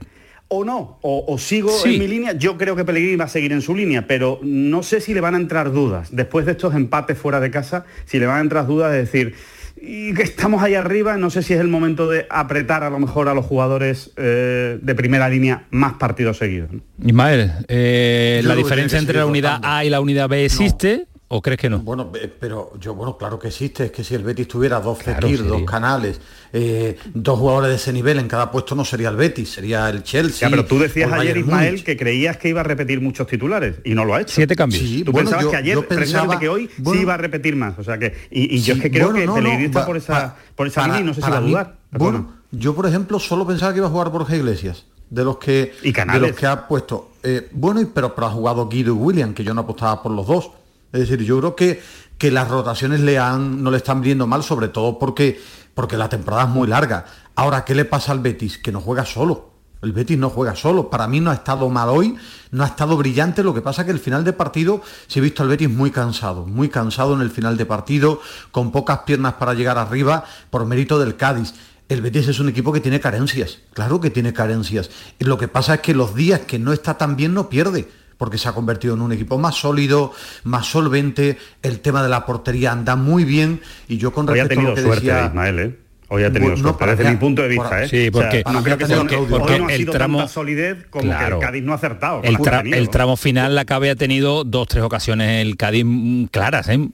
o 0.49 0.65
no, 0.65 0.99
o, 1.01 1.25
o 1.27 1.37
sigo 1.37 1.71
sí. 1.71 1.93
en 1.93 1.99
mi 1.99 2.07
línea, 2.07 2.33
yo 2.33 2.57
creo 2.57 2.75
que 2.75 2.83
Pellegrini 2.83 3.15
va 3.15 3.25
a 3.25 3.29
seguir 3.29 3.53
en 3.53 3.61
su 3.61 3.75
línea, 3.75 4.07
pero 4.07 4.39
no 4.43 4.83
sé 4.83 4.99
si 4.99 5.13
le 5.13 5.21
van 5.21 5.35
a 5.35 5.37
entrar 5.37 5.71
dudas, 5.71 6.09
después 6.11 6.45
de 6.45 6.53
estos 6.53 6.73
empates 6.75 7.17
fuera 7.17 7.39
de 7.39 7.51
casa, 7.51 7.85
si 8.05 8.19
le 8.19 8.25
van 8.25 8.37
a 8.37 8.41
entrar 8.41 8.67
dudas 8.67 8.91
de 8.91 8.97
decir, 8.97 9.35
y 9.81 10.13
que 10.13 10.23
estamos 10.23 10.61
ahí 10.61 10.75
arriba, 10.75 11.17
no 11.17 11.29
sé 11.29 11.43
si 11.43 11.53
es 11.53 11.59
el 11.59 11.67
momento 11.67 12.09
de 12.09 12.25
apretar 12.29 12.83
a 12.83 12.89
lo 12.89 12.99
mejor 12.99 13.29
a 13.29 13.33
los 13.33 13.45
jugadores 13.45 14.11
eh, 14.17 14.77
de 14.81 14.95
primera 14.95 15.29
línea 15.29 15.67
más 15.69 15.93
partidos 15.93 16.37
seguidos. 16.37 16.71
¿no? 16.71 16.81
Ismael, 17.05 17.51
eh, 17.67 18.41
la 18.43 18.55
diferencia 18.55 18.99
entre 18.99 19.19
la 19.19 19.25
unidad 19.25 19.59
A 19.63 19.85
y 19.85 19.89
la 19.89 20.01
unidad 20.01 20.27
B 20.27 20.45
existe. 20.45 21.07
No. 21.13 21.18
¿O 21.31 21.43
crees 21.43 21.59
que 21.59 21.69
no? 21.69 21.77
Bueno, 21.79 22.11
pero 22.39 22.73
yo, 22.79 22.95
bueno, 22.95 23.15
claro 23.15 23.37
que 23.37 23.49
existe. 23.49 23.85
Es 23.85 23.91
que 23.91 24.03
si 24.03 24.15
el 24.15 24.23
Betis 24.23 24.47
tuviera 24.47 24.79
dos 24.79 24.97
claro, 24.97 25.21
Fekir, 25.21 25.45
dos 25.45 25.61
canales, 25.61 26.19
eh, 26.51 26.97
dos 27.13 27.37
jugadores 27.37 27.69
de 27.69 27.75
ese 27.75 27.93
nivel 27.93 28.17
en 28.17 28.27
cada 28.27 28.49
puesto 28.51 28.73
no 28.73 28.83
sería 28.83 29.09
el 29.09 29.15
Betis, 29.15 29.51
sería 29.51 29.87
el 29.89 30.01
Chelsea. 30.01 30.47
Ya, 30.47 30.49
pero 30.49 30.65
tú 30.65 30.79
decías 30.79 31.11
ayer, 31.11 31.37
Ismael, 31.37 31.83
que 31.83 31.95
creías 31.95 32.37
que 32.37 32.49
iba 32.49 32.61
a 32.61 32.63
repetir 32.63 32.99
muchos 32.99 33.27
titulares 33.27 33.75
y 33.83 33.93
no 33.93 34.05
lo 34.05 34.15
ha 34.15 34.21
hecho. 34.21 34.33
Siete 34.33 34.55
cambios. 34.55 34.81
Sí, 34.81 35.03
tú 35.03 35.11
bueno, 35.11 35.29
pensabas 35.29 35.43
yo, 35.45 35.51
que 35.51 35.57
ayer, 35.57 35.87
pensaba, 35.87 36.39
que 36.39 36.49
hoy 36.49 36.67
bueno, 36.79 36.97
sí 36.97 37.03
iba 37.03 37.13
a 37.13 37.17
repetir 37.17 37.55
más. 37.55 37.77
O 37.77 37.83
sea 37.83 37.99
que, 37.99 38.15
y, 38.31 38.55
y 38.55 38.59
sí, 38.59 38.65
yo 38.65 38.73
es 38.73 38.81
que 38.81 38.89
creo 38.89 39.11
bueno, 39.11 39.35
que 39.35 39.41
no, 39.41 39.53
no, 39.53 39.59
está 39.59 39.85
por 39.85 39.97
esa, 39.97 40.13
para, 40.13 40.35
por 40.55 40.65
esa 40.65 40.87
línea 40.87 41.01
y 41.01 41.03
no 41.03 41.13
sé 41.13 41.21
si 41.21 41.29
va 41.29 41.37
a 41.37 41.41
dudar. 41.41 41.75
Bueno, 41.91 42.33
yo 42.51 42.73
por 42.73 42.87
ejemplo 42.87 43.19
solo 43.19 43.45
pensaba 43.45 43.71
que 43.71 43.77
iba 43.77 43.87
a 43.87 43.91
jugar 43.91 44.09
Borja 44.09 44.35
Iglesias 44.35 44.85
de 45.11 45.23
los 45.23 45.37
que 45.37 45.73
¿Y 45.83 45.91
de 45.91 46.19
los 46.19 46.31
que 46.33 46.45
ha 46.45 46.67
puesto 46.67 47.11
eh, 47.23 47.49
bueno 47.51 47.81
pero, 47.93 48.13
pero 48.13 48.27
ha 48.27 48.31
jugado 48.31 48.69
Guido 48.69 48.93
y 48.93 48.97
William 48.97 49.33
que 49.33 49.43
yo 49.43 49.53
no 49.53 49.61
apostaba 49.61 50.03
por 50.03 50.11
los 50.11 50.27
dos 50.27 50.51
Es 50.91 51.01
decir, 51.01 51.23
yo 51.23 51.39
creo 51.39 51.55
que, 51.55 51.81
que 52.17 52.31
las 52.31 52.47
rotaciones 52.47 52.99
le 53.01 53.19
han, 53.19 53.63
no 53.63 53.71
le 53.71 53.77
están 53.77 54.01
viendo 54.01 54.27
mal, 54.27 54.43
sobre 54.43 54.67
todo 54.69 54.97
porque, 54.97 55.39
porque 55.73 55.97
la 55.97 56.09
temporada 56.09 56.43
es 56.43 56.49
muy 56.49 56.67
larga. 56.67 57.05
Ahora, 57.35 57.63
¿qué 57.63 57.75
le 57.75 57.85
pasa 57.85 58.11
al 58.11 58.19
Betis? 58.19 58.57
Que 58.57 58.71
no 58.71 58.81
juega 58.81 59.05
solo. 59.05 59.49
El 59.81 59.93
Betis 59.93 60.17
no 60.17 60.29
juega 60.29 60.55
solo. 60.55 60.89
Para 60.89 61.07
mí 61.07 61.21
no 61.21 61.31
ha 61.31 61.35
estado 61.35 61.69
mal 61.69 61.89
hoy, 61.89 62.17
no 62.51 62.63
ha 62.63 62.67
estado 62.67 62.97
brillante. 62.97 63.43
Lo 63.43 63.53
que 63.53 63.61
pasa 63.61 63.83
es 63.83 63.85
que 63.85 63.91
el 63.91 63.99
final 63.99 64.23
de 64.23 64.33
partido 64.33 64.81
se 65.07 65.19
ha 65.19 65.21
visto 65.21 65.43
al 65.43 65.49
Betis 65.49 65.69
muy 65.69 65.91
cansado, 65.91 66.45
muy 66.45 66.69
cansado 66.69 67.13
en 67.13 67.21
el 67.21 67.29
final 67.29 67.55
de 67.55 67.65
partido, 67.65 68.19
con 68.51 68.71
pocas 68.71 68.99
piernas 68.99 69.35
para 69.35 69.53
llegar 69.53 69.77
arriba 69.77 70.25
por 70.49 70.65
mérito 70.65 70.99
del 70.99 71.15
Cádiz. 71.15 71.53
El 71.87 72.01
Betis 72.01 72.27
es 72.27 72.39
un 72.39 72.49
equipo 72.49 72.73
que 72.73 72.81
tiene 72.81 72.99
carencias, 72.99 73.59
claro 73.73 73.99
que 73.99 74.09
tiene 74.09 74.33
carencias. 74.33 74.91
Lo 75.19 75.37
que 75.37 75.47
pasa 75.47 75.75
es 75.75 75.79
que 75.79 75.95
los 75.95 76.13
días 76.13 76.41
que 76.41 76.59
no 76.59 76.73
está 76.73 76.97
tan 76.97 77.15
bien 77.15 77.33
no 77.33 77.49
pierde 77.49 77.87
porque 78.19 78.37
se 78.37 78.49
ha 78.49 78.51
convertido 78.51 78.95
en 78.95 79.01
un 79.01 79.13
equipo 79.13 79.39
más 79.39 79.55
sólido, 79.55 80.11
más 80.43 80.67
solvente, 80.67 81.37
el 81.63 81.79
tema 81.79 82.03
de 82.03 82.09
la 82.09 82.25
portería 82.25 82.73
anda 82.73 82.97
muy 82.97 83.23
bien 83.23 83.61
y 83.87 83.97
yo 83.97 84.11
con 84.11 84.27
respecto 84.27 84.59
a 84.59 84.63
lo 84.63 84.75
que 84.75 84.81
suerte, 84.81 85.05
decía... 85.05 85.27
Ismael, 85.27 85.59
¿eh? 85.59 85.75
Hoy 86.09 86.23
ha 86.23 86.33
tenido 86.33 86.57
suerte, 86.57 86.85
desde 86.85 87.11
mi 87.11 87.17
punto 87.17 87.43
de 87.43 87.47
vista, 87.47 87.83
¿eh? 87.83 87.87
Sí, 87.87 88.11
porque, 88.11 88.43
o 88.45 88.51
sea, 88.51 88.61
creo 88.61 88.77
que 88.77 88.85
porque, 88.87 89.15
porque, 89.15 89.29
porque 89.29 89.59
no 89.59 89.67
ha 89.67 89.71
el 89.71 89.77
sido 89.77 89.93
tramo 89.93 90.17
tanta 90.17 90.33
solidez 90.33 90.87
como 90.89 91.05
claro, 91.05 91.39
que 91.39 91.45
el 91.45 91.51
Cádiz 91.51 91.63
no 91.63 91.71
ha 91.71 91.75
acertado. 91.75 92.21
El, 92.23 92.37
tra 92.39 92.59
el, 92.61 92.89
tramo 92.89 93.15
final 93.15 93.55
la 93.55 93.63
Cabe 93.63 93.91
ha 93.91 93.95
tenido 93.95 94.43
dos, 94.43 94.67
tres 94.67 94.83
ocasiones 94.83 95.45
el 95.45 95.55
Cádiz 95.55 95.85
mm, 95.85 96.25
claras, 96.25 96.67
¿eh? 96.67 96.89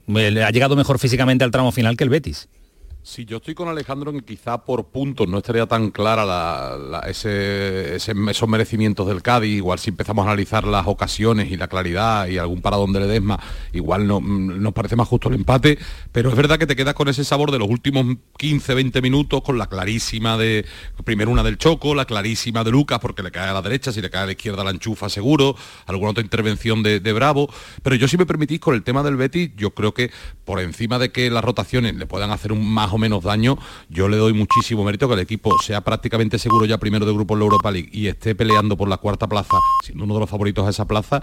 Ha 0.45 0.51
llegado 0.51 0.75
mejor 0.75 0.99
físicamente 0.99 1.43
al 1.43 1.51
tramo 1.51 1.71
final 1.71 1.97
que 1.97 2.03
el 2.03 2.09
Betis. 2.11 2.49
Sí, 3.07 3.23
yo 3.23 3.37
estoy 3.37 3.53
con 3.53 3.67
Alejandro 3.67 4.09
en 4.09 4.21
quizá 4.21 4.65
por 4.65 4.87
puntos 4.87 5.27
no 5.27 5.37
estaría 5.37 5.67
tan 5.67 5.91
clara 5.91 6.25
la, 6.25 6.75
la, 6.75 6.99
ese, 7.01 7.97
esos 7.97 8.49
merecimientos 8.49 9.07
del 9.07 9.21
Cádiz. 9.21 9.57
Igual 9.57 9.77
si 9.77 9.91
empezamos 9.91 10.25
a 10.25 10.29
analizar 10.29 10.63
las 10.63 10.87
ocasiones 10.87 11.51
y 11.51 11.55
la 11.55 11.67
claridad 11.67 12.27
y 12.27 12.39
algún 12.39 12.63
paradón 12.63 12.93
de 12.93 13.01
Ledesma, 13.01 13.39
igual 13.73 14.07
no, 14.07 14.19
nos 14.21 14.73
parece 14.73 14.95
más 14.95 15.07
justo 15.07 15.29
el 15.29 15.35
empate. 15.35 15.77
Pero 16.11 16.31
es 16.31 16.35
verdad 16.35 16.57
que 16.57 16.65
te 16.65 16.75
quedas 16.75 16.95
con 16.95 17.07
ese 17.07 17.23
sabor 17.23 17.51
de 17.51 17.59
los 17.59 17.69
últimos 17.69 18.17
15, 18.39 18.73
20 18.73 19.03
minutos, 19.03 19.43
con 19.43 19.59
la 19.59 19.67
clarísima 19.67 20.35
de, 20.35 20.65
primero 21.03 21.29
una 21.29 21.43
del 21.43 21.59
Choco, 21.59 21.93
la 21.93 22.05
clarísima 22.05 22.63
de 22.63 22.71
Lucas, 22.71 22.97
porque 22.99 23.21
le 23.21 23.29
cae 23.29 23.49
a 23.49 23.53
la 23.53 23.61
derecha, 23.61 23.91
si 23.91 24.01
le 24.01 24.09
cae 24.09 24.23
a 24.23 24.25
la 24.25 24.31
izquierda 24.31 24.63
la 24.63 24.71
enchufa 24.71 25.09
seguro, 25.09 25.55
alguna 25.85 26.09
otra 26.09 26.23
intervención 26.23 26.81
de, 26.81 26.99
de 26.99 27.13
Bravo. 27.13 27.53
Pero 27.83 27.95
yo 27.97 28.07
si 28.07 28.17
me 28.17 28.25
permitís 28.25 28.59
con 28.59 28.73
el 28.73 28.81
tema 28.81 29.03
del 29.03 29.15
Betis, 29.15 29.51
yo 29.55 29.75
creo 29.75 29.93
que 29.93 30.09
por 30.43 30.59
encima 30.59 30.97
de 30.97 31.11
que 31.11 31.29
las 31.29 31.43
rotaciones 31.43 31.93
le 31.93 32.07
puedan 32.07 32.31
hacer 32.31 32.51
un 32.51 32.67
más 32.67 32.94
o 32.95 32.97
menos 32.97 33.23
daño, 33.23 33.57
yo 33.89 34.07
le 34.07 34.17
doy 34.17 34.33
muchísimo 34.33 34.83
mérito 34.83 35.07
que 35.07 35.13
el 35.13 35.19
equipo 35.19 35.55
sea 35.61 35.81
prácticamente 35.81 36.39
seguro 36.39 36.65
ya 36.65 36.77
primero 36.77 37.05
de 37.05 37.13
grupo 37.13 37.35
en 37.35 37.39
la 37.39 37.45
Europa 37.45 37.71
League 37.71 37.89
y 37.91 38.07
esté 38.07 38.35
peleando 38.35 38.75
por 38.75 38.89
la 38.89 38.97
cuarta 38.97 39.27
plaza, 39.27 39.57
siendo 39.83 40.03
uno 40.03 40.15
de 40.15 40.21
los 40.21 40.29
favoritos 40.29 40.65
a 40.65 40.69
esa 40.69 40.85
plaza, 40.85 41.21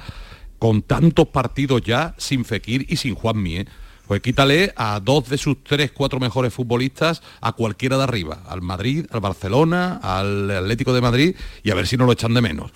con 0.59 0.83
tantos 0.83 1.29
partidos 1.29 1.83
ya 1.83 2.15
sin 2.19 2.45
Fekir 2.45 2.87
y 2.89 2.97
sin 2.97 3.15
Juanmi. 3.15 3.57
¿eh? 3.57 3.67
Pues 4.07 4.21
quítale 4.21 4.73
a 4.77 5.01
dos 5.01 5.29
de 5.29 5.39
sus 5.39 5.65
tres, 5.65 5.91
cuatro 5.93 6.21
mejores 6.21 6.53
futbolistas 6.53 7.23
a 7.41 7.53
cualquiera 7.53 7.97
de 7.97 8.05
arriba, 8.05 8.43
al 8.47 8.63
Madrid, 8.63 9.07
al 9.11 9.21
Barcelona, 9.21 9.99
al 10.03 10.51
Atlético 10.51 10.93
de 10.93 11.01
Madrid, 11.01 11.37
y 11.63 11.71
a 11.71 11.75
ver 11.75 11.87
si 11.87 11.97
no 11.97 12.05
lo 12.05 12.13
echan 12.13 12.35
de 12.35 12.41
menos. 12.41 12.71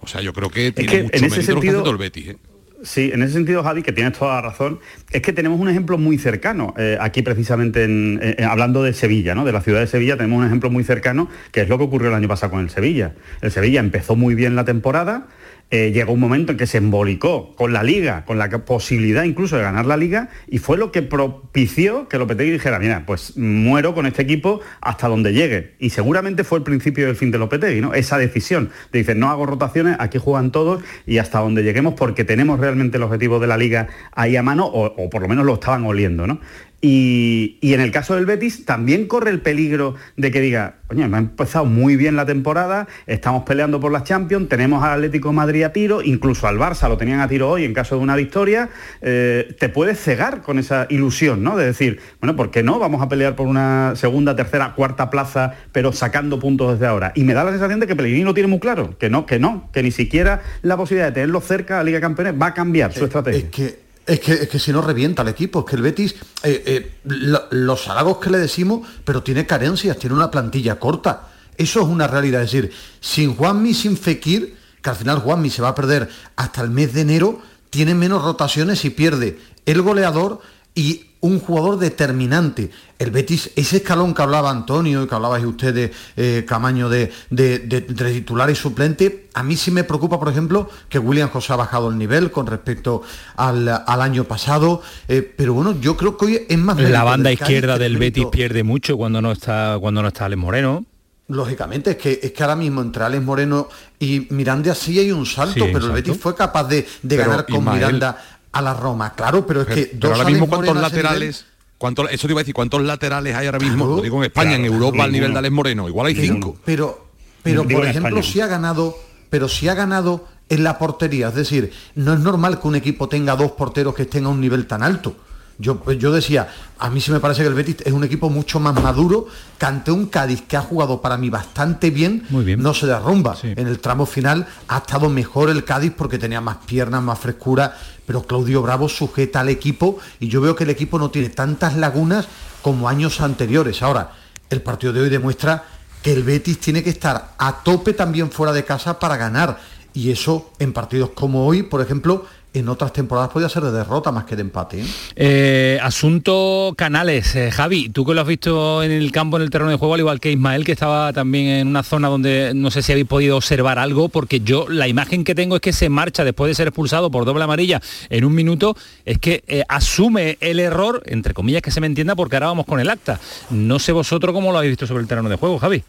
O 0.00 0.06
sea, 0.06 0.20
yo 0.20 0.32
creo 0.32 0.50
que 0.50 0.72
tiene 0.72 0.90
que 0.90 1.02
mucho 1.02 1.16
en 1.16 1.24
ese 1.24 1.54
mérito 1.54 1.78
lo 1.78 1.84
que 1.84 1.90
el 1.90 1.96
Betis. 1.96 2.28
¿eh? 2.28 2.38
Sí, 2.84 3.10
en 3.12 3.22
ese 3.22 3.32
sentido, 3.32 3.64
Javi, 3.64 3.82
que 3.82 3.90
tienes 3.92 4.16
toda 4.16 4.36
la 4.36 4.40
razón, 4.42 4.78
es 5.10 5.20
que 5.20 5.32
tenemos 5.32 5.58
un 5.58 5.68
ejemplo 5.68 5.98
muy 5.98 6.16
cercano, 6.16 6.74
eh, 6.78 6.96
aquí 7.00 7.22
precisamente 7.22 7.82
en- 7.82 8.20
eh, 8.22 8.44
hablando 8.48 8.84
de 8.84 8.92
Sevilla, 8.92 9.34
¿no? 9.34 9.44
de 9.44 9.50
la 9.50 9.60
ciudad 9.62 9.80
de 9.80 9.88
Sevilla, 9.88 10.16
tenemos 10.16 10.38
un 10.38 10.46
ejemplo 10.46 10.70
muy 10.70 10.84
cercano, 10.84 11.28
que 11.50 11.60
es 11.62 11.68
lo 11.68 11.76
que 11.76 11.82
ocurrió 11.84 12.08
el 12.08 12.14
año 12.14 12.28
pasado 12.28 12.52
con 12.52 12.60
el 12.60 12.70
Sevilla. 12.70 13.14
El 13.40 13.50
Sevilla 13.50 13.80
empezó 13.80 14.14
muy 14.14 14.36
bien 14.36 14.54
la 14.54 14.64
temporada, 14.64 15.26
eh, 15.70 15.92
llegó 15.92 16.14
un 16.14 16.20
momento 16.20 16.52
en 16.52 16.58
que 16.58 16.66
se 16.66 16.78
embolicó 16.78 17.54
con 17.54 17.74
la 17.74 17.82
liga, 17.82 18.24
con 18.24 18.38
la 18.38 18.48
posibilidad 18.48 19.24
incluso 19.24 19.56
de 19.56 19.62
ganar 19.62 19.84
la 19.84 19.98
liga, 19.98 20.30
y 20.46 20.58
fue 20.58 20.78
lo 20.78 20.90
que 20.92 21.02
propició 21.02 22.08
que 22.08 22.16
Lopetegui 22.18 22.52
dijera, 22.52 22.78
mira, 22.78 23.04
pues 23.04 23.36
muero 23.36 23.94
con 23.94 24.06
este 24.06 24.22
equipo 24.22 24.60
hasta 24.80 25.08
donde 25.08 25.34
llegue. 25.34 25.74
Y 25.78 25.90
seguramente 25.90 26.42
fue 26.42 26.58
el 26.58 26.64
principio 26.64 27.06
del 27.06 27.16
fin 27.16 27.30
de 27.30 27.38
Lopetegui, 27.38 27.82
¿no? 27.82 27.92
Esa 27.92 28.16
decisión 28.16 28.70
de 28.92 29.00
decir, 29.00 29.16
no 29.16 29.28
hago 29.28 29.44
rotaciones, 29.44 29.96
aquí 29.98 30.18
juegan 30.18 30.52
todos 30.52 30.82
y 31.06 31.18
hasta 31.18 31.40
donde 31.40 31.62
lleguemos 31.62 31.94
porque 31.94 32.24
tenemos 32.24 32.58
realmente 32.58 32.96
el 32.96 33.02
objetivo 33.02 33.38
de 33.38 33.46
la 33.46 33.58
liga 33.58 33.88
ahí 34.12 34.36
a 34.36 34.42
mano, 34.42 34.64
o, 34.66 34.86
o 34.86 35.10
por 35.10 35.20
lo 35.20 35.28
menos 35.28 35.44
lo 35.44 35.54
estaban 35.54 35.84
oliendo, 35.84 36.26
¿no? 36.26 36.40
Y, 36.80 37.58
y 37.60 37.74
en 37.74 37.80
el 37.80 37.90
caso 37.90 38.14
del 38.14 38.24
Betis 38.24 38.64
también 38.64 39.08
corre 39.08 39.30
el 39.30 39.40
peligro 39.40 39.96
de 40.16 40.30
que 40.30 40.40
diga, 40.40 40.76
oye, 40.90 41.08
me 41.08 41.16
ha 41.16 41.20
empezado 41.20 41.64
muy 41.64 41.96
bien 41.96 42.14
la 42.14 42.24
temporada, 42.24 42.86
estamos 43.06 43.42
peleando 43.42 43.80
por 43.80 43.90
las 43.90 44.04
Champions, 44.04 44.48
tenemos 44.48 44.84
al 44.84 44.92
Atlético 44.92 45.30
de 45.30 45.34
Madrid 45.34 45.64
a 45.64 45.72
tiro, 45.72 46.02
incluso 46.02 46.46
al 46.46 46.56
Barça 46.56 46.88
lo 46.88 46.96
tenían 46.96 47.18
a 47.18 47.26
tiro 47.26 47.50
hoy 47.50 47.64
en 47.64 47.74
caso 47.74 47.96
de 47.96 48.02
una 48.02 48.14
victoria, 48.14 48.68
eh, 49.00 49.56
te 49.58 49.68
puedes 49.68 49.98
cegar 50.00 50.40
con 50.42 50.60
esa 50.60 50.86
ilusión, 50.88 51.42
¿no? 51.42 51.56
De 51.56 51.66
decir, 51.66 51.98
bueno, 52.20 52.36
¿por 52.36 52.52
qué 52.52 52.62
no? 52.62 52.78
Vamos 52.78 53.02
a 53.02 53.08
pelear 53.08 53.34
por 53.34 53.48
una 53.48 53.94
segunda, 53.96 54.36
tercera, 54.36 54.74
cuarta 54.74 55.10
plaza, 55.10 55.54
pero 55.72 55.92
sacando 55.92 56.38
puntos 56.38 56.74
desde 56.74 56.86
ahora. 56.86 57.12
Y 57.16 57.24
me 57.24 57.34
da 57.34 57.42
la 57.42 57.50
sensación 57.50 57.80
de 57.80 57.88
que 57.88 57.96
Pellegrini 57.96 58.24
lo 58.24 58.34
tiene 58.34 58.46
muy 58.46 58.60
claro, 58.60 58.96
que 58.98 59.10
no, 59.10 59.26
que 59.26 59.40
no, 59.40 59.68
que 59.72 59.82
ni 59.82 59.90
siquiera 59.90 60.42
la 60.62 60.76
posibilidad 60.76 61.08
de 61.08 61.12
tenerlo 61.12 61.40
cerca 61.40 61.74
a 61.74 61.78
la 61.78 61.84
Liga 61.84 61.96
de 61.96 62.02
Campeones 62.02 62.34
va 62.40 62.46
a 62.46 62.54
cambiar 62.54 62.92
su 62.92 63.04
estrategia. 63.04 63.40
Es 63.40 63.50
que 63.50 63.87
es 64.08 64.20
que, 64.20 64.32
es 64.32 64.48
que 64.48 64.58
si 64.58 64.72
no 64.72 64.80
revienta 64.82 65.22
el 65.22 65.28
equipo, 65.28 65.60
es 65.60 65.66
que 65.66 65.76
el 65.76 65.82
Betis, 65.82 66.14
eh, 66.42 66.62
eh, 66.66 66.92
lo- 67.04 67.44
los 67.50 67.86
halagos 67.88 68.18
que 68.18 68.30
le 68.30 68.38
decimos, 68.38 68.88
pero 69.04 69.22
tiene 69.22 69.46
carencias, 69.46 69.96
tiene 69.98 70.16
una 70.16 70.30
plantilla 70.30 70.78
corta. 70.78 71.28
Eso 71.56 71.80
es 71.80 71.86
una 71.86 72.06
realidad. 72.06 72.42
Es 72.42 72.52
decir, 72.52 72.72
sin 73.00 73.34
Juanmi, 73.36 73.74
sin 73.74 73.96
Fekir, 73.96 74.56
que 74.82 74.90
al 74.90 74.96
final 74.96 75.18
Juanmi 75.18 75.50
se 75.50 75.62
va 75.62 75.68
a 75.68 75.74
perder 75.74 76.08
hasta 76.36 76.62
el 76.62 76.70
mes 76.70 76.92
de 76.94 77.02
enero, 77.02 77.40
tiene 77.70 77.94
menos 77.94 78.22
rotaciones 78.22 78.84
y 78.84 78.90
pierde 78.90 79.38
el 79.66 79.82
goleador 79.82 80.40
y 80.74 81.07
un 81.20 81.40
jugador 81.40 81.78
determinante. 81.78 82.70
El 82.98 83.10
Betis, 83.10 83.50
ese 83.56 83.78
escalón 83.78 84.14
que 84.14 84.22
hablaba 84.22 84.50
Antonio 84.50 85.02
y 85.02 85.06
que 85.08 85.14
hablabais 85.14 85.44
ustedes, 85.44 85.90
eh, 86.16 86.44
Camaño, 86.46 86.88
de, 86.88 87.10
de, 87.30 87.58
de- 87.60 87.80
de 87.80 88.12
titular 88.12 88.48
y 88.50 88.54
suplente, 88.54 89.28
a 89.34 89.42
mí 89.42 89.56
sí 89.56 89.70
me 89.70 89.84
preocupa, 89.84 90.18
por 90.18 90.28
ejemplo, 90.28 90.68
que 90.88 90.98
William 90.98 91.28
José 91.28 91.52
ha 91.52 91.56
bajado 91.56 91.90
el 91.90 91.98
nivel 91.98 92.30
con 92.30 92.46
respecto 92.46 93.02
al, 93.36 93.68
al 93.68 94.02
año 94.02 94.24
pasado, 94.24 94.82
eh, 95.08 95.22
pero 95.36 95.54
bueno, 95.54 95.78
yo 95.80 95.96
creo 95.96 96.16
que 96.16 96.24
hoy 96.26 96.40
es 96.48 96.58
más... 96.58 96.78
La 96.80 97.04
banda 97.04 97.30
del 97.30 97.38
izquierda 97.38 97.78
del 97.78 97.96
Betis 97.98 98.26
pierde 98.26 98.62
mucho 98.62 98.96
cuando 98.96 99.20
no 99.20 99.32
está 99.32 99.76
cuando 99.80 100.02
no 100.02 100.08
está 100.08 100.24
Alex 100.26 100.40
Moreno. 100.40 100.84
Lógicamente, 101.30 101.90
es 101.90 101.96
que, 101.98 102.20
es 102.22 102.32
que 102.32 102.42
ahora 102.42 102.56
mismo 102.56 102.80
entre 102.80 103.04
Alex 103.04 103.22
Moreno 103.22 103.68
y 103.98 104.26
Miranda 104.30 104.74
sí 104.74 104.98
hay 104.98 105.12
un 105.12 105.26
salto, 105.26 105.66
Sí, 105.66 105.70
pero 105.72 105.86
el. 105.86 105.92
Betis 105.92 106.16
fue 106.18 106.34
capaz 106.34 106.64
de, 106.64 106.86
de 107.02 107.16
ganar 107.16 107.44
con 107.44 107.56
Ismael- 107.56 107.74
Miranda 107.74 108.16
a 108.58 108.62
la 108.62 108.74
Roma. 108.74 109.14
Claro, 109.14 109.46
pero 109.46 109.60
es 109.62 109.66
Pero, 109.66 109.76
que 109.80 109.86
pero 109.86 110.08
dos 110.10 110.18
ahora 110.18 110.30
mismo 110.30 110.48
cuántos 110.48 110.68
ese 110.68 110.74
nivel- 110.78 110.82
laterales, 110.82 111.44
cuántos, 111.78 112.10
eso 112.10 112.26
te 112.26 112.32
iba 112.32 112.40
a 112.40 112.42
decir, 112.42 112.54
cuántos 112.54 112.82
laterales 112.82 113.34
hay 113.34 113.46
ahora 113.46 113.58
mismo, 113.58 113.84
Claro, 113.84 113.96
lo 113.96 114.02
digo 114.02 114.16
en 114.18 114.24
España, 114.24 114.54
en 114.56 114.62
claro, 114.62 114.74
Europa 114.74 115.04
al 115.04 115.12
nivel 115.12 115.32
de 115.32 115.38
Alex 115.38 115.52
Moreno, 115.54 115.88
igual 115.88 116.06
hay 116.08 116.14
Pero- 116.14 116.26
cinco. 116.34 116.56
Pero, 116.64 117.06
pero 117.42 117.62
Digo 117.62 117.78
por 117.80 117.86
ejemplo, 117.88 118.22
si 118.22 118.40
ha 118.40 118.46
ganado, 118.46 118.96
pero 119.30 119.48
si 119.48 119.68
ha 119.68 119.74
ganado 119.74 120.26
en 120.48 120.64
la 120.64 120.78
portería, 120.78 121.28
es 121.28 121.34
decir, 121.34 121.72
no 121.94 122.14
es 122.14 122.20
normal 122.20 122.60
que 122.60 122.68
un 122.68 122.74
equipo 122.74 123.08
tenga 123.08 123.36
dos 123.36 123.52
porteros 123.52 123.94
que 123.94 124.02
estén 124.02 124.24
a 124.26 124.28
un 124.30 124.40
nivel 124.40 124.66
tan 124.66 124.82
alto. 124.82 125.14
Yo, 125.60 125.80
pues 125.80 125.98
yo 125.98 126.12
decía, 126.12 126.48
a 126.78 126.88
mí 126.88 127.00
sí 127.00 127.10
me 127.10 127.18
parece 127.18 127.42
que 127.42 127.48
el 127.48 127.54
Betis 127.54 127.78
es 127.84 127.92
un 127.92 128.04
equipo 128.04 128.30
mucho 128.30 128.60
más 128.60 128.80
maduro 128.80 129.26
que 129.58 129.66
ante 129.66 129.90
un 129.90 130.06
Cádiz 130.06 130.42
que 130.42 130.56
ha 130.56 130.60
jugado 130.62 131.02
para 131.02 131.16
mí 131.18 131.30
bastante 131.30 131.90
bien, 131.90 132.22
no 132.30 132.74
se 132.74 132.86
derrumba. 132.86 133.36
En 133.42 133.66
el 133.66 133.80
tramo 133.80 134.06
final 134.06 134.46
ha 134.68 134.76
estado 134.78 135.08
mejor 135.10 135.50
el 135.50 135.64
Cádiz 135.64 135.92
porque 135.96 136.16
tenía 136.16 136.40
más 136.40 136.58
piernas, 136.64 137.02
más 137.02 137.18
frescura, 137.18 137.76
pero 138.08 138.22
Claudio 138.22 138.62
Bravo 138.62 138.88
sujeta 138.88 139.40
al 139.40 139.50
equipo 139.50 139.98
y 140.18 140.28
yo 140.28 140.40
veo 140.40 140.56
que 140.56 140.64
el 140.64 140.70
equipo 140.70 140.98
no 140.98 141.10
tiene 141.10 141.28
tantas 141.28 141.76
lagunas 141.76 142.26
como 142.62 142.88
años 142.88 143.20
anteriores. 143.20 143.82
Ahora, 143.82 144.12
el 144.48 144.62
partido 144.62 144.94
de 144.94 145.02
hoy 145.02 145.10
demuestra 145.10 145.66
que 146.02 146.14
el 146.14 146.22
Betis 146.22 146.58
tiene 146.58 146.82
que 146.82 146.88
estar 146.88 147.34
a 147.36 147.62
tope 147.62 147.92
también 147.92 148.30
fuera 148.30 148.54
de 148.54 148.64
casa 148.64 148.98
para 148.98 149.18
ganar. 149.18 149.60
Y 149.92 150.10
eso 150.10 150.52
en 150.58 150.72
partidos 150.72 151.10
como 151.10 151.46
hoy, 151.46 151.64
por 151.64 151.82
ejemplo, 151.82 152.24
en 152.58 152.68
otras 152.68 152.92
temporadas 152.92 153.30
podía 153.30 153.48
ser 153.48 153.62
de 153.62 153.72
derrota 153.72 154.12
más 154.12 154.24
que 154.24 154.36
de 154.36 154.42
empate. 154.42 154.80
¿eh? 154.80 154.86
Eh, 155.16 155.78
asunto 155.82 156.74
Canales, 156.76 157.34
Eh, 157.34 157.50
Javi, 157.50 157.88
tú 157.88 158.04
que 158.04 158.14
lo 158.14 158.20
has 158.20 158.26
visto 158.26 158.82
en 158.82 158.90
el 158.90 159.10
campo, 159.12 159.36
en 159.36 159.42
el 159.42 159.50
terreno 159.50 159.70
de 159.70 159.76
juego, 159.76 159.94
al 159.94 160.00
igual 160.00 160.20
que 160.20 160.30
Ismael, 160.30 160.64
que 160.64 160.72
estaba 160.72 161.12
también 161.12 161.46
en 161.46 161.68
una 161.68 161.82
zona 161.82 162.08
donde 162.08 162.52
no 162.54 162.70
sé 162.70 162.82
si 162.82 162.92
habéis 162.92 163.06
podido 163.06 163.36
observar 163.36 163.78
algo, 163.78 164.08
porque 164.08 164.40
yo 164.40 164.68
la 164.68 164.88
imagen 164.88 165.24
que 165.24 165.34
tengo 165.34 165.56
es 165.56 165.60
que 165.62 165.72
se 165.72 165.88
marcha 165.88 166.24
después 166.24 166.48
de 166.50 166.54
ser 166.54 166.68
expulsado 166.68 167.10
por 167.10 167.24
doble 167.24 167.44
amarilla 167.44 167.80
en 168.10 168.24
un 168.24 168.34
minuto, 168.34 168.76
es 169.04 169.18
que 169.18 169.64
asume 169.68 170.38
el 170.40 170.60
error, 170.60 171.02
entre 171.06 171.34
comillas 171.34 171.62
que 171.62 171.70
se 171.70 171.80
me 171.80 171.86
entienda, 171.86 172.14
porque 172.14 172.36
ahora 172.36 172.48
vamos 172.48 172.66
con 172.66 172.80
el 172.80 172.90
acta. 172.90 173.20
No 173.50 173.78
sé 173.78 173.92
vosotros 173.92 174.32
cómo 174.34 174.52
lo 174.52 174.58
habéis 174.58 174.72
visto 174.72 174.86
sobre 174.86 175.02
el 175.02 175.08
terreno 175.08 175.28
de 175.28 175.36
juego, 175.36 175.58
Javi. 175.58 175.82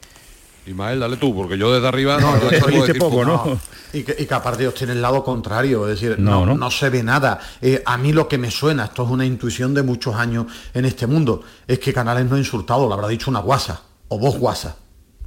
Ismael, 0.69 0.99
dale 0.99 1.17
tú, 1.17 1.35
porque 1.35 1.57
yo 1.57 1.71
desde 1.73 1.87
arriba 1.87 2.19
No, 2.19 2.35
no, 2.35 2.43
yo 2.51 2.81
decir 2.81 2.97
poco, 2.99 3.17
poco. 3.21 3.25
¿no? 3.25 3.59
Y 3.93 4.03
que, 4.03 4.15
y 4.19 4.25
que 4.25 4.33
aparte 4.33 4.67
os 4.67 4.73
tiene 4.75 4.93
el 4.93 5.01
lado 5.01 5.23
contrario, 5.23 5.87
es 5.87 5.99
decir, 5.99 6.19
No, 6.19 6.41
no, 6.41 6.45
¿no? 6.47 6.55
no 6.57 6.71
se 6.71 6.89
ve 6.89 7.01
nada. 7.03 7.39
Eh, 7.61 7.81
a 7.85 7.97
mí 7.97 8.13
lo 8.13 8.27
que 8.27 8.37
me 8.37 8.51
suena, 8.51 8.85
esto 8.85 9.03
es 9.03 9.09
una 9.09 9.25
intuición 9.25 9.73
de 9.73 9.83
muchos 9.83 10.15
años 10.15 10.45
en 10.73 10.85
este 10.85 11.07
mundo, 11.07 11.41
es 11.67 11.79
que 11.79 11.93
Canales 11.93 12.25
no 12.29 12.35
ha 12.35 12.39
insultado, 12.39 12.87
lo 12.87 12.93
habrá 12.93 13.07
dicho 13.07 13.31
una 13.31 13.39
guasa 13.39 13.81
o 14.09 14.19
vos 14.19 14.37
guasa. 14.37 14.75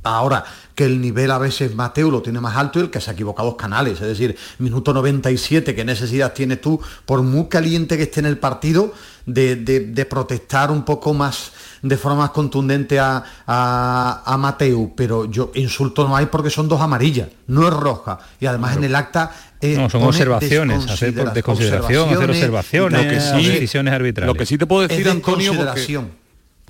Ahora, 0.05 0.43
que 0.75 0.85
el 0.85 1.01
nivel 1.01 1.31
a 1.31 1.39
veces 1.39 1.77
Mateo 1.77 2.11
lo 2.11 2.23
tiene 2.23 2.41
más 2.41 2.57
alto 2.57 2.81
y 2.81 2.83
el 2.83 2.91
que 2.91 3.01
se 3.01 3.11
ha 3.11 3.13
equivocado 3.13 3.51
es 3.51 3.55
Canales. 3.55 4.01
Es 4.01 4.09
decir, 4.09 4.37
minuto 4.59 4.93
97, 4.93 5.77
¿qué 5.77 5.85
necesidad 5.85 6.33
tienes 6.33 6.61
tú, 6.61 6.81
por 7.07 7.23
muy 7.23 7.47
caliente 7.47 7.97
que 7.97 8.03
esté 8.05 8.19
en 8.19 8.27
el 8.27 8.39
partido, 8.39 8.93
de, 9.27 9.55
de- 9.55 9.79
de 9.81 10.05
protestar 10.07 10.73
un 10.73 10.85
poco 10.85 11.15
más, 11.15 11.53
de 11.83 11.97
forma 11.97 12.19
más 12.19 12.31
contundente 12.31 12.99
a, 13.01 13.23
a, 13.47 14.23
a 14.25 14.37
Mateu? 14.39 14.93
Pero 14.97 15.25
yo 15.31 15.51
insulto 15.55 16.07
no 16.07 16.17
hay 16.17 16.27
porque 16.27 16.49
son 16.51 16.69
dos 16.69 16.81
amarillas, 16.81 17.29
no 17.49 17.67
es 17.67 17.75
roja. 17.75 18.19
Y 18.41 18.47
además 18.47 18.77
en 18.77 18.85
el 18.85 18.95
acta... 18.95 19.31
eh, 19.61 19.77
No, 19.77 19.91
son 19.91 20.03
observaciones, 20.05 20.89
hacer 20.89 21.15
por 21.15 21.33
desconsidera- 21.33 21.33
desconsideración, 21.35 22.09
hacer 22.15 22.31
observaciones, 22.31 23.05
Lo 23.05 23.11
que 23.11 23.21
sí- 23.43 23.49
decisiones 23.51 23.95
arbitrales. 23.95 24.27
Lo 24.27 24.35
que 24.39 24.47
sí 24.47 24.57
te 24.59 24.67
puedo 24.67 24.83
decir, 24.83 24.99
Es 25.01 25.05
de 25.05 25.11
Antonio, 25.11 25.53
porque, 25.53 25.65
consideración. 25.67 26.22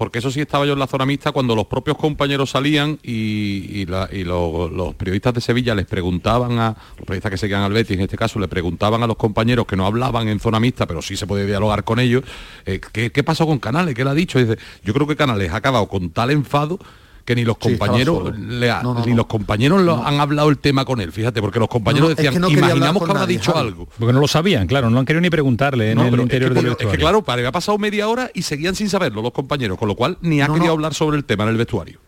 Porque 0.02 0.18
eso 0.18 0.32
sí 0.32 0.40
estaba 0.40 0.66
yo 0.66 0.72
en 0.72 0.80
la 0.80 0.88
zona 0.88 1.06
mixta 1.06 1.30
cuando 1.30 1.54
los 1.54 1.66
propios 1.66 1.96
compañeros 1.96 2.50
salían 2.50 2.98
y, 3.04 3.86
los 3.86 4.94
periodistas 4.96 5.32
de 5.32 5.40
Sevilla 5.40 5.76
les 5.76 5.86
preguntaban 5.86 6.58
a 6.58 6.74
los 6.98 7.06
periodistas 7.06 7.30
que 7.30 7.38
seguían 7.38 7.62
al 7.62 7.72
Betis 7.72 7.96
en 7.96 8.02
este 8.02 8.16
caso 8.16 8.40
le 8.40 8.48
preguntaban 8.48 9.04
a 9.04 9.06
los 9.06 9.16
compañeros 9.16 9.64
que 9.64 9.76
no 9.76 9.86
hablaban 9.86 10.26
en 10.26 10.40
zona 10.40 10.58
mixta 10.58 10.88
pero 10.88 11.02
sí 11.02 11.16
se 11.16 11.28
puede 11.28 11.46
dialogar 11.46 11.84
con 11.84 12.00
ellos 12.00 12.24
eh, 12.66 12.80
¿qué, 12.92 13.12
qué 13.12 13.22
pasó 13.22 13.46
con 13.46 13.60
Canales? 13.60 13.94
¿qué 13.94 14.02
le 14.02 14.10
ha 14.10 14.14
dicho? 14.14 14.40
Dice, 14.40 14.58
yo 14.82 14.92
creo 14.92 15.06
que 15.06 15.14
Canales 15.14 15.52
ha 15.52 15.58
acabado 15.58 15.86
con 15.86 16.10
tal 16.10 16.32
enfado 16.32 16.80
que 17.24 17.34
ni 17.36 17.44
los 17.44 17.56
Sí, 17.60 17.70
compañeros 17.76 18.18
solo. 18.18 18.36
le 18.36 18.70
ha- 18.70 18.82
No, 18.82 18.94
no, 18.94 19.04
ni 19.04 19.10
no. 19.12 19.18
los 19.18 19.26
compañeros 19.26 19.80
lo 19.82 20.04
han 20.06 20.20
hablado 20.20 20.48
el 20.48 20.58
tema 20.58 20.84
con 20.84 21.00
él 21.00 21.12
fíjate 21.12 21.40
porque 21.40 21.58
los 21.60 21.68
compañeros 21.68 22.08
No, 22.10 22.14
no, 22.14 22.20
es 22.20 22.24
decían 22.24 22.42
que 22.42 22.52
imaginamos 22.52 23.02
que 23.02 23.10
habrá 23.10 23.20
nadie, 23.22 23.38
dicho 23.38 23.52
Javi". 23.52 23.68
algo 23.68 23.88
Porque 23.98 24.12
no 24.12 24.20
lo 24.20 24.28
sabían, 24.28 24.66
claro, 24.66 24.90
no 24.90 24.98
han 24.98 25.04
querido 25.04 25.20
ni 25.20 25.30
preguntarle 25.30 25.92
en 25.92 25.98
el 26.00 26.20
interior 26.20 26.50
es, 26.52 26.58
que, 26.58 26.62
del 26.62 26.70
porque- 26.70 26.70
es 26.70 26.76
que 26.76 26.84
vestuario. 26.96 26.98
claro, 27.00 27.22
para, 27.22 27.48
ha 27.48 27.52
pasado 27.52 27.78
media 27.78 28.08
hora 28.08 28.30
y 28.34 28.42
seguían 28.42 28.74
sin 28.74 28.88
saberlo 28.88 29.22
los 29.22 29.32
compañeros, 29.32 29.78
con 29.78 29.88
lo 29.88 29.94
cual 29.94 30.18
ni 30.20 30.40
ha 30.40 30.48
No, 30.48 30.54
querido 30.54 30.68
no. 30.68 30.72
hablar 30.74 30.94
sobre 30.94 31.16
el 31.16 31.24
tema 31.24 31.44
en 31.44 31.50
el 31.50 31.56
vestuario. 31.56 31.98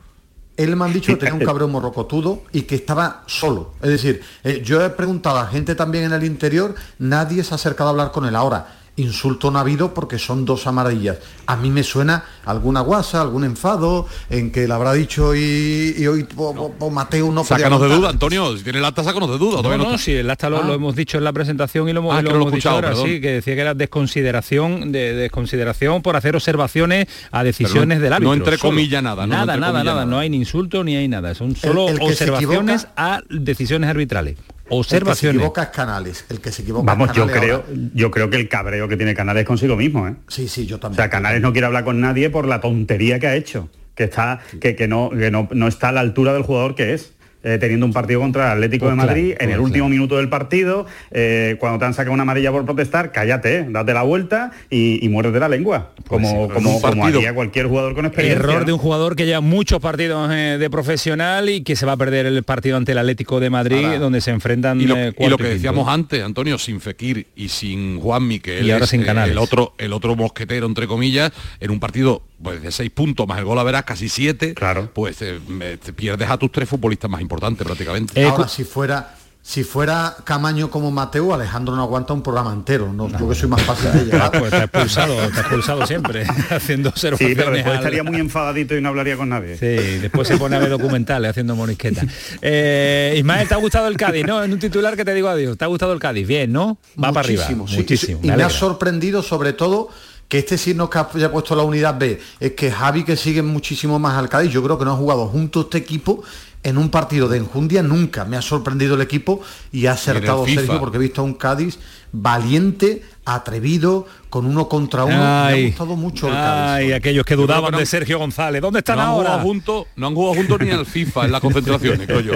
Él 0.56 0.76
me 0.76 0.84
han 0.84 0.92
dicho 0.92 1.12
que 1.12 1.16
tenía 1.18 1.34
un 1.34 1.40
cabrón 1.44 1.72
morrocotudo 1.72 2.42
y 2.52 2.62
que 2.62 2.76
estaba 2.76 3.24
solo. 3.26 3.74
Es 3.82 3.90
decir, 3.90 4.20
eh, 4.44 4.62
yo 4.64 4.84
he 4.84 4.90
preguntado 4.90 5.38
a 5.38 5.46
gente 5.48 5.74
también 5.74 6.04
en 6.04 6.12
el 6.12 6.22
interior, 6.24 6.74
nadie 6.98 7.42
se 7.42 7.52
ha 7.52 7.56
acercado 7.56 7.88
a 7.88 7.90
hablar 7.90 8.12
con 8.12 8.24
él. 8.24 8.36
Ahora, 8.36 8.78
insulto 8.96 9.50
no 9.50 9.58
ha 9.58 9.62
habido 9.62 9.92
porque 9.92 10.18
son 10.18 10.44
dos 10.44 10.66
amarillas. 10.68 11.18
A 11.46 11.56
mí 11.56 11.68
me 11.70 11.82
suena 11.82 12.24
alguna 12.44 12.80
guasa, 12.80 13.20
algún 13.20 13.44
enfado, 13.44 14.06
en 14.30 14.52
que 14.52 14.68
le 14.68 14.72
habrá 14.72 14.92
dicho 14.92 15.34
y, 15.34 15.94
y 15.98 16.06
hoy 16.06 16.24
po- 16.24 16.54
po- 16.54 16.72
po 16.72 16.90
Mateo 16.90 17.32
no 17.32 17.42
sácanos 17.44 17.80
de 17.80 17.88
duda, 17.88 18.10
Antonio, 18.10 18.56
si 18.56 18.62
tiene 18.62 18.78
el 18.78 18.84
acta, 18.84 19.02
sácanos 19.02 19.30
de 19.30 19.38
duda. 19.38 19.62
No, 19.62 19.76
no, 19.76 19.84
está. 19.84 19.98
sí, 19.98 20.12
el 20.12 20.30
acta 20.30 20.48
lo, 20.48 20.58
Ah. 20.58 20.62
lo 20.66 20.74
hemos 20.74 20.94
dicho 20.94 21.18
en 21.18 21.24
la 21.24 21.32
presentación 21.32 21.88
y 21.88 21.92
lo 21.92 22.00
hemos, 22.00 22.14
Ah, 22.14 22.22
lo 22.22 22.28
que 22.28 22.32
no 22.34 22.38
lo 22.38 22.44
he 22.44 22.48
hemos 22.48 22.54
dicho 22.54 22.68
escuchado, 22.68 22.76
ahora, 22.76 22.88
perdón. 22.90 23.06
sí, 23.08 23.20
que 23.20 23.30
decía 23.32 23.54
que 23.56 23.60
era 23.60 23.74
desconsideración, 23.74 24.92
de 24.92 25.12
desconsideración 25.14 26.00
por 26.02 26.16
hacer 26.16 26.36
observaciones 26.36 27.06
a 27.32 27.42
decisiones 27.44 27.98
no- 27.98 28.02
del 28.02 28.10
no 28.10 28.16
árbitro. 28.16 28.34
entre 28.34 28.58
solo. 28.58 28.70
comillas 28.70 29.02
nada, 29.02 29.26
no, 29.26 29.32
no 29.34 29.40
Nada, 29.40 29.54
entre 29.54 29.60
nada, 29.60 29.78
nada, 29.84 29.94
nada. 30.00 30.06
no 30.06 30.18
hay 30.18 30.30
ni 30.30 30.36
insulto 30.38 30.84
ni 30.84 30.94
hay 30.96 31.08
nada, 31.08 31.34
son 31.34 31.56
solo 31.56 31.88
el 31.88 32.00
observaciones 32.00 32.86
a 32.96 33.20
decisiones 33.28 33.90
arbitrales. 33.90 34.36
El 34.64 34.70
que 34.70 34.74
se 34.74 34.76
Observaciones. 34.96 35.36
equivoca 35.36 35.62
es 35.64 35.68
Canales. 35.68 36.24
El 36.30 36.40
que 36.40 36.50
se 36.50 36.62
equivoca 36.62 36.86
Vamos, 36.86 37.12
yo 37.12 37.26
creo, 37.26 37.56
ahora. 37.66 37.68
yo 37.94 38.10
creo 38.10 38.30
que 38.30 38.36
el 38.36 38.48
cabreo 38.48 38.88
que 38.88 38.96
tiene 38.96 39.14
Canales 39.14 39.42
es 39.42 39.46
consigo 39.46 39.76
mismo, 39.76 40.08
¿eh? 40.08 40.14
Sí, 40.28 40.48
sí, 40.48 40.66
yo 40.66 40.76
O 40.76 40.80
también. 40.80 40.96
sea, 40.96 41.10
Canales 41.10 41.42
no 41.42 41.52
quiere 41.52 41.66
hablar 41.66 41.84
con 41.84 42.00
nadie 42.00 42.30
por 42.30 42.46
la 42.46 42.60
tontería 42.60 43.18
que 43.18 43.26
ha 43.26 43.34
hecho, 43.36 43.68
que 43.94 44.04
está, 44.04 44.40
que, 44.60 44.74
que 44.74 44.88
no, 44.88 45.10
que 45.10 45.30
no, 45.30 45.48
no 45.52 45.68
está 45.68 45.90
a 45.90 45.92
la 45.92 46.00
altura 46.00 46.32
del 46.32 46.42
jugador 46.42 46.74
que 46.74 46.94
es. 46.94 47.12
Eh, 47.44 47.58
teniendo 47.60 47.86
un 47.86 47.92
partido 47.92 48.20
contra 48.20 48.46
el 48.46 48.52
Atlético 48.54 48.86
Pues 48.86 48.92
de 48.92 48.96
Madrid 48.96 49.28
claro, 49.30 49.44
en 49.44 49.50
el 49.50 49.56
pues 49.58 49.66
último 49.68 49.88
minuto 49.88 50.16
del 50.16 50.28
partido, 50.28 50.86
eh, 51.12 51.56
cuando 51.60 51.78
te 51.78 51.84
han 51.84 51.94
sacado 51.94 52.12
una 52.12 52.22
amarilla 52.22 52.50
por 52.50 52.64
protestar, 52.64 53.12
cállate, 53.12 53.58
eh, 53.58 53.66
date 53.68 53.94
la 53.94 54.02
vuelta 54.02 54.50
y, 54.70 55.04
y 55.04 55.08
muérdete 55.08 55.38
la 55.38 55.48
lengua, 55.48 55.92
como, 56.08 56.28
sí, 56.28 56.34
como, 56.34 56.48
como 56.54 56.80
partido- 56.80 57.18
haría 57.20 57.34
cualquier 57.34 57.66
jugador 57.66 57.94
con 57.94 58.06
experiencia. 58.06 58.40
Error 58.40 58.60
¿no? 58.60 58.64
de 58.64 58.72
un 58.72 58.78
jugador 58.78 59.14
que 59.14 59.26
lleva 59.26 59.40
muchos 59.40 59.80
partidos 59.80 60.30
eh, 60.32 60.56
de 60.58 60.70
profesional 60.70 61.48
y 61.48 61.62
que 61.62 61.76
se 61.76 61.86
va 61.86 61.92
a 61.92 61.96
perder 61.96 62.26
el 62.26 62.42
partido 62.42 62.76
ante 62.76 62.92
el 62.92 62.98
Atlético 62.98 63.40
de 63.40 63.50
Madrid, 63.50 63.84
Ahora, 63.84 63.98
donde 63.98 64.20
se 64.20 64.30
enfrentan 64.30 64.80
Y 64.80 64.86
lo, 64.86 64.96
eh, 64.96 65.12
y 65.18 65.26
lo 65.28 65.36
que 65.36 65.44
decíamos 65.44 65.88
antes, 65.88 66.22
Antonio, 66.22 66.58
sin 66.58 66.80
Fekir 66.80 67.26
y 67.36 67.48
sin 67.48 68.00
Juan 68.00 68.26
Miquel, 68.26 68.66
Y 68.66 68.70
ahora 68.70 68.86
sin 68.86 69.02
Canales. 69.02 69.32
el 69.32 69.38
otro, 69.38 69.74
el 69.78 69.92
otro 69.92 70.16
mosquetero, 70.16 70.66
entre 70.66 70.86
comillas, 70.86 71.32
en 71.60 71.70
un 71.70 71.80
partido 71.80 72.22
pues, 72.42 72.62
de 72.62 72.70
seis 72.72 72.90
puntos 72.90 73.26
más 73.26 73.38
el 73.38 73.44
gol 73.44 73.58
a 73.58 73.62
verás 73.62 73.84
casi 73.84 74.08
siete, 74.08 74.54
claro. 74.54 74.90
pues 74.92 75.16
eh, 75.22 75.40
te 75.82 75.92
pierdes 75.92 76.28
a 76.30 76.36
tus 76.38 76.50
tres 76.52 76.68
futbolistas 76.68 77.10
más 77.10 77.20
importantes 77.20 77.66
prácticamente. 77.66 78.20
Eh, 78.20 78.26
Ahora, 78.26 78.48
si 78.48 78.64
fuera 78.64 79.14
si 79.46 79.62
fuera 79.62 80.16
Camaño 80.24 80.70
como 80.70 80.90
Mateo, 80.90 81.34
Alejandro 81.34 81.76
no 81.76 81.82
aguanta 81.82 82.14
un 82.14 82.22
programa 82.22 82.50
entero. 82.54 82.90
No, 82.94 83.10
yo 83.10 83.28
que 83.28 83.34
soy 83.34 83.46
más 83.46 83.60
fácil 83.60 83.92
de 83.92 84.04
llevar. 84.06 84.30
Pues 84.38 84.50
te 84.50 84.56
ha 84.56 84.62
expulsado, 84.64 85.14
te 85.16 85.36
ha 85.36 85.40
expulsado 85.40 85.86
siempre, 85.86 86.24
haciendo 86.50 86.88
Sí, 86.88 86.94
observaciones. 86.94 87.36
pero 87.36 87.50
después 87.50 87.72
al- 87.74 87.80
estaría 87.82 88.02
muy 88.04 88.16
enfadadito 88.20 88.74
y 88.74 88.80
no 88.80 88.88
hablaría 88.88 89.18
con 89.18 89.28
nadie. 89.28 89.58
Sí, 89.58 89.98
después 89.98 90.28
se 90.28 90.38
pone 90.38 90.56
a 90.56 90.60
ver 90.60 90.70
documentales 90.78 91.28
haciendo 91.28 91.54
monisqueta. 91.56 92.06
Eh, 92.40 93.16
Ismael, 93.18 93.46
¿te 93.46 93.52
ha 93.52 93.58
gustado 93.58 93.86
el 93.88 93.98
Cádiz? 93.98 94.24
No, 94.26 94.42
en 94.42 94.50
un 94.50 94.58
titular 94.58 94.96
que 94.96 95.04
te 95.04 95.12
digo 95.12 95.28
adiós. 95.28 95.58
¿Te 95.58 95.64
ha 95.64 95.68
gustado 95.68 95.92
el 95.92 95.98
Cádiz? 96.00 96.26
Bien, 96.26 96.50
¿no? 96.50 96.78
Va 96.96 97.12
para 97.12 97.20
arriba. 97.26 97.42
Muchísimo, 97.42 97.68
sí, 97.68 97.76
Muchísimo. 97.76 98.20
sí. 98.22 98.26
me 98.28 98.32
Y 98.32 98.36
me 98.38 98.42
ha 98.44 98.48
sorprendido 98.50 99.22
sobre 99.22 99.52
todo 99.52 99.90
que 100.28 100.38
este 100.38 100.58
signo 100.58 100.90
que 100.90 100.98
haya 100.98 101.30
puesto 101.30 101.54
la 101.54 101.62
unidad 101.62 101.98
B 101.98 102.20
es 102.40 102.52
que 102.52 102.70
Javi 102.70 103.04
que 103.04 103.16
sigue 103.16 103.42
muchísimo 103.42 103.98
más 103.98 104.16
al 104.16 104.28
Cádiz, 104.28 104.50
yo 104.50 104.62
creo 104.62 104.78
que 104.78 104.84
no 104.84 104.92
ha 104.92 104.96
jugado 104.96 105.26
junto 105.26 105.62
este 105.62 105.78
equipo 105.78 106.22
en 106.62 106.78
un 106.78 106.90
partido 106.90 107.28
de 107.28 107.36
enjundia 107.36 107.82
nunca. 107.82 108.24
Me 108.24 108.36
ha 108.36 108.42
sorprendido 108.42 108.94
el 108.94 109.02
equipo 109.02 109.42
y 109.70 109.86
ha 109.86 109.92
acertado. 109.92 110.44
Sergio 110.46 110.80
porque 110.80 110.96
he 110.96 111.00
visto 111.00 111.20
a 111.20 111.24
un 111.24 111.34
Cádiz 111.34 111.78
valiente, 112.14 113.02
atrevido, 113.24 114.06
con 114.30 114.46
uno 114.46 114.68
contra 114.68 115.04
uno. 115.04 115.16
me 115.16 115.22
ha 115.22 115.46
Ay, 115.46 115.66
gustado 115.68 115.96
mucho 115.96 116.26
el 116.28 116.34
Cádiz. 116.34 116.86
ay, 116.86 116.92
aquellos 116.92 117.24
que 117.24 117.36
dudaban 117.36 117.66
que 117.66 117.72
no- 117.72 117.78
de 117.78 117.86
Sergio 117.86 118.18
González. 118.18 118.60
¿Dónde 118.62 118.80
están 118.80 118.96
no 118.96 119.02
ahora? 119.02 119.28
no 119.30 120.06
han 120.06 120.14
jugado 120.14 120.34
juntos 120.34 120.60
ni 120.60 120.70
al 120.70 120.86
FIFA 120.86 121.24
en 121.26 121.32
las 121.32 121.40
concentraciones, 121.40 122.06
creo 122.06 122.20
yo. 122.20 122.32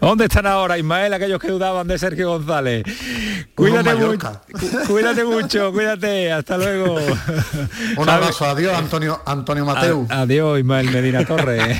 ¿Dónde 0.00 0.24
están 0.24 0.46
ahora, 0.46 0.78
Ismael, 0.78 1.12
aquellos 1.14 1.38
que 1.40 1.48
dudaban 1.48 1.86
de 1.86 1.98
Sergio 1.98 2.28
González? 2.30 2.84
Cuídate 3.54 3.94
mucho, 3.94 4.40
cuídate 4.88 5.24
mucho, 5.24 5.72
cuídate, 5.72 6.32
hasta 6.32 6.58
luego. 6.58 6.96
Un 7.96 8.08
abrazo, 8.08 8.44
adiós 8.46 8.74
Antonio, 8.76 9.20
Antonio 9.26 9.64
Mateu. 9.64 10.06
A- 10.10 10.22
adiós, 10.22 10.58
Ismael 10.58 10.90
Medina 10.90 11.24
Torres. 11.24 11.78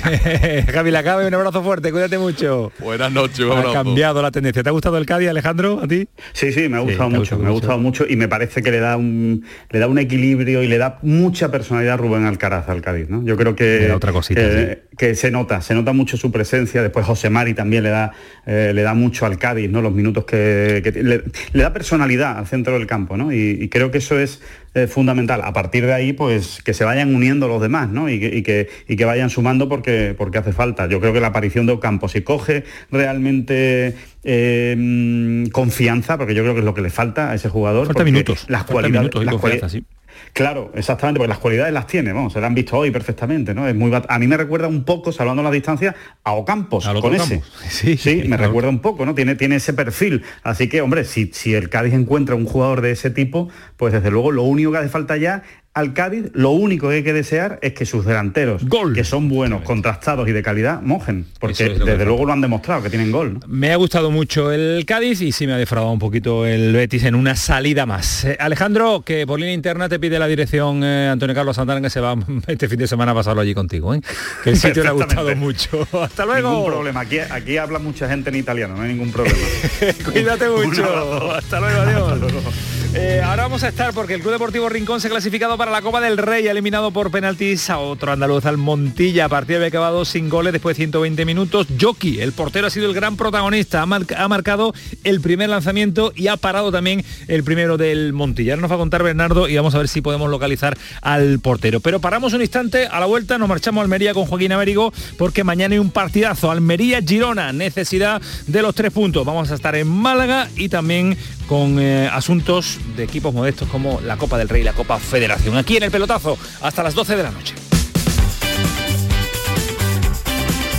Javi 0.72 0.90
Lacabe, 0.90 1.26
un 1.26 1.34
abrazo 1.34 1.62
fuerte, 1.62 1.90
cuídate 1.92 2.18
mucho. 2.18 2.72
Buenas 2.78 3.10
noches, 3.12 3.40
un 3.40 3.52
Ha 3.58 3.72
cambiado 3.72 4.22
la 4.22 4.30
tendencia. 4.30 4.62
¿Te 4.62 4.68
ha 4.68 4.72
gustado 4.72 4.96
el 4.98 5.06
Cádiz, 5.06 5.28
Alejandro? 5.28 5.80
¿A 5.82 5.86
ti? 5.88 6.08
Sí, 6.32 6.52
sí, 6.52 6.68
me 6.68 6.76
ha 6.78 6.80
gustado 6.80 7.10
mucho, 7.18 7.38
me 7.38 7.46
ha 7.48 7.50
gustado 7.50 7.78
mucho 7.78 8.04
y 8.08 8.16
me 8.16 8.28
parece 8.28 8.62
que 8.62 8.70
le 8.70 8.80
da 8.80 8.96
un 8.96 9.44
le 9.70 9.78
da 9.78 9.86
un 9.86 9.98
equilibrio 9.98 10.62
y 10.62 10.68
le 10.68 10.78
da 10.78 10.98
mucha 11.02 11.50
personalidad 11.50 11.94
a 11.94 11.96
Rubén 11.96 12.24
Alcaraz 12.24 12.68
al 12.68 12.82
Cádiz, 12.82 13.08
¿no? 13.08 13.24
Yo 13.24 13.36
creo 13.36 13.54
que 13.54 13.90
otra 13.92 14.12
cosita, 14.12 14.40
que, 14.40 14.82
que 14.96 15.14
se 15.14 15.30
nota, 15.30 15.60
se 15.60 15.74
nota 15.74 15.92
mucho 15.92 16.16
su 16.16 16.30
presencia. 16.30 16.82
Después 16.82 17.06
José 17.06 17.30
Mari 17.30 17.54
también 17.54 17.82
le 17.82 17.90
da 17.90 18.12
eh, 18.46 18.72
le 18.74 18.82
da 18.82 18.94
mucho 18.94 19.26
al 19.26 19.38
Cádiz, 19.38 19.70
¿no? 19.70 19.82
Los 19.82 19.92
minutos 19.92 20.24
que, 20.24 20.80
que 20.82 20.92
le, 21.02 21.22
le 21.52 21.62
da 21.62 21.72
personalidad 21.72 22.38
al 22.38 22.46
centro 22.46 22.74
del 22.74 22.86
campo, 22.86 23.16
¿no? 23.16 23.32
Y, 23.32 23.58
y 23.60 23.68
creo 23.68 23.90
que 23.90 23.98
eso 23.98 24.18
es 24.18 24.40
eh, 24.74 24.86
fundamental. 24.88 25.40
A 25.44 25.52
partir 25.52 25.86
de 25.86 25.92
ahí, 25.92 26.12
pues 26.12 26.60
que 26.64 26.74
se 26.74 26.84
vayan 26.84 27.14
uniendo 27.14 27.46
los 27.48 27.62
demás, 27.62 27.88
¿no? 27.90 28.08
Y 28.08 28.18
que, 28.18 28.36
y 28.36 28.42
que, 28.42 28.68
y 28.88 28.96
que 28.96 29.04
vayan 29.04 29.30
sumando 29.30 29.68
porque, 29.68 30.14
porque 30.18 30.38
hace 30.38 30.52
falta. 30.52 30.88
Yo 30.88 31.00
creo 31.00 31.12
que 31.12 31.20
la 31.20 31.28
aparición 31.28 31.66
de 31.66 31.72
Ocampo, 31.72 32.08
si 32.08 32.22
coge 32.22 32.64
realmente 32.90 33.94
eh, 34.24 34.74
mm, 34.76 35.46
confianza, 35.50 36.18
porque 36.18 36.34
yo 36.34 36.42
creo 36.42 36.54
que 36.54 36.60
es 36.60 36.66
lo 36.66 36.74
que 36.74 36.82
le 36.82 36.90
falta 36.90 37.30
a 37.30 37.34
ese 37.34 37.48
jugador. 37.48 37.86
Falta 37.86 38.04
minutos. 38.04 38.46
Las 38.48 38.62
falta 38.62 38.72
cualidades, 38.72 39.14
minutos 39.14 39.22
y 39.22 39.60
las 39.60 39.72
sí. 39.72 39.84
Claro, 40.32 40.72
exactamente, 40.74 41.18
porque 41.18 41.28
las 41.28 41.38
cualidades 41.38 41.72
las 41.72 41.86
tiene, 41.86 42.12
vamos, 42.12 42.32
se 42.32 42.40
las 42.40 42.48
han 42.48 42.54
visto 42.54 42.76
hoy 42.76 42.90
perfectamente, 42.90 43.54
¿no? 43.54 43.68
Es 43.68 43.74
muy 43.74 43.90
bat- 43.90 44.06
a 44.08 44.18
mí 44.18 44.26
me 44.26 44.36
recuerda 44.36 44.66
un 44.68 44.84
poco, 44.84 45.12
salvando 45.12 45.42
la 45.42 45.50
distancia, 45.50 45.94
a 46.24 46.32
Ocampos, 46.32 46.86
otro 46.86 47.00
con 47.00 47.14
ese. 47.14 47.42
Sí, 47.68 47.96
Sí, 47.96 48.16
me 48.22 48.36
claro. 48.36 48.44
recuerda 48.46 48.68
un 48.70 48.80
poco, 48.80 49.06
¿no? 49.06 49.14
Tiene, 49.14 49.34
tiene 49.36 49.56
ese 49.56 49.72
perfil. 49.74 50.22
Así 50.42 50.68
que, 50.68 50.80
hombre, 50.80 51.04
si, 51.04 51.30
si 51.32 51.54
el 51.54 51.68
Cádiz 51.68 51.94
encuentra 51.94 52.34
un 52.34 52.46
jugador 52.46 52.80
de 52.80 52.90
ese 52.92 53.10
tipo, 53.10 53.48
pues 53.76 53.92
desde 53.92 54.10
luego 54.10 54.32
lo 54.32 54.42
único 54.42 54.72
que 54.72 54.78
hace 54.78 54.88
falta 54.88 55.16
ya 55.16 55.42
al 55.74 55.92
Cádiz, 55.92 56.30
lo 56.34 56.50
único 56.50 56.88
que 56.88 56.96
hay 56.96 57.02
que 57.02 57.12
desear 57.12 57.58
es 57.60 57.72
que 57.72 57.84
sus 57.84 58.06
delanteros, 58.06 58.62
que 58.94 59.02
son 59.02 59.28
buenos, 59.28 59.62
contrastados 59.62 60.28
y 60.28 60.32
de 60.32 60.40
calidad, 60.40 60.80
mojen. 60.80 61.26
Porque 61.40 61.64
es 61.66 61.84
desde 61.84 62.04
luego 62.04 62.24
lo 62.24 62.32
han 62.32 62.40
demostrado, 62.40 62.80
que 62.82 62.90
tienen 62.90 63.10
gol. 63.10 63.34
¿no? 63.34 63.40
Me 63.48 63.72
ha 63.72 63.76
gustado 63.76 64.12
mucho 64.12 64.52
el 64.52 64.84
Cádiz 64.86 65.20
y 65.20 65.32
sí 65.32 65.48
me 65.48 65.52
ha 65.52 65.56
defraudado 65.56 65.92
un 65.92 65.98
poquito 65.98 66.46
el 66.46 66.72
Betis 66.72 67.02
en 67.02 67.16
una 67.16 67.34
salida 67.34 67.86
más. 67.86 68.24
Eh, 68.24 68.36
Alejandro, 68.38 69.02
que 69.02 69.26
por 69.26 69.40
línea 69.40 69.52
interna 69.52 69.88
te 69.88 69.98
pide 69.98 70.18
la 70.20 70.28
dirección 70.28 70.84
eh, 70.84 71.08
Antonio 71.10 71.34
Carlos 71.34 71.56
Santana 71.56 71.80
que 71.80 71.90
se 71.90 72.00
va 72.00 72.16
este 72.46 72.68
fin 72.68 72.78
de 72.78 72.86
semana 72.86 73.10
a 73.10 73.14
pasarlo 73.16 73.40
allí 73.42 73.52
contigo. 73.52 73.92
¿eh? 73.94 74.00
Que 74.44 74.50
el 74.50 74.56
sitio 74.56 74.84
le 74.84 74.90
ha 74.90 74.92
gustado 74.92 75.34
mucho. 75.34 75.88
Hasta 76.00 76.24
luego. 76.24 76.50
Ningún 76.50 76.66
problema. 76.70 77.00
Aquí, 77.00 77.18
aquí 77.18 77.56
habla 77.56 77.80
mucha 77.80 78.08
gente 78.08 78.30
en 78.30 78.36
italiano, 78.36 78.76
no 78.76 78.82
hay 78.82 78.90
ningún 78.90 79.10
problema. 79.10 79.38
Cuídate 80.04 80.48
mucho. 80.48 81.32
Hasta 81.32 81.58
luego, 81.58 81.80
adiós. 81.80 82.73
Eh, 82.96 83.20
ahora 83.24 83.42
vamos 83.42 83.64
a 83.64 83.68
estar 83.68 83.92
porque 83.92 84.14
el 84.14 84.20
Club 84.20 84.34
Deportivo 84.34 84.68
Rincón 84.68 85.00
se 85.00 85.08
ha 85.08 85.10
clasificado 85.10 85.58
para 85.58 85.72
la 85.72 85.82
Copa 85.82 86.00
del 86.00 86.16
Rey, 86.16 86.46
eliminado 86.46 86.92
por 86.92 87.10
penaltis 87.10 87.68
a 87.68 87.78
otro 87.78 88.12
andaluz, 88.12 88.46
al 88.46 88.56
Montilla. 88.56 89.28
Partido 89.28 89.56
había 89.56 89.66
acabado 89.66 90.04
sin 90.04 90.28
goles 90.28 90.52
después 90.52 90.76
de 90.76 90.84
120 90.84 91.24
minutos. 91.24 91.66
Jockey, 91.80 92.20
el 92.20 92.30
portero, 92.30 92.68
ha 92.68 92.70
sido 92.70 92.86
el 92.86 92.94
gran 92.94 93.16
protagonista. 93.16 93.82
Ha 93.82 94.28
marcado 94.28 94.74
el 95.02 95.20
primer 95.20 95.48
lanzamiento 95.48 96.12
y 96.14 96.28
ha 96.28 96.36
parado 96.36 96.70
también 96.70 97.04
el 97.26 97.42
primero 97.42 97.76
del 97.76 98.12
Montilla. 98.12 98.52
Ahora 98.52 98.62
nos 98.62 98.70
va 98.70 98.76
a 98.76 98.78
contar 98.78 99.02
Bernardo 99.02 99.48
y 99.48 99.56
vamos 99.56 99.74
a 99.74 99.78
ver 99.78 99.88
si 99.88 100.00
podemos 100.00 100.30
localizar 100.30 100.78
al 101.02 101.40
portero. 101.40 101.80
Pero 101.80 102.00
paramos 102.00 102.32
un 102.32 102.42
instante, 102.42 102.86
a 102.86 103.00
la 103.00 103.06
vuelta 103.06 103.38
nos 103.38 103.48
marchamos 103.48 103.80
a 103.80 103.82
Almería 103.82 104.14
con 104.14 104.26
Joaquín 104.26 104.52
Américo 104.52 104.92
porque 105.18 105.42
mañana 105.42 105.72
hay 105.72 105.80
un 105.80 105.90
partidazo. 105.90 106.48
Almería-Girona, 106.48 107.52
necesidad 107.52 108.22
de 108.46 108.62
los 108.62 108.72
tres 108.72 108.92
puntos. 108.92 109.26
Vamos 109.26 109.50
a 109.50 109.56
estar 109.56 109.74
en 109.74 109.88
Málaga 109.88 110.48
y 110.54 110.68
también 110.68 111.18
con 111.46 111.78
eh, 111.78 112.08
asuntos 112.12 112.78
de 112.96 113.04
equipos 113.04 113.34
modestos 113.34 113.68
como 113.68 114.00
la 114.00 114.16
Copa 114.16 114.38
del 114.38 114.48
Rey 114.48 114.62
y 114.62 114.64
la 114.64 114.72
Copa 114.72 114.98
Federación. 114.98 115.56
Aquí 115.56 115.76
en 115.76 115.84
el 115.84 115.90
pelotazo, 115.90 116.38
hasta 116.62 116.82
las 116.82 116.94
12 116.94 117.16
de 117.16 117.22
la 117.22 117.30
noche. 117.30 117.54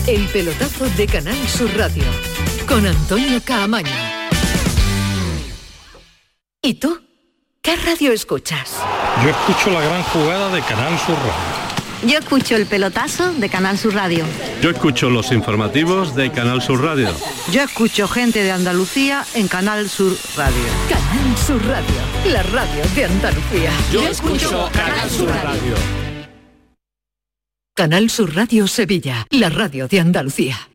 El 0.08 0.28
pelotazo 0.28 0.86
de 0.98 1.08
Canal 1.08 1.48
Sur 1.48 1.76
Radio 1.76 2.04
con 2.68 2.86
Antonio 2.86 3.42
Caamaño. 3.44 3.92
¿Y 6.62 6.76
tú? 6.76 7.00
¿Qué 7.62 7.76
radio 7.76 8.12
escuchas? 8.12 8.74
Yo 9.24 9.30
escucho 9.30 9.72
la 9.72 9.82
gran 9.82 10.04
jugada 10.04 10.54
de 10.54 10.62
Canal 10.62 10.98
Sur 11.00 11.16
Radio. 11.16 11.55
Yo 12.04 12.20
escucho 12.20 12.56
el 12.56 12.66
pelotazo 12.66 13.34
de 13.34 13.50
Canal 13.50 13.78
Sur 13.78 13.96
Radio. 13.96 14.26
Yo 14.62 14.70
escucho 14.70 15.10
los 15.10 15.32
informativos 15.32 16.16
de 16.16 16.32
Canal 16.32 16.62
Sur 16.62 16.84
Radio. 16.84 17.10
Yo 17.52 17.62
escucho 17.62 18.08
gente 18.08 18.44
de 18.44 18.52
Andalucía 18.52 19.26
en 19.34 19.48
Canal 19.48 19.90
Sur 19.90 20.16
Radio. 20.36 20.64
Canal 20.90 21.38
Sur 21.38 21.66
Radio, 21.66 21.96
la 22.32 22.44
radio 22.44 22.84
de 22.96 23.06
Andalucía. 23.06 23.72
Yo 23.92 24.08
escucho 24.08 24.70
Canal 24.74 25.10
Sur 25.10 25.30
Radio. 25.30 25.76
Canal 27.74 28.10
Sur 28.10 28.36
Radio 28.36 28.68
Sevilla, 28.68 29.26
la 29.32 29.50
radio 29.50 29.88
de 29.88 30.00
Andalucía. 30.00 30.75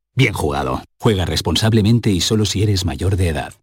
bien 0.15 0.33
jugado. 0.33 0.83
Juega 0.99 1.25
responsablemente 1.25 2.09
y 2.09 2.21
solo 2.21 2.45
si 2.45 2.63
eres 2.63 2.85
mayor 2.85 3.15
de 3.15 3.29
edad. 3.29 3.53